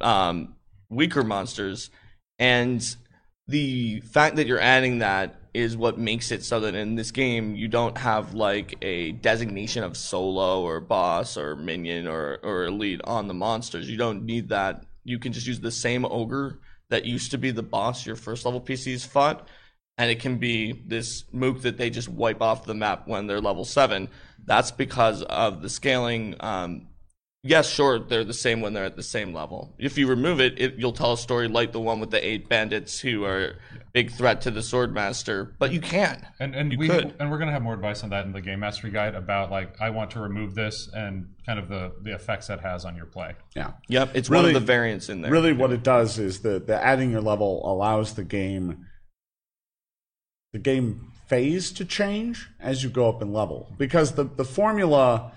Um, 0.00 0.56
weaker 0.90 1.22
monsters. 1.22 1.90
And 2.38 2.84
the 3.46 4.00
fact 4.00 4.36
that 4.36 4.46
you're 4.46 4.60
adding 4.60 4.98
that 4.98 5.36
is 5.58 5.76
what 5.76 5.98
makes 5.98 6.30
it 6.30 6.44
so 6.44 6.60
that 6.60 6.76
in 6.76 6.94
this 6.94 7.10
game 7.10 7.56
you 7.56 7.66
don't 7.66 7.98
have 7.98 8.32
like 8.32 8.76
a 8.80 9.12
designation 9.12 9.82
of 9.82 9.96
solo 9.96 10.62
or 10.62 10.80
boss 10.80 11.36
or 11.36 11.56
minion 11.56 12.06
or, 12.06 12.38
or 12.44 12.66
elite 12.66 13.00
on 13.02 13.26
the 13.26 13.34
monsters. 13.34 13.90
You 13.90 13.96
don't 13.96 14.24
need 14.24 14.50
that. 14.50 14.84
You 15.02 15.18
can 15.18 15.32
just 15.32 15.48
use 15.48 15.58
the 15.58 15.72
same 15.72 16.04
ogre 16.04 16.60
that 16.90 17.04
used 17.04 17.32
to 17.32 17.38
be 17.38 17.50
the 17.50 17.62
boss 17.62 18.06
your 18.06 18.14
first 18.14 18.44
level 18.44 18.60
PCs 18.60 19.06
fought, 19.06 19.48
and 19.98 20.10
it 20.10 20.20
can 20.20 20.38
be 20.38 20.72
this 20.86 21.24
mook 21.32 21.62
that 21.62 21.76
they 21.76 21.90
just 21.90 22.08
wipe 22.08 22.40
off 22.40 22.64
the 22.64 22.74
map 22.74 23.08
when 23.08 23.26
they're 23.26 23.40
level 23.40 23.64
seven. 23.64 24.08
That's 24.44 24.70
because 24.70 25.22
of 25.24 25.60
the 25.60 25.68
scaling. 25.68 26.36
Um, 26.38 26.86
yes, 27.42 27.68
sure, 27.68 27.98
they're 27.98 28.24
the 28.24 28.32
same 28.34 28.60
when 28.60 28.72
they're 28.72 28.84
at 28.84 28.96
the 28.96 29.02
same 29.02 29.32
level. 29.32 29.74
If 29.78 29.98
you 29.98 30.06
remove 30.06 30.40
it, 30.40 30.58
it 30.60 30.74
you'll 30.74 30.92
tell 30.92 31.12
a 31.12 31.18
story 31.18 31.48
like 31.48 31.72
the 31.72 31.80
one 31.80 32.00
with 32.00 32.10
the 32.10 32.24
eight 32.24 32.48
bandits 32.48 33.00
who 33.00 33.24
are 33.24 33.56
big 33.92 34.10
threat 34.12 34.40
to 34.42 34.50
the 34.50 34.60
swordmaster, 34.60 35.52
but 35.58 35.72
you 35.72 35.80
can. 35.80 36.26
And 36.40 36.54
and 36.54 36.72
You 36.72 36.78
we 36.78 36.88
could. 36.88 37.14
and 37.18 37.30
we're 37.30 37.38
gonna 37.38 37.52
have 37.52 37.62
more 37.62 37.74
advice 37.74 38.02
on 38.04 38.10
that 38.10 38.26
in 38.26 38.32
the 38.32 38.40
game 38.40 38.60
mastery 38.60 38.90
guide 38.90 39.14
about 39.14 39.50
like 39.50 39.80
I 39.80 39.90
want 39.90 40.10
to 40.12 40.20
remove 40.20 40.54
this 40.54 40.88
and 40.92 41.34
kind 41.46 41.58
of 41.58 41.68
the 41.68 41.92
the 42.02 42.14
effects 42.14 42.48
that 42.48 42.60
has 42.60 42.84
on 42.84 42.96
your 42.96 43.06
play. 43.06 43.34
Yeah. 43.54 43.72
Yep, 43.88 44.10
it's 44.14 44.30
one 44.30 44.44
of 44.44 44.52
the 44.54 44.60
variants 44.60 45.08
in 45.08 45.22
there. 45.22 45.30
Really, 45.30 45.52
what 45.52 45.72
it 45.72 45.82
does 45.82 46.18
is 46.18 46.40
the 46.40 46.58
the 46.58 46.82
adding 46.82 47.10
your 47.10 47.20
level 47.20 47.62
allows 47.70 48.14
the 48.14 48.24
game 48.24 48.86
the 50.52 50.58
game 50.58 51.12
phase 51.28 51.70
to 51.72 51.84
change 51.84 52.48
as 52.58 52.82
you 52.82 52.88
go 52.88 53.08
up 53.08 53.20
in 53.20 53.32
level 53.32 53.74
because 53.76 54.12
the 54.12 54.24
the 54.24 54.44
formula 54.44 55.30
the, 55.30 55.32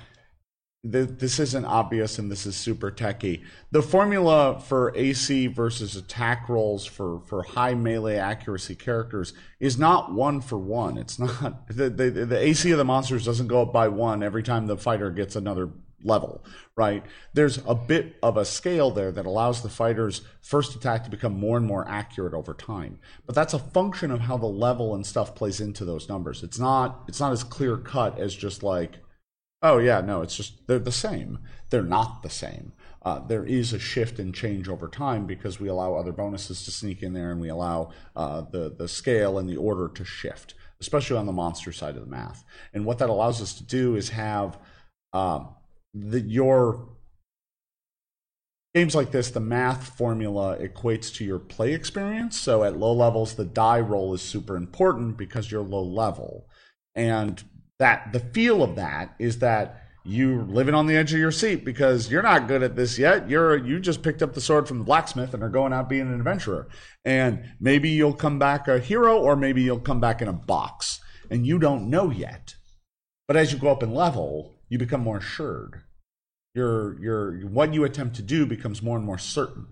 this 0.84 1.40
isn't 1.40 1.66
obvious 1.66 2.18
and 2.18 2.32
this 2.32 2.48
is 2.48 2.56
super 2.56 2.90
techy. 2.90 3.44
The 3.70 3.84
formula 3.84 4.60
for 4.60 4.92
AC 4.96 5.48
versus 5.48 5.96
attack 5.96 6.50
rolls 6.50 6.86
for, 6.86 7.22
for 7.28 7.44
high 7.44 7.76
melee 7.76 8.16
accuracy 8.16 8.76
characters 8.76 9.34
is 9.60 9.78
not 9.78 10.12
one 10.12 10.42
for 10.42 10.58
one. 10.58 10.98
It's 10.98 11.20
not 11.20 11.68
the, 11.76 11.90
the 11.90 12.10
the 12.10 12.40
AC 12.40 12.72
of 12.72 12.80
the 12.80 12.86
monsters 12.86 13.26
doesn't 13.26 13.48
go 13.48 13.62
up 13.62 13.72
by 13.72 13.90
one 13.90 14.24
every 14.24 14.42
time 14.42 14.66
the 14.66 14.78
fighter 14.78 15.12
gets 15.12 15.36
another 15.36 15.70
level, 16.04 16.44
right? 16.76 17.06
There's 17.36 17.60
a 17.68 17.76
bit 17.76 18.16
of 18.24 18.36
a 18.36 18.44
scale 18.44 18.90
there 18.90 19.12
that 19.12 19.28
allows 19.28 19.62
the 19.62 19.70
fighter's 19.70 20.22
first 20.42 20.76
attack 20.76 21.04
to 21.04 21.12
become 21.12 21.40
more 21.40 21.58
and 21.58 21.66
more 21.68 21.88
accurate 21.88 22.34
over 22.34 22.56
time. 22.56 22.98
But 23.28 23.36
that's 23.36 23.54
a 23.54 23.60
function 23.60 24.10
of 24.10 24.22
how 24.22 24.38
the 24.38 24.48
level 24.48 24.96
and 24.96 25.06
stuff 25.06 25.36
plays 25.36 25.62
into 25.62 25.86
those 25.86 26.10
numbers. 26.10 26.42
It's 26.42 26.58
not 26.58 27.04
it's 27.08 27.20
not 27.20 27.32
as 27.32 27.44
clear 27.44 27.78
cut 27.78 28.20
as 28.20 28.34
just 28.34 28.64
like 28.64 28.98
Oh 29.62 29.78
yeah, 29.78 30.01
no, 30.01 30.22
it's 30.22 30.36
just 30.36 30.66
they're 30.68 30.80
the 30.80 30.91
same. 30.91 31.39
They're 31.70 31.84
not 31.84 32.24
the 32.24 32.30
same. 32.30 32.74
Uh, 33.03 33.20
there 33.20 33.45
is 33.45 33.74
a 33.74 33.80
shift 33.80 34.20
and 34.20 34.34
change 34.34 34.68
over 34.68 34.88
time 34.88 35.26
because 35.26 35.59
we 35.59 35.68
allow 35.68 35.93
other 35.95 36.12
bonuses 36.12 36.66
to 36.66 36.72
sneak 36.72 37.03
in 37.03 37.14
there, 37.14 37.32
and 37.32 37.39
we 37.39 37.49
allow 37.49 37.91
uh, 38.16 38.41
the 38.41 38.74
the 38.76 38.88
scale 38.88 39.38
and 39.38 39.47
the 39.47 39.57
order 39.57 39.88
to 39.88 40.03
shift, 40.03 40.55
especially 40.80 41.18
on 41.18 41.28
the 41.28 41.32
monster 41.32 41.72
side 41.72 41.95
of 41.95 42.01
the 42.01 42.09
math. 42.09 42.43
And 42.74 42.86
what 42.86 42.97
that 42.99 43.09
allows 43.09 43.41
us 43.41 43.53
to 43.55 43.64
do 43.64 43.95
is 43.95 44.09
have 44.09 44.57
um, 45.14 45.49
the 45.93 46.22
your 46.22 46.89
games 48.74 48.95
like 48.95 49.12
this, 49.12 49.30
the 49.30 49.39
math 49.39 49.89
formula 49.95 50.57
equates 50.57 51.14
to 51.16 51.26
your 51.26 51.39
play 51.39 51.74
experience. 51.74 52.39
So 52.39 52.64
at 52.64 52.78
low 52.78 52.93
levels, 52.93 53.36
the 53.36 53.45
die 53.45 53.82
roll 53.82 54.14
is 54.14 54.22
super 54.22 54.55
important 54.55 55.18
because 55.18 55.51
you're 55.51 55.62
low 55.62 55.84
level, 55.84 56.47
and 56.95 57.43
that 57.82 58.14
the 58.14 58.20
feel 58.20 58.62
of 58.62 58.76
that 58.76 59.16
is 59.18 59.40
that 59.40 59.82
you're 60.04 60.44
living 60.44 60.76
on 60.76 60.86
the 60.86 60.96
edge 60.96 61.14
of 61.14 61.20
your 61.20 61.32
seat 61.32 61.66
because 61.66 62.12
you're 62.12 62.22
not 62.22 62.48
good 62.48 62.62
at 62.62 62.76
this 62.76 63.00
yet. 63.00 63.28
You're 63.28 63.58
you 63.58 63.80
just 63.80 64.04
picked 64.04 64.22
up 64.22 64.36
the 64.36 64.42
sword 64.42 64.68
from 64.68 64.78
the 64.78 64.84
blacksmith 64.84 65.34
and 65.34 65.42
are 65.42 65.50
going 65.50 65.74
out 65.74 65.90
being 65.90 66.02
an 66.02 66.14
adventurer. 66.14 66.68
And 67.04 67.44
maybe 67.60 67.90
you'll 67.90 68.14
come 68.14 68.38
back 68.38 68.68
a 68.68 68.78
hero, 68.78 69.18
or 69.18 69.36
maybe 69.36 69.64
you'll 69.64 69.80
come 69.80 70.00
back 70.00 70.22
in 70.22 70.28
a 70.28 70.34
box, 70.34 71.00
and 71.32 71.46
you 71.46 71.58
don't 71.58 71.90
know 71.90 72.12
yet. 72.12 72.54
But 73.28 73.36
as 73.36 73.52
you 73.52 73.58
go 73.58 73.70
up 73.70 73.82
in 73.82 73.96
level, 73.96 74.60
you 74.70 74.78
become 74.78 75.02
more 75.02 75.18
assured. 75.18 75.82
Your 76.54 77.02
your 77.02 77.48
what 77.48 77.74
you 77.74 77.84
attempt 77.84 78.16
to 78.18 78.22
do 78.22 78.46
becomes 78.46 78.84
more 78.84 78.98
and 78.98 79.06
more 79.06 79.18
certain. 79.18 79.66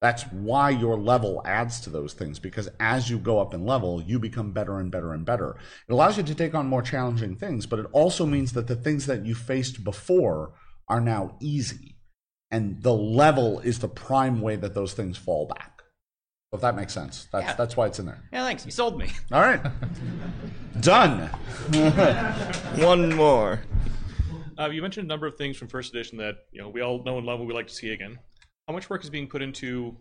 That's 0.00 0.22
why 0.24 0.70
your 0.70 0.96
level 0.96 1.42
adds 1.44 1.80
to 1.80 1.90
those 1.90 2.12
things 2.12 2.38
because 2.38 2.68
as 2.78 3.10
you 3.10 3.18
go 3.18 3.40
up 3.40 3.52
in 3.52 3.66
level, 3.66 4.00
you 4.00 4.20
become 4.20 4.52
better 4.52 4.78
and 4.78 4.92
better 4.92 5.12
and 5.12 5.24
better. 5.26 5.56
It 5.88 5.92
allows 5.92 6.16
you 6.16 6.22
to 6.22 6.34
take 6.36 6.54
on 6.54 6.68
more 6.68 6.82
challenging 6.82 7.34
things, 7.34 7.66
but 7.66 7.80
it 7.80 7.86
also 7.92 8.24
means 8.24 8.52
that 8.52 8.68
the 8.68 8.76
things 8.76 9.06
that 9.06 9.26
you 9.26 9.34
faced 9.34 9.82
before 9.82 10.52
are 10.86 11.00
now 11.00 11.36
easy. 11.40 11.96
And 12.50 12.80
the 12.82 12.94
level 12.94 13.58
is 13.60 13.80
the 13.80 13.88
prime 13.88 14.40
way 14.40 14.54
that 14.56 14.72
those 14.74 14.92
things 14.94 15.18
fall 15.18 15.46
back. 15.46 15.82
So 16.50 16.56
if 16.56 16.60
that 16.62 16.76
makes 16.76 16.94
sense, 16.94 17.26
that's 17.32 17.44
Yeah. 17.44 17.54
that's 17.54 17.76
why 17.76 17.88
it's 17.88 17.98
in 17.98 18.06
there. 18.06 18.22
Yeah, 18.32 18.44
thanks. 18.44 18.64
You 18.64 18.70
sold 18.70 18.98
me. 18.98 19.10
All 19.32 19.42
right, 19.42 19.60
done. 20.80 21.28
One 22.80 23.14
more. 23.14 23.60
Uh, 24.58 24.70
you 24.70 24.80
mentioned 24.80 25.04
a 25.04 25.08
number 25.08 25.26
of 25.26 25.36
things 25.36 25.56
from 25.58 25.68
first 25.68 25.92
edition 25.94 26.18
that 26.18 26.36
you 26.52 26.62
know 26.62 26.68
we 26.70 26.80
all 26.80 27.02
know 27.04 27.18
and 27.18 27.26
love 27.26 27.40
and 27.40 27.48
we 27.48 27.52
like 27.54 27.66
to 27.66 27.74
see 27.74 27.90
again. 27.90 28.18
How 28.68 28.74
much 28.74 28.90
work 28.90 29.02
is 29.02 29.08
being 29.08 29.26
put 29.26 29.40
into 29.40 29.96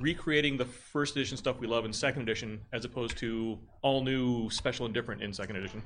recreating 0.00 0.56
the 0.56 0.64
first 0.64 1.14
edition 1.14 1.36
stuff 1.36 1.60
we 1.60 1.68
love 1.68 1.84
in 1.84 1.92
second 1.92 2.22
edition, 2.22 2.60
as 2.72 2.84
opposed 2.84 3.16
to 3.18 3.56
all 3.80 4.02
new, 4.02 4.50
special, 4.50 4.86
and 4.86 4.92
different 4.92 5.22
in 5.22 5.32
second 5.32 5.54
edition? 5.54 5.82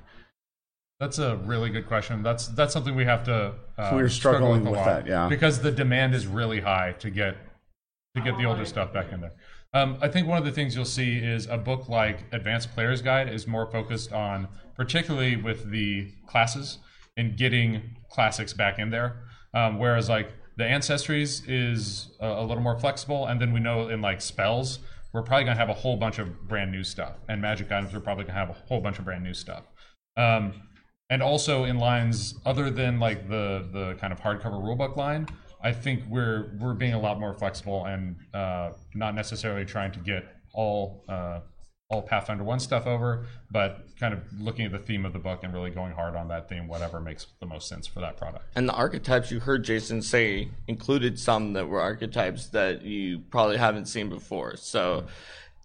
That's 0.98 1.18
a 1.18 1.36
really 1.36 1.68
good 1.68 1.86
question. 1.86 2.22
That's 2.22 2.48
that's 2.48 2.72
something 2.72 2.94
we 2.94 3.04
have 3.04 3.24
to. 3.24 3.54
Uh, 3.76 3.90
We're 3.92 4.08
struggle 4.08 4.54
struggling 4.54 4.66
a 4.66 4.70
with 4.70 4.78
lot 4.78 4.86
that, 4.86 5.06
yeah. 5.06 5.28
because 5.28 5.60
the 5.60 5.70
demand 5.70 6.14
is 6.14 6.26
really 6.26 6.60
high 6.60 6.92
to 7.00 7.10
get 7.10 7.36
to 8.14 8.22
get 8.22 8.38
the 8.38 8.46
older 8.46 8.64
stuff 8.64 8.94
back 8.94 9.12
in 9.12 9.20
there. 9.20 9.32
Um, 9.74 9.98
I 10.00 10.08
think 10.08 10.26
one 10.26 10.38
of 10.38 10.44
the 10.44 10.52
things 10.52 10.74
you'll 10.74 10.84
see 10.86 11.18
is 11.18 11.46
a 11.46 11.58
book 11.58 11.88
like 11.88 12.24
Advanced 12.32 12.72
Player's 12.72 13.02
Guide 13.02 13.28
is 13.28 13.46
more 13.46 13.66
focused 13.66 14.12
on, 14.12 14.48
particularly 14.74 15.36
with 15.36 15.70
the 15.70 16.12
classes 16.26 16.78
and 17.16 17.36
getting 17.36 17.96
classics 18.08 18.54
back 18.54 18.78
in 18.78 18.88
there. 18.88 19.24
Um, 19.52 19.78
whereas 19.78 20.08
like 20.08 20.32
the 20.56 20.64
Ancestries 20.64 21.42
is 21.48 22.10
a, 22.20 22.28
a 22.28 22.42
little 22.42 22.62
more 22.62 22.78
flexible, 22.78 23.26
and 23.26 23.40
then 23.40 23.52
we 23.52 23.60
know 23.60 23.88
in 23.88 24.00
like 24.00 24.20
spells 24.20 24.80
we're 25.12 25.22
probably 25.22 25.44
gonna 25.44 25.58
have 25.58 25.68
a 25.68 25.74
whole 25.74 25.96
bunch 25.96 26.18
of 26.18 26.48
brand 26.48 26.72
new 26.72 26.82
stuff, 26.82 27.16
and 27.28 27.40
magic 27.40 27.70
items 27.70 27.92
we're 27.92 28.00
probably 28.00 28.24
gonna 28.24 28.38
have 28.38 28.50
a 28.50 28.54
whole 28.54 28.80
bunch 28.80 28.98
of 28.98 29.04
brand 29.04 29.22
new 29.22 29.34
stuff. 29.34 29.64
Um, 30.16 30.54
and 31.12 31.22
also 31.22 31.64
in 31.64 31.78
lines 31.78 32.34
other 32.46 32.70
than 32.70 32.98
like 32.98 33.28
the 33.28 33.68
the 33.72 33.94
kind 34.00 34.12
of 34.14 34.20
hardcover 34.20 34.60
rulebook 34.62 34.96
line 34.96 35.28
i 35.62 35.70
think 35.70 36.02
we're 36.08 36.56
we're 36.58 36.72
being 36.72 36.94
a 36.94 36.98
lot 36.98 37.20
more 37.20 37.34
flexible 37.34 37.84
and 37.84 38.16
uh, 38.32 38.70
not 38.94 39.14
necessarily 39.14 39.64
trying 39.64 39.92
to 39.92 40.00
get 40.00 40.24
all 40.54 41.04
uh, 41.08 41.40
all 41.92 42.02
pathfinder 42.02 42.42
1 42.42 42.60
stuff 42.60 42.86
over 42.86 43.26
but 43.50 43.86
kind 44.00 44.14
of 44.14 44.20
looking 44.38 44.64
at 44.64 44.72
the 44.72 44.78
theme 44.78 45.04
of 45.04 45.12
the 45.12 45.18
book 45.18 45.40
and 45.44 45.52
really 45.52 45.70
going 45.70 45.92
hard 45.92 46.16
on 46.16 46.28
that 46.28 46.48
theme 46.48 46.66
whatever 46.66 46.98
makes 47.00 47.26
the 47.40 47.46
most 47.46 47.68
sense 47.68 47.86
for 47.86 48.00
that 48.00 48.16
product 48.16 48.44
And 48.56 48.68
the 48.68 48.72
archetypes 48.72 49.30
you 49.30 49.40
heard 49.40 49.64
Jason 49.64 50.02
say 50.02 50.48
included 50.66 51.18
some 51.18 51.52
that 51.52 51.68
were 51.68 51.80
archetypes 51.80 52.48
that 52.48 52.82
you 52.82 53.20
probably 53.30 53.56
haven't 53.56 53.86
seen 53.86 54.08
before. 54.08 54.56
So 54.56 55.04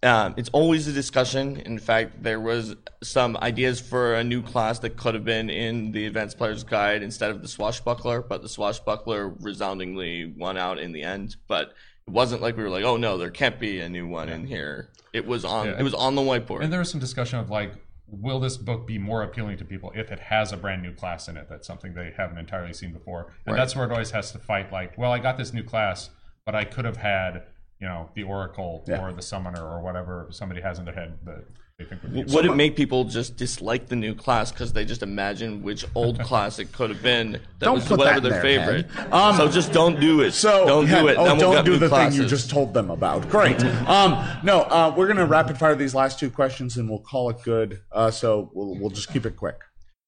um, 0.04 0.36
it's 0.38 0.50
always 0.50 0.88
a 0.88 0.94
discussion. 0.94 1.58
In 1.58 1.80
fact, 1.80 2.22
there 2.22 2.40
was 2.40 2.76
some 3.02 3.36
ideas 3.38 3.80
for 3.80 4.16
a 4.16 4.24
new 4.24 4.42
class 4.42 4.80
that 4.80 4.96
could 4.96 5.16
have 5.16 5.26
been 5.26 5.50
in 5.50 5.92
the 5.92 6.06
Advanced 6.06 6.38
Player's 6.38 6.64
Guide 6.64 7.02
instead 7.02 7.32
of 7.32 7.42
the 7.42 7.48
Swashbuckler, 7.48 8.22
but 8.22 8.42
the 8.42 8.50
Swashbuckler 8.50 9.30
resoundingly 9.30 10.34
won 10.38 10.58
out 10.58 10.78
in 10.78 10.92
the 10.92 11.02
end. 11.02 11.36
But 11.48 11.74
it 12.08 12.12
wasn't 12.14 12.42
like 12.42 12.56
we 12.58 12.64
were 12.64 12.70
like, 12.70 12.84
oh 12.86 12.98
no, 12.98 13.18
there 13.18 13.30
can't 13.30 13.60
be 13.60 13.80
a 13.82 13.90
new 13.90 14.08
one 14.08 14.30
in 14.30 14.46
here. 14.48 14.90
It 15.14 15.26
was 15.26 15.44
on. 15.46 15.68
Yeah. 15.68 15.80
It 15.80 15.84
was 15.84 15.94
on 15.94 16.16
the 16.16 16.22
whiteboard. 16.22 16.64
and 16.64 16.72
there 16.72 16.80
was 16.80 16.90
some 16.90 17.00
discussion 17.00 17.40
of 17.40 17.50
like 17.50 17.74
will 18.10 18.40
this 18.40 18.56
book 18.56 18.88
be 18.88 18.98
more 18.98 19.22
appealing 19.24 19.58
to 19.58 19.66
people 19.66 19.92
if 19.94 20.12
it 20.12 20.20
has 20.20 20.54
a 20.54 20.58
brand 20.58 20.82
new 20.82 20.94
class 20.94 21.28
in 21.28 21.36
it 21.36 21.46
that's 21.50 21.68
something 21.68 21.94
they 21.94 22.14
haven't 22.16 22.38
entirely 22.38 22.72
seen 22.72 22.94
before 22.94 23.34
and 23.46 23.54
Right. 23.54 23.58
that's 23.60 23.76
where 23.76 23.84
it 23.86 23.92
always 23.92 24.12
has 24.12 24.32
to 24.32 24.40
fight 24.40 24.72
like 24.72 24.98
well 24.98 25.12
i 25.12 25.20
got 25.20 25.36
this 25.36 25.52
new 25.52 25.62
class 25.64 26.10
but 26.46 26.56
i 26.56 26.64
could 26.64 26.86
have 26.86 26.96
had 26.96 27.44
you 27.82 27.88
know 27.88 28.10
the 28.16 28.24
oracle 28.24 28.86
Yeah. 28.88 29.04
or 29.04 29.12
the 29.12 29.22
summoner 29.22 29.62
or 29.62 29.82
whatever 29.82 30.28
somebody 30.32 30.62
has 30.62 30.80
in 30.80 30.86
their 30.86 30.94
head 30.94 31.18
think 31.26 31.44
would 31.80 32.12
be 32.12 32.24
Would 32.34 32.46
it 32.46 32.56
make 32.56 32.76
people 32.76 33.04
just 33.04 33.38
dislike 33.38 33.88
the 33.88 33.96
new 33.96 34.16
class 34.16 34.52
because 34.52 34.74
they 34.74 34.84
just 34.84 35.04
imagine 35.04 35.62
which 35.62 35.86
old 35.94 36.20
class 36.24 36.58
it 36.58 36.72
could 36.72 36.90
have 36.90 37.04
been 37.04 37.34
that 37.34 37.42
Don't 37.60 37.76
was 37.76 37.88
put 37.88 38.00
whatever 38.00 38.20
that 38.22 38.28
in 38.28 38.34
their 38.34 38.42
their 38.42 38.84
favorite? 38.84 39.14
Um, 39.14 39.36
so 39.36 39.48
just 39.48 39.72
don't 39.72 40.00
do 40.00 40.22
it. 40.22 40.32
So 40.32 40.66
don't 40.66 40.88
yeah, 40.88 41.02
do 41.02 41.08
it. 41.10 41.18
Oh, 41.18 41.26
then 41.26 41.38
we'll 41.38 41.54
don't 41.54 41.66
do 41.66 41.78
the 41.78 41.88
classes. 41.88 42.16
thing 42.16 42.24
you 42.24 42.30
just 42.30 42.50
told 42.50 42.74
them 42.74 42.90
about. 42.90 43.30
Great. 43.30 43.62
um, 43.88 44.26
no, 44.44 44.62
uh, 44.64 44.94
we're 44.98 45.08
gonna 45.08 45.26
rapid 45.26 45.58
fire 45.58 45.76
these 45.76 45.94
last 45.94 46.20
two 46.20 46.32
questions 46.32 46.78
and 46.78 46.90
we'll 46.90 47.00
call 47.00 47.30
it 47.30 47.38
good. 47.44 47.82
Uh, 47.92 48.10
so 48.10 48.50
we'll 48.54 48.76
we'll 48.80 48.90
just 48.90 49.12
keep 49.14 49.26
it 49.26 49.36
quick. 49.38 49.58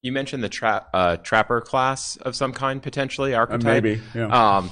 You 0.01 0.13
mentioned 0.13 0.41
the 0.41 0.49
trap 0.49 0.89
uh, 0.93 1.17
trapper 1.17 1.59
class 1.61 2.15
of 2.17 2.36
some 2.36 2.53
kind 2.53 2.82
potentially 2.82 3.36
archetype. 3.36 3.84
maybe, 3.84 4.01
yeah. 4.15 4.57
Um, 4.57 4.72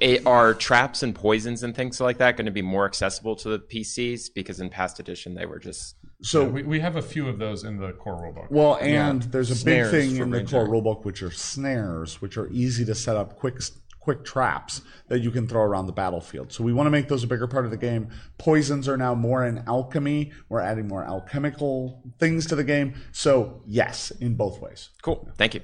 it- 0.00 0.26
are 0.26 0.54
traps 0.54 1.02
and 1.02 1.14
poisons 1.14 1.62
and 1.62 1.74
things 1.76 2.00
like 2.00 2.16
that 2.18 2.36
going 2.38 2.46
to 2.46 2.50
be 2.52 2.62
more 2.62 2.86
accessible 2.86 3.36
to 3.36 3.50
the 3.50 3.58
PCs 3.58 4.30
because 4.34 4.58
in 4.58 4.70
past 4.70 4.98
edition 4.98 5.34
they 5.34 5.44
were 5.44 5.58
just 5.58 5.94
So 6.22 6.44
we, 6.46 6.62
we 6.62 6.80
have 6.80 6.96
a 6.96 7.02
few 7.02 7.28
of 7.28 7.38
those 7.38 7.62
in 7.64 7.76
the 7.76 7.92
core 7.92 8.16
rulebook 8.16 8.50
Well, 8.50 8.78
and 8.80 9.22
there's 9.24 9.50
a 9.50 9.54
Snares 9.54 9.90
big 9.90 10.00
thing 10.00 10.16
for 10.16 10.22
in 10.24 10.30
the 10.30 10.38
Ranger. 10.38 10.64
core 10.64 10.68
rulebook, 10.68 11.04
which 11.04 11.22
are 11.22 11.30
snares, 11.30 12.22
which 12.22 12.36
are 12.38 12.48
easy 12.48 12.84
to 12.86 12.94
set 12.94 13.16
up, 13.16 13.36
quick 13.36 13.60
quick 14.00 14.24
traps 14.24 14.82
that 15.08 15.18
you 15.18 15.32
can 15.32 15.48
throw 15.48 15.62
around 15.62 15.86
the 15.86 15.92
battlefield. 15.92 16.52
So 16.52 16.62
we 16.62 16.72
want 16.72 16.86
to 16.86 16.92
make 16.92 17.08
those 17.08 17.24
a 17.24 17.26
bigger 17.26 17.48
part 17.48 17.64
of 17.64 17.72
the 17.72 17.76
game. 17.76 18.08
Poisons 18.38 18.86
are 18.88 18.96
now 18.96 19.16
more 19.16 19.44
in 19.44 19.64
alchemy. 19.66 20.30
We're 20.48 20.60
adding 20.60 20.86
more 20.86 21.02
alchemical 21.02 22.04
things 22.20 22.46
to 22.46 22.54
the 22.54 22.62
game. 22.62 22.94
So 23.10 23.62
yes, 23.66 24.12
in 24.12 24.36
both 24.36 24.60
ways. 24.60 24.90
cool. 25.02 25.28
Thank 25.36 25.54
you. 25.54 25.60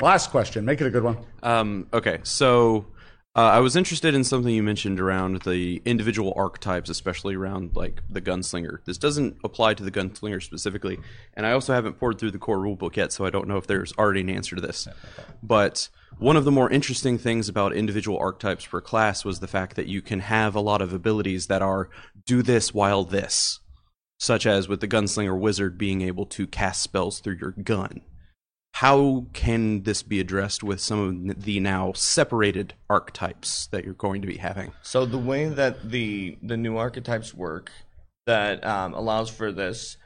Last 0.00 0.30
question. 0.30 0.64
Make 0.64 0.80
it 0.80 0.86
a 0.86 0.90
good 0.90 1.04
one. 1.04 1.18
Um, 1.42 1.86
okay, 1.92 2.18
so 2.24 2.86
uh, 3.36 3.42
I 3.42 3.60
was 3.60 3.76
interested 3.76 4.12
in 4.12 4.24
something 4.24 4.52
you 4.52 4.62
mentioned 4.62 4.98
around 4.98 5.42
the 5.42 5.80
individual 5.84 6.32
archetypes, 6.34 6.90
especially 6.90 7.36
around 7.36 7.76
like 7.76 8.02
the 8.10 8.20
gunslinger. 8.20 8.84
This 8.84 8.98
doesn't 8.98 9.36
apply 9.44 9.74
to 9.74 9.84
the 9.84 9.90
gunslinger 9.92 10.42
specifically, 10.42 10.98
and 11.34 11.46
I 11.46 11.52
also 11.52 11.72
haven't 11.72 12.00
poured 12.00 12.18
through 12.18 12.32
the 12.32 12.38
core 12.38 12.58
rulebook 12.58 12.96
yet, 12.96 13.12
so 13.12 13.24
I 13.24 13.30
don't 13.30 13.46
know 13.46 13.56
if 13.56 13.68
there's 13.68 13.92
already 13.96 14.22
an 14.22 14.30
answer 14.30 14.56
to 14.56 14.62
this. 14.62 14.88
But 15.44 15.90
one 16.18 16.36
of 16.36 16.44
the 16.44 16.50
more 16.50 16.68
interesting 16.70 17.18
things 17.18 17.48
about 17.48 17.72
individual 17.72 18.18
archetypes 18.18 18.66
per 18.66 18.80
class 18.80 19.24
was 19.24 19.38
the 19.38 19.46
fact 19.46 19.76
that 19.76 19.86
you 19.86 20.02
can 20.02 20.20
have 20.20 20.56
a 20.56 20.60
lot 20.60 20.82
of 20.82 20.92
abilities 20.92 21.46
that 21.46 21.62
are 21.62 21.88
do 22.26 22.42
this 22.42 22.74
while 22.74 23.04
this, 23.04 23.60
such 24.18 24.44
as 24.44 24.66
with 24.66 24.80
the 24.80 24.88
gunslinger 24.88 25.38
wizard 25.38 25.78
being 25.78 26.02
able 26.02 26.26
to 26.26 26.48
cast 26.48 26.82
spells 26.82 27.20
through 27.20 27.38
your 27.40 27.52
gun 27.52 28.02
how 28.74 29.26
can 29.32 29.82
this 29.82 30.02
be 30.02 30.20
addressed 30.20 30.62
with 30.62 30.80
some 30.80 31.30
of 31.30 31.42
the 31.42 31.60
now 31.60 31.92
separated 31.92 32.74
archetypes 32.88 33.66
that 33.68 33.84
you're 33.84 33.94
going 33.94 34.22
to 34.22 34.26
be 34.26 34.38
having? 34.38 34.72
So 34.82 35.04
the 35.04 35.18
way 35.18 35.48
that 35.48 35.90
the 35.90 36.38
the 36.42 36.56
new 36.56 36.76
archetypes 36.76 37.34
work 37.34 37.70
that 38.26 38.64
um, 38.64 38.94
allows 38.94 39.28
for 39.28 39.52
this 39.52 39.96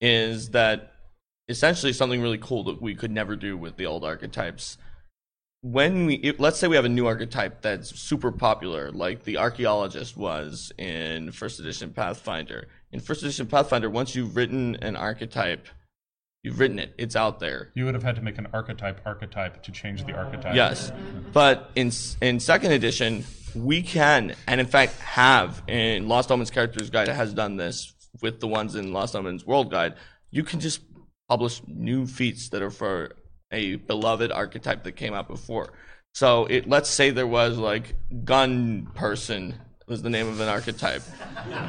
is 0.00 0.50
that 0.50 0.92
essentially 1.48 1.92
something 1.92 2.20
really 2.20 2.38
cool 2.38 2.64
that 2.64 2.82
we 2.82 2.94
could 2.94 3.10
never 3.10 3.36
do 3.36 3.56
with 3.56 3.76
the 3.76 3.86
old 3.86 4.04
archetypes. 4.04 4.78
When 5.62 6.06
we 6.06 6.14
if, 6.16 6.40
let's 6.40 6.58
say 6.58 6.68
we 6.68 6.76
have 6.76 6.84
a 6.84 6.88
new 6.88 7.06
archetype 7.06 7.62
that's 7.62 7.98
super 7.98 8.32
popular, 8.32 8.90
like 8.90 9.24
the 9.24 9.36
archaeologist 9.36 10.16
was 10.16 10.72
in 10.78 11.32
first 11.32 11.60
edition 11.60 11.92
Pathfinder. 11.92 12.68
In 12.92 13.00
first 13.00 13.22
edition 13.22 13.46
Pathfinder, 13.46 13.90
once 13.90 14.14
you've 14.14 14.36
written 14.36 14.76
an 14.76 14.96
archetype, 14.96 15.68
you've 16.46 16.60
written 16.60 16.78
it. 16.78 16.94
It's 16.96 17.16
out 17.16 17.40
there. 17.40 17.72
you 17.74 17.84
would 17.86 17.94
have 17.94 18.04
had 18.04 18.14
to 18.14 18.22
make 18.22 18.38
an 18.38 18.46
archetype 18.52 19.00
archetype 19.04 19.64
to 19.64 19.72
change 19.72 20.04
the 20.04 20.12
archetype 20.12 20.54
Yes, 20.54 20.92
but 21.32 21.70
in 21.74 21.90
in 22.22 22.38
second 22.38 22.70
edition, 22.70 23.24
we 23.54 23.82
can, 23.82 24.34
and 24.46 24.60
in 24.60 24.66
fact 24.66 24.98
have, 25.00 25.60
in 25.66 26.06
Lost 26.06 26.30
Omens 26.30 26.52
Characters 26.52 26.88
Guide 26.88 27.08
has 27.08 27.34
done 27.34 27.56
this 27.56 27.92
with 28.22 28.38
the 28.38 28.46
ones 28.46 28.76
in 28.76 28.92
Lost 28.92 29.16
Omens 29.16 29.44
World 29.44 29.72
Guide. 29.72 29.94
You 30.30 30.44
can 30.44 30.60
just 30.60 30.82
publish 31.28 31.60
new 31.66 32.06
feats 32.06 32.50
that 32.50 32.62
are 32.62 32.70
for 32.70 33.16
a 33.50 33.74
beloved 33.74 34.30
archetype 34.30 34.84
that 34.84 34.92
came 34.92 35.14
out 35.14 35.26
before. 35.26 35.72
So 36.14 36.46
it 36.46 36.68
let's 36.68 36.88
say 36.88 37.10
there 37.10 37.26
was 37.26 37.58
like 37.58 37.96
gun 38.24 38.86
person 38.94 39.56
was 39.86 40.02
the 40.02 40.10
name 40.10 40.26
of 40.28 40.40
an 40.40 40.48
archetype, 40.48 41.02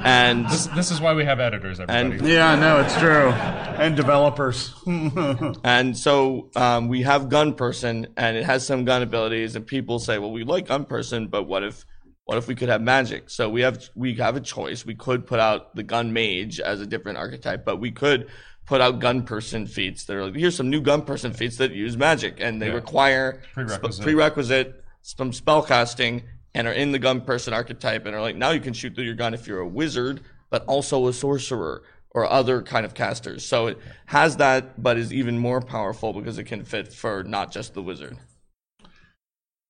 and 0.03 0.49
this, 0.49 0.65
this 0.67 0.89
is 0.89 0.99
why 0.99 1.13
we 1.13 1.23
have 1.23 1.39
editors 1.39 1.79
everybody 1.79 2.17
And- 2.17 2.27
Yeah, 2.27 2.55
no, 2.55 2.79
it's 2.79 2.97
true. 2.97 3.29
And 3.31 3.95
developers. 3.95 4.73
And 5.63 5.95
so 5.95 6.49
um, 6.55 6.87
we 6.87 7.03
have 7.03 7.29
gun 7.29 7.53
person, 7.53 8.07
and 8.17 8.35
it 8.35 8.43
has 8.45 8.65
some 8.65 8.85
gun 8.85 9.03
abilities, 9.03 9.55
and 9.55 9.65
people 9.67 9.99
say, 9.99 10.17
"Well, 10.17 10.31
we 10.31 10.43
like 10.43 10.67
gun 10.67 10.85
person, 10.85 11.27
but 11.27 11.43
what 11.43 11.63
if 11.63 11.85
what 12.25 12.37
if 12.37 12.47
we 12.47 12.55
could 12.55 12.69
have 12.69 12.81
magic? 12.81 13.29
So 13.29 13.49
we 13.49 13.61
have 13.61 13.87
we 13.95 14.15
have 14.15 14.35
a 14.35 14.41
choice. 14.41 14.83
We 14.85 14.95
could 14.95 15.27
put 15.27 15.39
out 15.39 15.75
the 15.75 15.83
gun 15.83 16.11
mage 16.11 16.59
as 16.59 16.81
a 16.81 16.87
different 16.87 17.19
archetype, 17.19 17.65
but 17.65 17.77
we 17.79 17.91
could 17.91 18.27
put 18.65 18.81
out 18.81 18.99
gun 18.99 19.23
person 19.23 19.67
feats 19.67 20.05
that 20.05 20.15
are 20.17 20.25
like, 20.25 20.35
here's 20.35 20.55
some 20.55 20.69
new 20.69 20.81
gun 20.81 21.03
person 21.03 21.31
feats 21.33 21.57
that 21.57 21.71
use 21.71 21.95
magic 21.95 22.37
and 22.39 22.61
they 22.61 22.67
Yeah. 22.67 22.73
require 22.73 23.41
Prerequisite. 23.53 23.93
sp- 23.95 24.03
prerequisite 24.03 24.83
some 25.03 25.31
spell 25.31 25.61
casting 25.63 26.23
and 26.53 26.67
are 26.67 26.73
in 26.73 26.91
the 26.91 26.99
gun 26.99 27.21
person 27.21 27.53
archetype 27.53 28.05
and 28.05 28.15
are 28.15 28.21
like 28.21 28.35
now 28.35 28.51
you 28.51 28.59
can 28.61 28.73
shoot 28.73 28.95
through 28.95 29.05
your 29.05 29.15
gun 29.15 29.33
if 29.33 29.47
you're 29.47 29.59
a 29.59 29.67
wizard 29.67 30.21
but 30.49 30.63
also 30.65 31.07
a 31.07 31.13
sorcerer 31.13 31.83
or 32.11 32.25
other 32.25 32.61
kind 32.61 32.85
of 32.85 32.93
casters 32.93 33.45
so 33.45 33.67
it 33.67 33.77
has 34.07 34.37
that 34.37 34.81
but 34.81 34.97
is 34.97 35.13
even 35.13 35.37
more 35.37 35.61
powerful 35.61 36.13
because 36.13 36.37
it 36.37 36.45
can 36.45 36.63
fit 36.63 36.91
for 36.93 37.23
not 37.23 37.51
just 37.51 37.73
the 37.73 37.81
wizard 37.81 38.17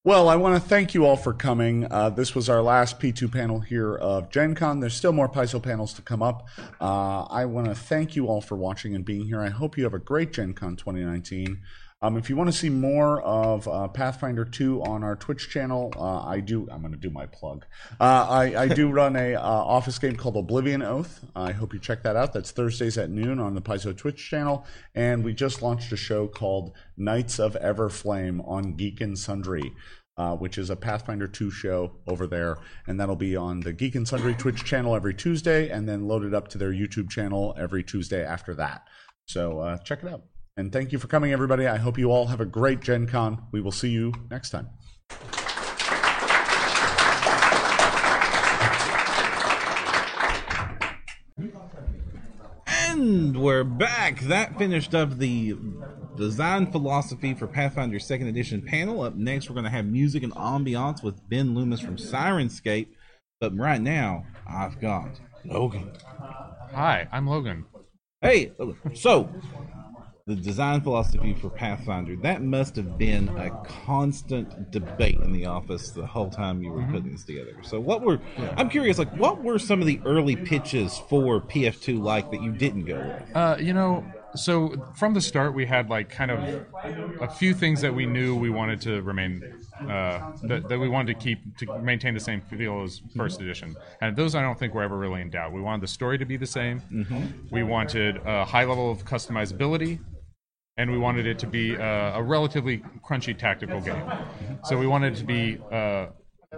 Well, 0.03 0.29
I 0.29 0.37
want 0.37 0.55
to 0.55 0.69
thank 0.69 0.93
you 0.93 1.05
all 1.05 1.17
for 1.17 1.33
coming. 1.33 1.85
Uh, 1.91 2.09
this 2.09 2.33
was 2.33 2.47
our 2.47 2.61
last 2.61 2.97
P2 2.97 3.29
panel 3.29 3.59
here 3.59 3.93
of 3.93 4.29
Gen 4.29 4.55
Con. 4.55 4.79
There's 4.79 4.93
still 4.93 5.11
more 5.11 5.27
Paizo 5.27 5.61
panels 5.61 5.91
to 5.95 6.01
come 6.01 6.23
up. 6.23 6.47
Uh, 6.79 7.23
I 7.23 7.43
want 7.43 7.67
to 7.67 7.75
thank 7.75 8.15
you 8.15 8.27
all 8.27 8.39
for 8.39 8.55
watching 8.55 8.95
and 8.95 9.03
being 9.03 9.25
here. 9.25 9.41
I 9.41 9.49
hope 9.49 9.77
you 9.77 9.83
have 9.83 9.93
a 9.93 9.99
great 9.99 10.31
Gen 10.31 10.53
Con 10.53 10.77
2019. 10.77 11.59
Um, 11.99 12.15
if 12.15 12.29
you 12.29 12.35
want 12.35 12.47
to 12.47 12.55
see 12.55 12.69
more 12.69 13.21
of 13.21 13.67
uh, 13.67 13.87
Pathfinder 13.87 14.45
2 14.45 14.83
on 14.83 15.03
our 15.03 15.15
Twitch 15.15 15.49
channel, 15.49 15.91
uh, 15.97 16.19
I 16.23 16.41
do. 16.41 16.67
I'm 16.71 16.81
going 16.81 16.91
to 16.91 16.97
do 16.97 17.09
my 17.09 17.25
plug. 17.25 17.65
Uh, 17.99 18.27
I, 18.29 18.63
I 18.63 18.67
do 18.67 18.91
run 18.91 19.15
a 19.15 19.33
uh, 19.33 19.41
office 19.41 19.97
game 19.97 20.15
called 20.15 20.37
Oblivion 20.37 20.83
Oath. 20.83 21.25
I 21.35 21.53
hope 21.53 21.73
you 21.73 21.79
check 21.79 22.03
that 22.03 22.15
out. 22.15 22.33
That's 22.33 22.51
Thursdays 22.51 22.99
at 22.99 23.09
noon 23.09 23.39
on 23.39 23.55
the 23.55 23.61
Paizo 23.61 23.97
Twitch 23.97 24.29
channel. 24.29 24.67
And 24.93 25.23
we 25.23 25.33
just 25.33 25.63
launched 25.63 25.91
a 25.91 25.97
show 25.97 26.27
called 26.27 26.73
Knights 26.97 27.39
of 27.39 27.55
Everflame 27.55 28.47
on 28.47 28.73
Geek 28.73 29.01
and 29.01 29.17
Sundry. 29.17 29.73
Uh, 30.19 30.35
which 30.35 30.57
is 30.57 30.71
a 30.71 30.75
Pathfinder 30.75 31.27
2 31.27 31.51
show 31.51 31.91
over 32.07 32.25
there. 32.25 32.57
And 32.87 32.99
that'll 32.99 33.15
be 33.15 33.35
on 33.35 33.59
the 33.59 33.71
Geek 33.71 33.93
and 33.93 34.07
Sundry 34.07 34.33
Twitch 34.33 34.63
channel 34.63 34.95
every 34.95 35.13
Tuesday 35.13 35.69
and 35.69 35.87
then 35.87 36.07
loaded 36.07 36.33
up 36.33 36.47
to 36.47 36.57
their 36.57 36.71
YouTube 36.71 37.11
channel 37.11 37.53
every 37.55 37.83
Tuesday 37.83 38.25
after 38.25 38.55
that. 38.55 38.87
So 39.27 39.59
uh, 39.59 39.77
check 39.77 40.01
it 40.01 40.09
out. 40.09 40.23
And 40.57 40.73
thank 40.73 40.91
you 40.91 40.97
for 40.97 41.05
coming, 41.05 41.31
everybody. 41.31 41.67
I 41.67 41.77
hope 41.77 41.99
you 41.99 42.11
all 42.11 42.25
have 42.25 42.41
a 42.41 42.45
great 42.45 42.81
Gen 42.81 43.05
Con. 43.05 43.43
We 43.51 43.61
will 43.61 43.71
see 43.71 43.89
you 43.89 44.11
next 44.31 44.49
time. 44.49 44.69
And 52.65 53.39
we're 53.39 53.63
back. 53.63 54.21
That 54.21 54.57
finished 54.57 54.95
up 54.95 55.19
the 55.19 55.55
design 56.15 56.71
philosophy 56.71 57.35
for 57.35 57.45
Pathfinder 57.45 57.99
Second 57.99 58.25
Edition 58.25 58.63
panel. 58.63 59.03
Up 59.03 59.13
next, 59.13 59.51
we're 59.51 59.53
going 59.53 59.65
to 59.65 59.69
have 59.69 59.85
music 59.85 60.23
and 60.23 60.33
ambiance 60.33 61.03
with 61.03 61.29
Ben 61.29 61.53
Loomis 61.53 61.81
from 61.81 61.97
Sirenscape. 61.97 62.87
But 63.39 63.55
right 63.55 63.79
now, 63.79 64.25
I've 64.49 64.81
got 64.81 65.19
Logan. 65.45 65.91
Hi, 66.73 67.07
I'm 67.11 67.27
Logan. 67.27 67.65
Hey, 68.23 68.53
so 68.95 69.29
the 70.27 70.35
design 70.35 70.81
philosophy 70.81 71.33
for 71.33 71.49
Pathfinder 71.49 72.17
that 72.17 72.41
must 72.41 72.75
have 72.75 72.97
been 72.97 73.29
a 73.37 73.49
constant 73.85 74.71
debate 74.71 75.19
in 75.21 75.31
the 75.31 75.45
office 75.45 75.91
the 75.91 76.05
whole 76.05 76.29
time 76.29 76.61
you 76.61 76.69
were 76.69 76.83
putting 76.83 77.13
this 77.13 77.23
together. 77.23 77.55
So, 77.63 77.79
what 77.79 78.01
were 78.01 78.19
I'm 78.57 78.69
curious, 78.69 78.99
like, 78.99 79.15
what 79.15 79.41
were 79.41 79.57
some 79.57 79.79
of 79.79 79.87
the 79.87 80.01
early 80.05 80.35
pitches 80.35 80.97
for 81.09 81.39
PF2 81.39 82.01
like 82.01 82.29
that 82.31 82.41
you 82.41 82.51
didn't 82.51 82.85
go 82.85 82.97
with? 82.97 83.35
Uh, 83.35 83.55
you 83.57 83.73
know, 83.73 84.05
so 84.35 84.75
from 84.95 85.13
the 85.13 85.21
start, 85.21 85.53
we 85.53 85.65
had 85.65 85.89
like 85.89 86.09
kind 86.09 86.29
of 86.29 86.39
a 87.21 87.29
few 87.29 87.53
things 87.53 87.79
that 87.79 87.95
we 87.95 88.05
knew 88.05 88.35
we 88.35 88.49
wanted 88.49 88.81
to 88.81 89.01
remain, 89.03 89.41
uh, 89.81 90.33
that, 90.43 90.67
that 90.67 90.77
we 90.77 90.89
wanted 90.89 91.17
to 91.17 91.23
keep 91.23 91.57
to 91.59 91.79
maintain 91.79 92.13
the 92.13 92.19
same 92.19 92.41
feel 92.41 92.83
as 92.83 93.01
first 93.15 93.39
edition, 93.39 93.77
and 94.01 94.17
those 94.17 94.35
I 94.35 94.41
don't 94.41 94.59
think 94.59 94.73
were 94.73 94.83
ever 94.83 94.97
really 94.97 95.21
in 95.21 95.29
doubt. 95.29 95.53
We 95.53 95.61
wanted 95.61 95.81
the 95.81 95.87
story 95.87 96.17
to 96.17 96.25
be 96.25 96.35
the 96.35 96.45
same. 96.45 96.81
We 97.49 97.63
wanted 97.63 98.17
a 98.25 98.43
high 98.43 98.65
level 98.65 98.91
of 98.91 99.05
customizability. 99.05 99.99
And 100.77 100.91
we 100.91 100.97
wanted 100.97 101.25
it 101.25 101.39
to 101.39 101.47
be 101.47 101.75
uh, 101.75 102.19
a 102.19 102.23
relatively 102.23 102.83
crunchy 103.03 103.37
tactical 103.37 103.81
game. 103.81 104.03
So 104.63 104.77
we 104.77 104.87
wanted 104.87 105.15
to 105.15 105.23
be 105.23 105.59
uh, 105.71 106.07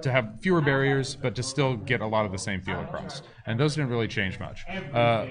to 0.02 0.12
have 0.12 0.40
fewer 0.42 0.62
barriers, 0.62 1.16
but 1.16 1.36
to 1.36 1.44
still 1.44 1.76
get 1.78 2.02
a 2.02 2.08
lot 2.08 2.26
of 2.26 2.32
the 2.32 2.38
same 2.38 2.62
feel 2.62 2.80
across. 2.80 3.22
And 3.46 3.60
those 3.60 3.76
didn't 3.76 3.90
really 3.90 4.08
change 4.08 4.40
much. 4.40 4.66
Uh, 4.94 5.28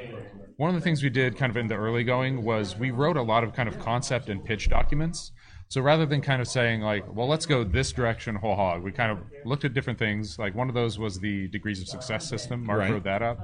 one 0.56 0.70
of 0.70 0.74
the 0.74 0.80
things 0.80 1.02
we 1.02 1.10
did 1.10 1.36
kind 1.36 1.50
of 1.50 1.56
in 1.56 1.68
the 1.68 1.76
early 1.76 2.02
going 2.02 2.42
was 2.42 2.76
we 2.76 2.90
wrote 2.90 3.16
a 3.16 3.22
lot 3.22 3.44
of 3.44 3.52
kind 3.52 3.68
of 3.68 3.78
concept 3.78 4.28
and 4.28 4.44
pitch 4.44 4.68
documents. 4.68 5.32
So 5.70 5.82
rather 5.82 6.06
than 6.06 6.22
kind 6.22 6.40
of 6.40 6.48
saying 6.48 6.80
like, 6.80 7.04
well, 7.14 7.28
let's 7.28 7.44
go 7.44 7.62
this 7.62 7.92
direction 7.92 8.34
whole 8.36 8.56
hog, 8.56 8.82
we 8.82 8.90
kind 8.90 9.10
of 9.12 9.18
looked 9.44 9.64
at 9.66 9.74
different 9.74 9.98
things. 9.98 10.38
Like 10.38 10.54
one 10.54 10.68
of 10.68 10.74
those 10.74 10.98
was 10.98 11.18
the 11.20 11.48
degrees 11.48 11.80
of 11.82 11.88
success 11.88 12.26
system. 12.28 12.64
Mark 12.64 12.78
Right. 12.80 12.90
wrote 12.90 13.04
that 13.04 13.22
up. 13.22 13.38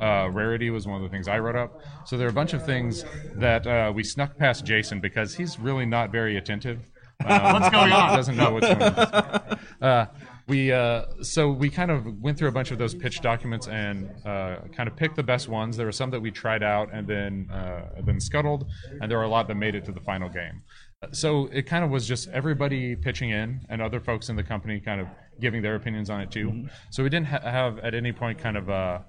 Uh, 0.00 0.28
rarity 0.30 0.68
was 0.70 0.86
one 0.86 0.96
of 0.96 1.02
the 1.02 1.08
things 1.08 1.26
I 1.26 1.38
wrote 1.38 1.56
up. 1.56 1.80
So 2.04 2.18
there 2.18 2.26
are 2.26 2.30
a 2.30 2.34
bunch 2.34 2.52
of 2.52 2.64
things 2.66 3.04
that 3.36 3.66
uh, 3.66 3.92
we 3.94 4.04
snuck 4.04 4.36
past 4.36 4.64
Jason 4.66 5.00
because 5.00 5.34
he's 5.34 5.58
really 5.58 5.86
not 5.86 6.12
very 6.12 6.36
attentive. 6.36 6.80
Uh, 7.22 7.52
What's 7.52 7.68
going 7.68 7.92
on? 7.92 8.16
Doesn't 8.16 8.34
know 8.36 8.50
what's 8.52 8.66
going 8.66 8.80
on. 8.82 9.58
Uh, 9.82 10.06
we 10.46 10.72
uh, 10.72 11.04
so 11.22 11.50
we 11.50 11.68
kind 11.68 11.90
of 11.90 12.06
went 12.20 12.38
through 12.38 12.48
a 12.48 12.52
bunch 12.52 12.70
of 12.70 12.78
those 12.78 12.94
pitch 12.94 13.20
documents 13.20 13.68
and 13.68 14.10
uh, 14.24 14.56
kind 14.74 14.88
of 14.88 14.96
picked 14.96 15.16
the 15.16 15.22
best 15.22 15.46
ones. 15.48 15.76
There 15.76 15.84
were 15.84 15.92
some 15.92 16.10
that 16.12 16.20
we 16.20 16.30
tried 16.30 16.62
out 16.62 16.88
and 16.94 17.06
then 17.06 17.48
uh, 17.52 18.00
then 18.06 18.20
scuttled, 18.20 18.66
and 19.02 19.10
there 19.10 19.18
were 19.18 19.24
a 19.24 19.28
lot 19.28 19.48
that 19.48 19.54
made 19.56 19.74
it 19.74 19.84
to 19.84 19.92
the 19.92 20.00
final 20.00 20.30
game. 20.30 20.62
So 21.12 21.46
it 21.46 21.62
kind 21.62 21.82
of 21.82 21.90
was 21.90 22.06
just 22.06 22.28
everybody 22.28 22.94
pitching 22.94 23.30
in 23.30 23.60
and 23.70 23.80
other 23.80 24.00
folks 24.00 24.28
in 24.28 24.36
the 24.36 24.42
company 24.42 24.80
kind 24.80 25.00
of 25.00 25.06
giving 25.40 25.62
their 25.62 25.74
opinions 25.74 26.10
on 26.10 26.20
it 26.20 26.30
too. 26.30 26.66
So 26.90 27.02
we 27.02 27.08
didn't 27.08 27.26
ha- 27.28 27.40
have 27.40 27.78
at 27.78 27.94
any 27.94 28.12
point 28.12 28.38
kind 28.38 28.56
of 28.56 28.68
a 28.68 29.04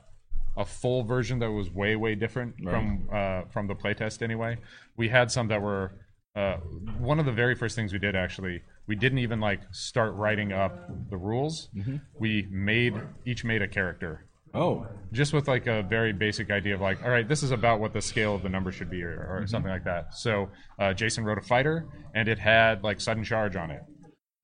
a 0.58 0.66
full 0.66 1.04
version 1.04 1.40
that 1.40 1.52
was 1.52 1.70
way 1.70 1.96
way 1.98 2.16
different 2.16 2.56
from 2.72 3.10
uh, 3.12 3.42
from 3.52 3.68
the 3.68 3.76
playtest 3.76 4.22
anyway. 4.22 4.58
We 4.96 5.10
had 5.10 5.32
some 5.32 5.50
that 5.50 5.62
were 5.62 5.92
uh, 6.36 6.58
one 6.98 7.20
of 7.20 7.26
the 7.26 7.32
very 7.34 7.56
first 7.56 7.76
things 7.76 7.92
we 7.92 8.00
did 8.00 8.16
actually. 8.16 8.62
We 8.88 8.96
didn't 8.96 9.20
even 9.20 9.42
like 9.42 9.60
start 9.72 10.14
writing 10.16 10.54
up 10.54 11.10
the 11.10 11.18
rules. 11.18 11.70
We 12.18 12.48
made 12.50 12.94
each 13.26 13.44
made 13.44 13.62
a 13.62 13.68
character 13.68 14.26
Oh, 14.54 14.86
just 15.14 15.34
with 15.34 15.48
like 15.48 15.68
a 15.68 15.84
very 15.84 16.14
basic 16.14 16.52
idea 16.52 16.76
of 16.76 16.82
like, 16.82 17.04
all 17.04 17.10
right, 17.10 17.28
this 17.28 17.44
is 17.44 17.52
about 17.52 17.80
what 17.80 17.94
the 17.94 18.02
scale 18.02 18.36
of 18.36 18.44
the 18.44 18.50
number 18.50 18.72
should 18.72 18.90
be, 18.90 19.04
or, 19.04 19.42
or 19.42 19.48
something 19.48 19.72
like 19.72 19.86
that. 19.86 20.14
So 20.14 20.50
uh, 20.80 20.94
Jason 20.94 21.24
wrote 21.24 21.38
a 21.38 21.42
fighter, 21.42 21.86
and 22.14 22.28
it 22.28 22.40
had 22.40 22.84
like 22.84 23.00
sudden 23.00 23.24
charge 23.24 23.56
on 23.56 23.72
it. 23.72 23.84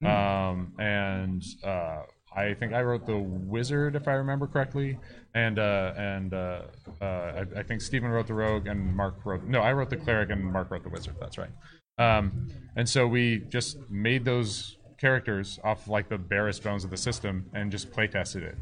Um, 0.06 0.74
and 0.80 1.44
uh, 1.64 2.04
I 2.36 2.54
think 2.54 2.74
I 2.74 2.84
wrote 2.84 3.06
the 3.06 3.18
wizard, 3.18 3.96
if 3.96 4.08
I 4.08 4.14
remember 4.14 4.48
correctly, 4.48 4.98
and 5.34 5.60
uh, 5.60 5.94
and 5.98 6.34
uh, 6.34 6.62
uh, 7.02 7.06
I, 7.06 7.60
I 7.60 7.64
think 7.64 7.82
Stephen 7.82 8.10
wrote 8.10 8.28
the 8.28 8.34
rogue, 8.34 8.68
and 8.68 8.96
Mark 8.96 9.26
wrote 9.26 9.44
no, 9.44 9.60
I 9.60 9.74
wrote 9.74 9.90
the 9.90 9.98
cleric, 9.98 10.30
and 10.30 10.44
Mark 10.46 10.72
wrote 10.72 10.84
the 10.84 10.90
wizard. 10.90 11.16
That's 11.20 11.38
right. 11.38 11.52
Um, 11.98 12.50
and 12.76 12.88
so 12.88 13.08
we 13.08 13.40
just 13.50 13.78
made 13.90 14.24
those 14.24 14.78
characters 15.00 15.60
off 15.64 15.88
like 15.88 16.10
the 16.10 16.18
barest 16.18 16.64
bones 16.64 16.84
of 16.84 16.92
the 16.92 16.98
system, 16.98 17.50
and 17.54 17.72
just 17.72 17.92
play 17.92 18.08
tested 18.08 18.44
it 18.44 18.58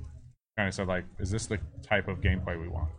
kind 0.58 0.68
of 0.68 0.74
said 0.74 0.88
like, 0.88 1.06
is 1.20 1.30
this 1.32 1.46
the 1.48 1.60
type 1.84 2.08
of 2.08 2.22
gameplay 2.22 2.60
we 2.60 2.68
want? 2.68 2.90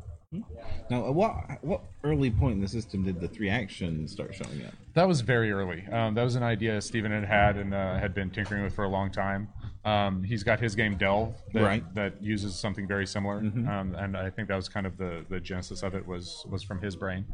now 0.90 1.07
uh, 1.07 1.12
what 1.12 1.62
what 1.62 1.80
early 2.02 2.30
point 2.30 2.54
in 2.54 2.61
the 2.61 2.66
system 2.68 3.04
did 3.04 3.20
the 3.20 3.28
three 3.28 3.48
actions 3.48 4.12
start 4.12 4.34
showing 4.34 4.64
up? 4.66 4.74
That 4.94 5.07
was 5.09 5.20
very 5.20 5.52
early. 5.52 5.86
Um, 5.90 6.14
that 6.14 6.24
was 6.24 6.34
an 6.34 6.42
idea 6.42 6.80
Stephen 6.80 7.12
had 7.12 7.24
had 7.24 7.57
and 7.57 7.72
uh, 7.72 7.96
had 7.98 8.12
been 8.12 8.30
tinkering 8.30 8.62
with 8.64 8.74
for 8.74 8.84
a 8.84 8.88
long 8.88 9.11
time. 9.11 9.48
Um, 9.84 10.24
he's 10.24 10.42
got 10.42 10.59
his 10.59 10.74
game 10.74 10.96
Delve 10.96 11.36
that, 11.54 11.62
Right. 11.62 11.94
that 11.94 12.20
uses 12.22 12.57
something 12.57 12.88
very 12.88 13.07
similar, 13.07 13.36
um, 13.38 13.94
and 13.96 14.16
I 14.16 14.30
think 14.30 14.48
that 14.48 14.57
was 14.57 14.68
kind 14.68 14.84
of 14.84 14.98
the, 14.98 15.24
the 15.30 15.38
genesis 15.38 15.84
of 15.84 15.94
it 15.94 16.04
was 16.07 16.44
was 16.50 16.62
from 16.64 16.80
his 16.82 16.96
brain. 16.96 17.24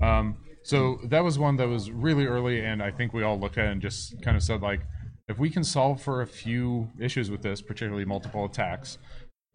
Um, 0.00 0.36
so 0.62 1.00
that 1.06 1.24
was 1.24 1.38
one 1.38 1.56
that 1.56 1.68
was 1.68 1.90
really 1.90 2.26
early, 2.26 2.64
and 2.64 2.80
I 2.80 2.92
think 2.92 3.12
we 3.12 3.24
all 3.24 3.38
looked 3.38 3.58
at 3.58 3.66
it 3.66 3.72
and 3.72 3.82
just 3.82 4.22
kind 4.22 4.36
of 4.36 4.42
said 4.42 4.62
like, 4.62 4.80
if 5.28 5.38
we 5.38 5.50
can 5.50 5.64
solve 5.64 6.00
for 6.00 6.22
a 6.22 6.26
few 6.26 6.88
issues 7.00 7.28
with 7.28 7.42
this, 7.42 7.60
particularly 7.60 8.04
multiple 8.04 8.44
attacks, 8.44 8.98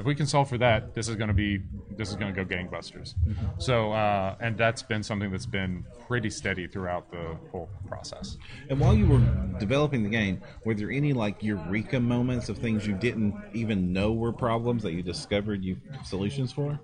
if 0.01 0.07
we 0.07 0.15
can 0.15 0.25
solve 0.25 0.49
for 0.49 0.57
that, 0.57 0.95
this 0.95 1.07
is 1.07 1.15
going 1.15 1.27
to 1.27 1.33
be 1.33 1.61
this 1.95 2.09
is 2.09 2.15
going 2.15 2.33
to 2.33 2.43
go 2.43 2.55
gangbusters. 2.55 3.13
So, 3.59 3.91
uh, 3.91 4.35
and 4.39 4.57
that's 4.57 4.81
been 4.81 5.03
something 5.03 5.29
that's 5.31 5.45
been 5.45 5.85
pretty 6.07 6.31
steady 6.31 6.67
throughout 6.67 7.11
the 7.11 7.37
whole 7.51 7.69
process. 7.87 8.37
And 8.69 8.79
while 8.79 8.95
you 8.95 9.05
were 9.05 9.19
developing 9.59 10.01
the 10.01 10.09
game, 10.09 10.41
were 10.65 10.73
there 10.73 10.89
any 10.89 11.13
like 11.13 11.43
eureka 11.43 11.99
moments 11.99 12.49
of 12.49 12.57
things 12.57 12.87
you 12.87 12.95
didn't 12.95 13.35
even 13.53 13.93
know 13.93 14.11
were 14.11 14.33
problems 14.33 14.81
that 14.83 14.93
you 14.93 15.03
discovered 15.03 15.63
you 15.63 15.77
solutions 16.03 16.51
for? 16.51 16.79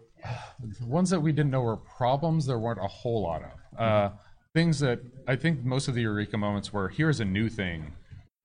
The 0.80 0.86
ones 0.86 1.10
that 1.10 1.20
we 1.20 1.32
didn't 1.32 1.52
know 1.52 1.62
were 1.62 1.78
problems, 1.78 2.46
there 2.46 2.60
weren't 2.60 2.80
a 2.80 2.88
whole 2.88 3.24
lot 3.24 3.42
of. 3.44 3.80
Uh, 3.80 4.10
things 4.54 4.80
that 4.80 5.00
I 5.28 5.36
think 5.36 5.64
most 5.64 5.88
of 5.88 5.96
the 5.96 6.02
eureka 6.02 6.38
moments 6.38 6.72
were 6.72 6.90
here's 6.90 7.20
a 7.20 7.26
new 7.26 7.50
thing. 7.50 7.94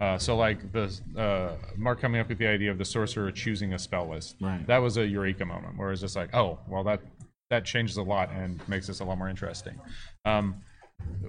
Uh, 0.02 0.18
so 0.18 0.34
like 0.34 0.72
the 0.72 0.92
uh, 1.16 1.52
Mark 1.76 2.00
coming 2.00 2.20
up 2.20 2.28
with 2.28 2.38
the 2.38 2.46
idea 2.48 2.72
of 2.72 2.76
the 2.76 2.84
sorcerer 2.84 3.30
choosing 3.30 3.72
a 3.72 3.78
spell 3.78 4.08
list. 4.08 4.34
Right. 4.40 4.66
That 4.66 4.78
was 4.78 4.96
a 4.96 5.06
eureka 5.06 5.46
moment 5.46 5.78
where 5.78 5.92
it's 5.92 6.00
just 6.00 6.16
like, 6.16 6.34
oh, 6.34 6.58
well 6.66 6.82
that 6.82 7.00
that 7.50 7.64
changes 7.64 7.98
a 7.98 8.02
lot 8.02 8.32
and 8.32 8.60
makes 8.68 8.88
this 8.88 8.98
a 8.98 9.04
lot 9.04 9.16
more 9.16 9.28
interesting. 9.28 9.78
Um, 10.24 10.56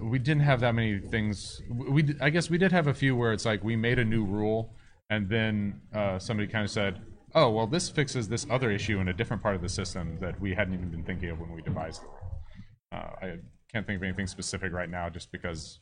we 0.02 0.18
didn't 0.18 0.42
have 0.42 0.58
that 0.60 0.74
many 0.74 0.98
things. 0.98 1.62
We 1.70 2.16
I 2.20 2.30
guess 2.30 2.50
we 2.50 2.58
did 2.58 2.72
have 2.72 2.88
a 2.88 2.94
few 2.94 3.14
where 3.14 3.32
it's 3.32 3.44
like 3.44 3.62
we 3.62 3.76
made 3.76 4.00
a 4.00 4.04
new 4.04 4.24
rule 4.24 4.74
and 5.08 5.28
then 5.28 5.80
uh, 5.94 6.18
somebody 6.18 6.48
kind 6.48 6.64
of 6.64 6.70
said, 6.70 7.00
oh, 7.36 7.50
well, 7.50 7.68
this 7.68 7.88
fixes 7.88 8.28
this 8.28 8.44
other 8.50 8.72
issue 8.72 8.98
in 8.98 9.06
a 9.06 9.12
different 9.12 9.40
part 9.40 9.54
of 9.54 9.62
the 9.62 9.68
system 9.68 10.18
that 10.20 10.40
we 10.40 10.52
hadn't 10.52 10.74
even 10.74 10.90
been 10.90 11.04
thinking 11.04 11.30
of 11.30 11.38
when 11.38 11.52
we 11.52 11.62
devised 11.62 12.02
the 12.02 12.06
rule. 12.06 12.42
Uh, 12.90 13.26
I 13.26 13.38
can't 13.72 13.86
think 13.86 13.98
of 13.98 14.02
anything 14.02 14.26
specific 14.26 14.72
right 14.72 14.90
now 14.90 15.08
just 15.08 15.30
because 15.30 15.78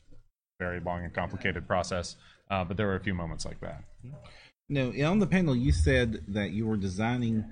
very 0.59 0.79
long 0.79 1.03
and 1.03 1.13
complicated 1.13 1.67
process, 1.67 2.15
uh, 2.49 2.63
but 2.63 2.77
there 2.77 2.87
were 2.87 2.95
a 2.95 3.03
few 3.03 3.13
moments 3.13 3.45
like 3.45 3.59
that. 3.61 3.83
Now, 4.69 4.91
on 5.09 5.19
the 5.19 5.27
panel, 5.27 5.55
you 5.55 5.71
said 5.71 6.23
that 6.29 6.51
you 6.51 6.65
were 6.65 6.77
designing 6.77 7.45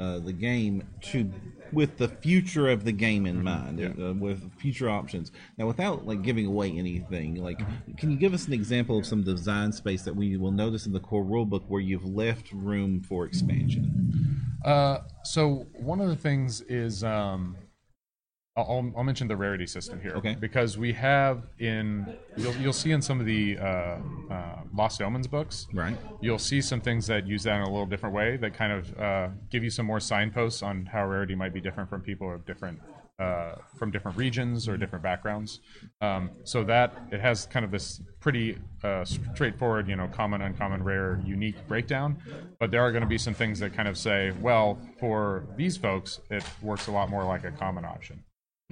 uh, 0.00 0.20
the 0.20 0.32
game 0.32 0.86
to 1.00 1.30
with 1.72 1.98
the 1.98 2.08
future 2.08 2.68
of 2.68 2.84
the 2.84 2.92
game 2.92 3.26
in 3.26 3.42
mind, 3.42 3.80
uh, 3.80 4.14
with 4.14 4.50
future 4.58 4.88
options. 4.88 5.32
Now, 5.56 5.66
without 5.66 6.06
like 6.06 6.22
giving 6.22 6.46
away 6.46 6.70
anything, 6.70 7.42
like 7.42 7.60
can 7.96 8.10
you 8.10 8.16
give 8.16 8.32
us 8.32 8.46
an 8.46 8.52
example 8.52 8.98
of 8.98 9.06
some 9.06 9.22
design 9.22 9.72
space 9.72 10.02
that 10.02 10.14
we 10.14 10.36
will 10.36 10.52
notice 10.52 10.86
in 10.86 10.92
the 10.92 11.00
core 11.00 11.24
rulebook 11.24 11.64
where 11.66 11.80
you've 11.80 12.04
left 12.04 12.52
room 12.52 13.02
for 13.02 13.24
expansion? 13.24 14.40
Uh, 14.64 14.98
so 15.24 15.66
one 15.74 16.00
of 16.00 16.08
the 16.08 16.16
things 16.16 16.60
is 16.62 17.02
um, 17.02 17.56
I'll, 18.62 18.92
I'll 18.96 19.04
mention 19.04 19.28
the 19.28 19.36
rarity 19.36 19.66
system 19.66 20.00
here. 20.00 20.12
Okay. 20.12 20.36
Because 20.38 20.76
we 20.78 20.92
have 20.94 21.46
in 21.58 22.16
you'll 22.36 22.54
you'll 22.56 22.72
see 22.72 22.92
in 22.92 23.02
some 23.02 23.20
of 23.20 23.26
the 23.26 23.58
uh, 23.58 23.98
uh, 24.30 24.60
Lost 24.74 25.00
Omens 25.00 25.26
books. 25.26 25.66
Right. 25.72 25.96
You'll 26.20 26.38
see 26.38 26.60
some 26.60 26.80
things 26.80 27.06
that 27.06 27.26
use 27.26 27.42
that 27.44 27.56
in 27.56 27.62
a 27.62 27.70
little 27.70 27.86
different 27.86 28.14
way 28.14 28.36
that 28.38 28.54
kind 28.54 28.72
of 28.72 28.98
uh, 28.98 29.28
give 29.50 29.62
you 29.62 29.70
some 29.70 29.86
more 29.86 30.00
signposts 30.00 30.62
on 30.62 30.86
how 30.86 31.06
rarity 31.06 31.34
might 31.34 31.54
be 31.54 31.60
different 31.60 31.88
from 31.88 32.00
people 32.00 32.32
of 32.32 32.44
different 32.46 32.80
uh, 33.18 33.56
from 33.76 33.90
different 33.90 34.16
regions 34.16 34.68
or 34.68 34.76
different 34.76 35.02
backgrounds. 35.02 35.60
Um, 36.00 36.30
so 36.44 36.62
that 36.64 36.94
it 37.10 37.20
has 37.20 37.46
kind 37.46 37.64
of 37.64 37.70
this 37.72 38.00
pretty 38.20 38.56
uh, 38.84 39.04
straightforward, 39.04 39.88
you 39.88 39.96
know, 39.96 40.06
common, 40.06 40.40
uncommon, 40.40 40.84
rare, 40.84 41.20
unique 41.24 41.56
breakdown. 41.66 42.18
But 42.60 42.70
there 42.70 42.80
are 42.80 42.92
going 42.92 43.02
to 43.02 43.08
be 43.08 43.18
some 43.18 43.34
things 43.34 43.58
that 43.58 43.72
kind 43.72 43.88
of 43.88 43.98
say, 43.98 44.32
well, 44.40 44.78
for 45.00 45.48
these 45.56 45.76
folks, 45.76 46.20
it 46.30 46.44
works 46.62 46.86
a 46.86 46.92
lot 46.92 47.10
more 47.10 47.24
like 47.24 47.44
a 47.44 47.50
common 47.50 47.84
option. 47.84 48.22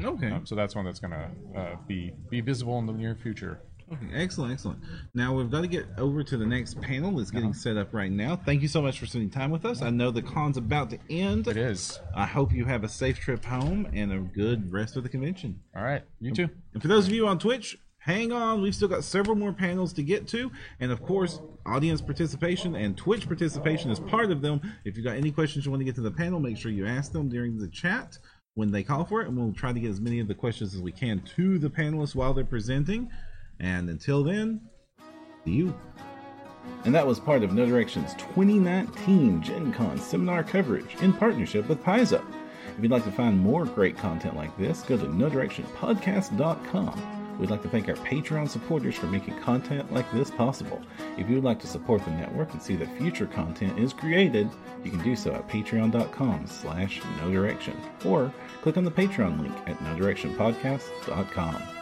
Okay. 0.04 0.30
Um, 0.30 0.44
so 0.44 0.54
that's 0.54 0.74
one 0.74 0.84
that's 0.84 1.00
going 1.00 1.12
to 1.12 1.58
uh, 1.58 1.76
be 1.88 2.12
be 2.28 2.40
visible 2.42 2.78
in 2.78 2.86
the 2.86 2.92
near 2.92 3.14
future. 3.14 3.60
Okay, 3.90 4.08
excellent, 4.14 4.52
excellent. 4.52 4.80
Now 5.14 5.32
we've 5.34 5.50
got 5.50 5.60
to 5.60 5.68
get 5.68 5.86
over 5.96 6.22
to 6.24 6.36
the 6.36 6.44
next 6.44 6.80
panel 6.80 7.16
that's 7.16 7.30
getting 7.30 7.50
Uh-huh. 7.50 7.58
set 7.58 7.76
up 7.76 7.94
right 7.94 8.10
now. 8.10 8.34
Thank 8.36 8.60
you 8.60 8.68
so 8.68 8.82
much 8.82 8.98
for 8.98 9.06
spending 9.06 9.30
time 9.30 9.50
with 9.52 9.64
us. 9.64 9.80
I 9.80 9.90
know 9.90 10.10
the 10.10 10.22
con's 10.22 10.56
about 10.56 10.90
to 10.90 10.98
end. 11.08 11.46
It 11.46 11.56
is. 11.56 12.00
I 12.14 12.26
hope 12.26 12.52
you 12.52 12.64
have 12.64 12.82
a 12.82 12.88
safe 12.88 13.18
trip 13.20 13.44
home 13.44 13.86
and 13.94 14.12
a 14.12 14.18
good 14.18 14.72
rest 14.72 14.96
of 14.96 15.04
the 15.04 15.08
convention. 15.08 15.60
All 15.74 15.84
right, 15.84 16.02
you 16.20 16.32
too. 16.34 16.48
And 16.74 16.82
for 16.82 16.88
those 16.88 17.06
of 17.06 17.12
you 17.12 17.28
on 17.28 17.38
Twitch, 17.38 17.78
hang 17.98 18.32
on. 18.32 18.60
We've 18.60 18.74
still 18.74 18.88
got 18.88 19.04
several 19.04 19.36
more 19.36 19.52
panels 19.52 19.92
to 19.94 20.02
get 20.02 20.26
to. 20.28 20.50
And 20.80 20.90
of 20.90 21.00
course, 21.00 21.40
audience 21.64 22.00
participation 22.00 22.74
and 22.74 22.96
Twitch 22.98 23.26
participation 23.28 23.90
is 23.92 24.00
part 24.00 24.32
of 24.32 24.42
them. 24.42 24.60
If 24.84 24.96
you've 24.96 25.06
got 25.06 25.16
any 25.16 25.30
questions 25.30 25.64
you 25.64 25.70
want 25.70 25.80
to 25.80 25.84
get 25.84 25.94
to 25.94 26.00
the 26.02 26.10
panel, 26.10 26.40
make 26.40 26.58
sure 26.58 26.72
you 26.72 26.86
ask 26.86 27.12
them 27.12 27.28
during 27.28 27.56
the 27.56 27.68
chat 27.68 28.18
when 28.56 28.72
they 28.72 28.82
call 28.82 29.04
for 29.04 29.22
it. 29.22 29.28
And 29.28 29.36
we'll 29.36 29.52
try 29.52 29.72
to 29.72 29.78
get 29.78 29.90
as 29.90 30.00
many 30.00 30.18
of 30.18 30.26
the 30.26 30.34
questions 30.34 30.74
as 30.74 30.82
we 30.82 30.90
can 30.90 31.20
to 31.36 31.58
the 31.58 31.70
panelists 31.70 32.16
while 32.16 32.34
they're 32.34 32.44
presenting. 32.44 33.08
And 33.60 33.88
until 33.88 34.24
then, 34.24 34.60
see 35.44 35.52
you. 35.52 35.72
And 36.84 36.92
that 36.94 37.06
was 37.06 37.20
part 37.20 37.44
of 37.44 37.52
No 37.52 37.64
Direction's 37.64 38.12
2019 38.14 39.42
Gen 39.42 39.72
Con 39.72 39.98
seminar 39.98 40.42
coverage 40.42 40.96
in 41.00 41.12
partnership 41.12 41.68
with 41.68 41.84
Paizo. 41.84 42.24
If 42.76 42.82
you'd 42.82 42.90
like 42.90 43.04
to 43.04 43.12
find 43.12 43.38
more 43.38 43.64
great 43.64 43.96
content 43.96 44.34
like 44.36 44.58
this, 44.58 44.82
go 44.82 44.98
to 44.98 45.04
nodirectionpodcast.com. 45.04 47.16
We'd 47.38 47.50
like 47.50 47.62
to 47.62 47.68
thank 47.68 47.88
our 47.88 47.96
Patreon 47.96 48.48
supporters 48.48 48.96
for 48.96 49.06
making 49.06 49.38
content 49.40 49.92
like 49.92 50.10
this 50.12 50.30
possible. 50.30 50.80
If 51.18 51.28
you 51.28 51.36
would 51.36 51.44
like 51.44 51.60
to 51.60 51.66
support 51.66 52.04
the 52.04 52.10
network 52.12 52.52
and 52.52 52.62
see 52.62 52.76
that 52.76 52.96
future 52.96 53.26
content 53.26 53.78
is 53.78 53.92
created, 53.92 54.48
you 54.84 54.90
can 54.90 55.02
do 55.02 55.14
so 55.14 55.34
at 55.34 55.48
patreon.com 55.48 56.46
slash 56.46 57.02
no 57.18 57.30
direction 57.30 57.76
or 58.04 58.32
click 58.66 58.76
on 58.76 58.82
the 58.84 58.90
Patreon 58.90 59.40
link 59.40 59.54
at 59.68 59.78
nodirectionpodcast.com. 59.78 61.75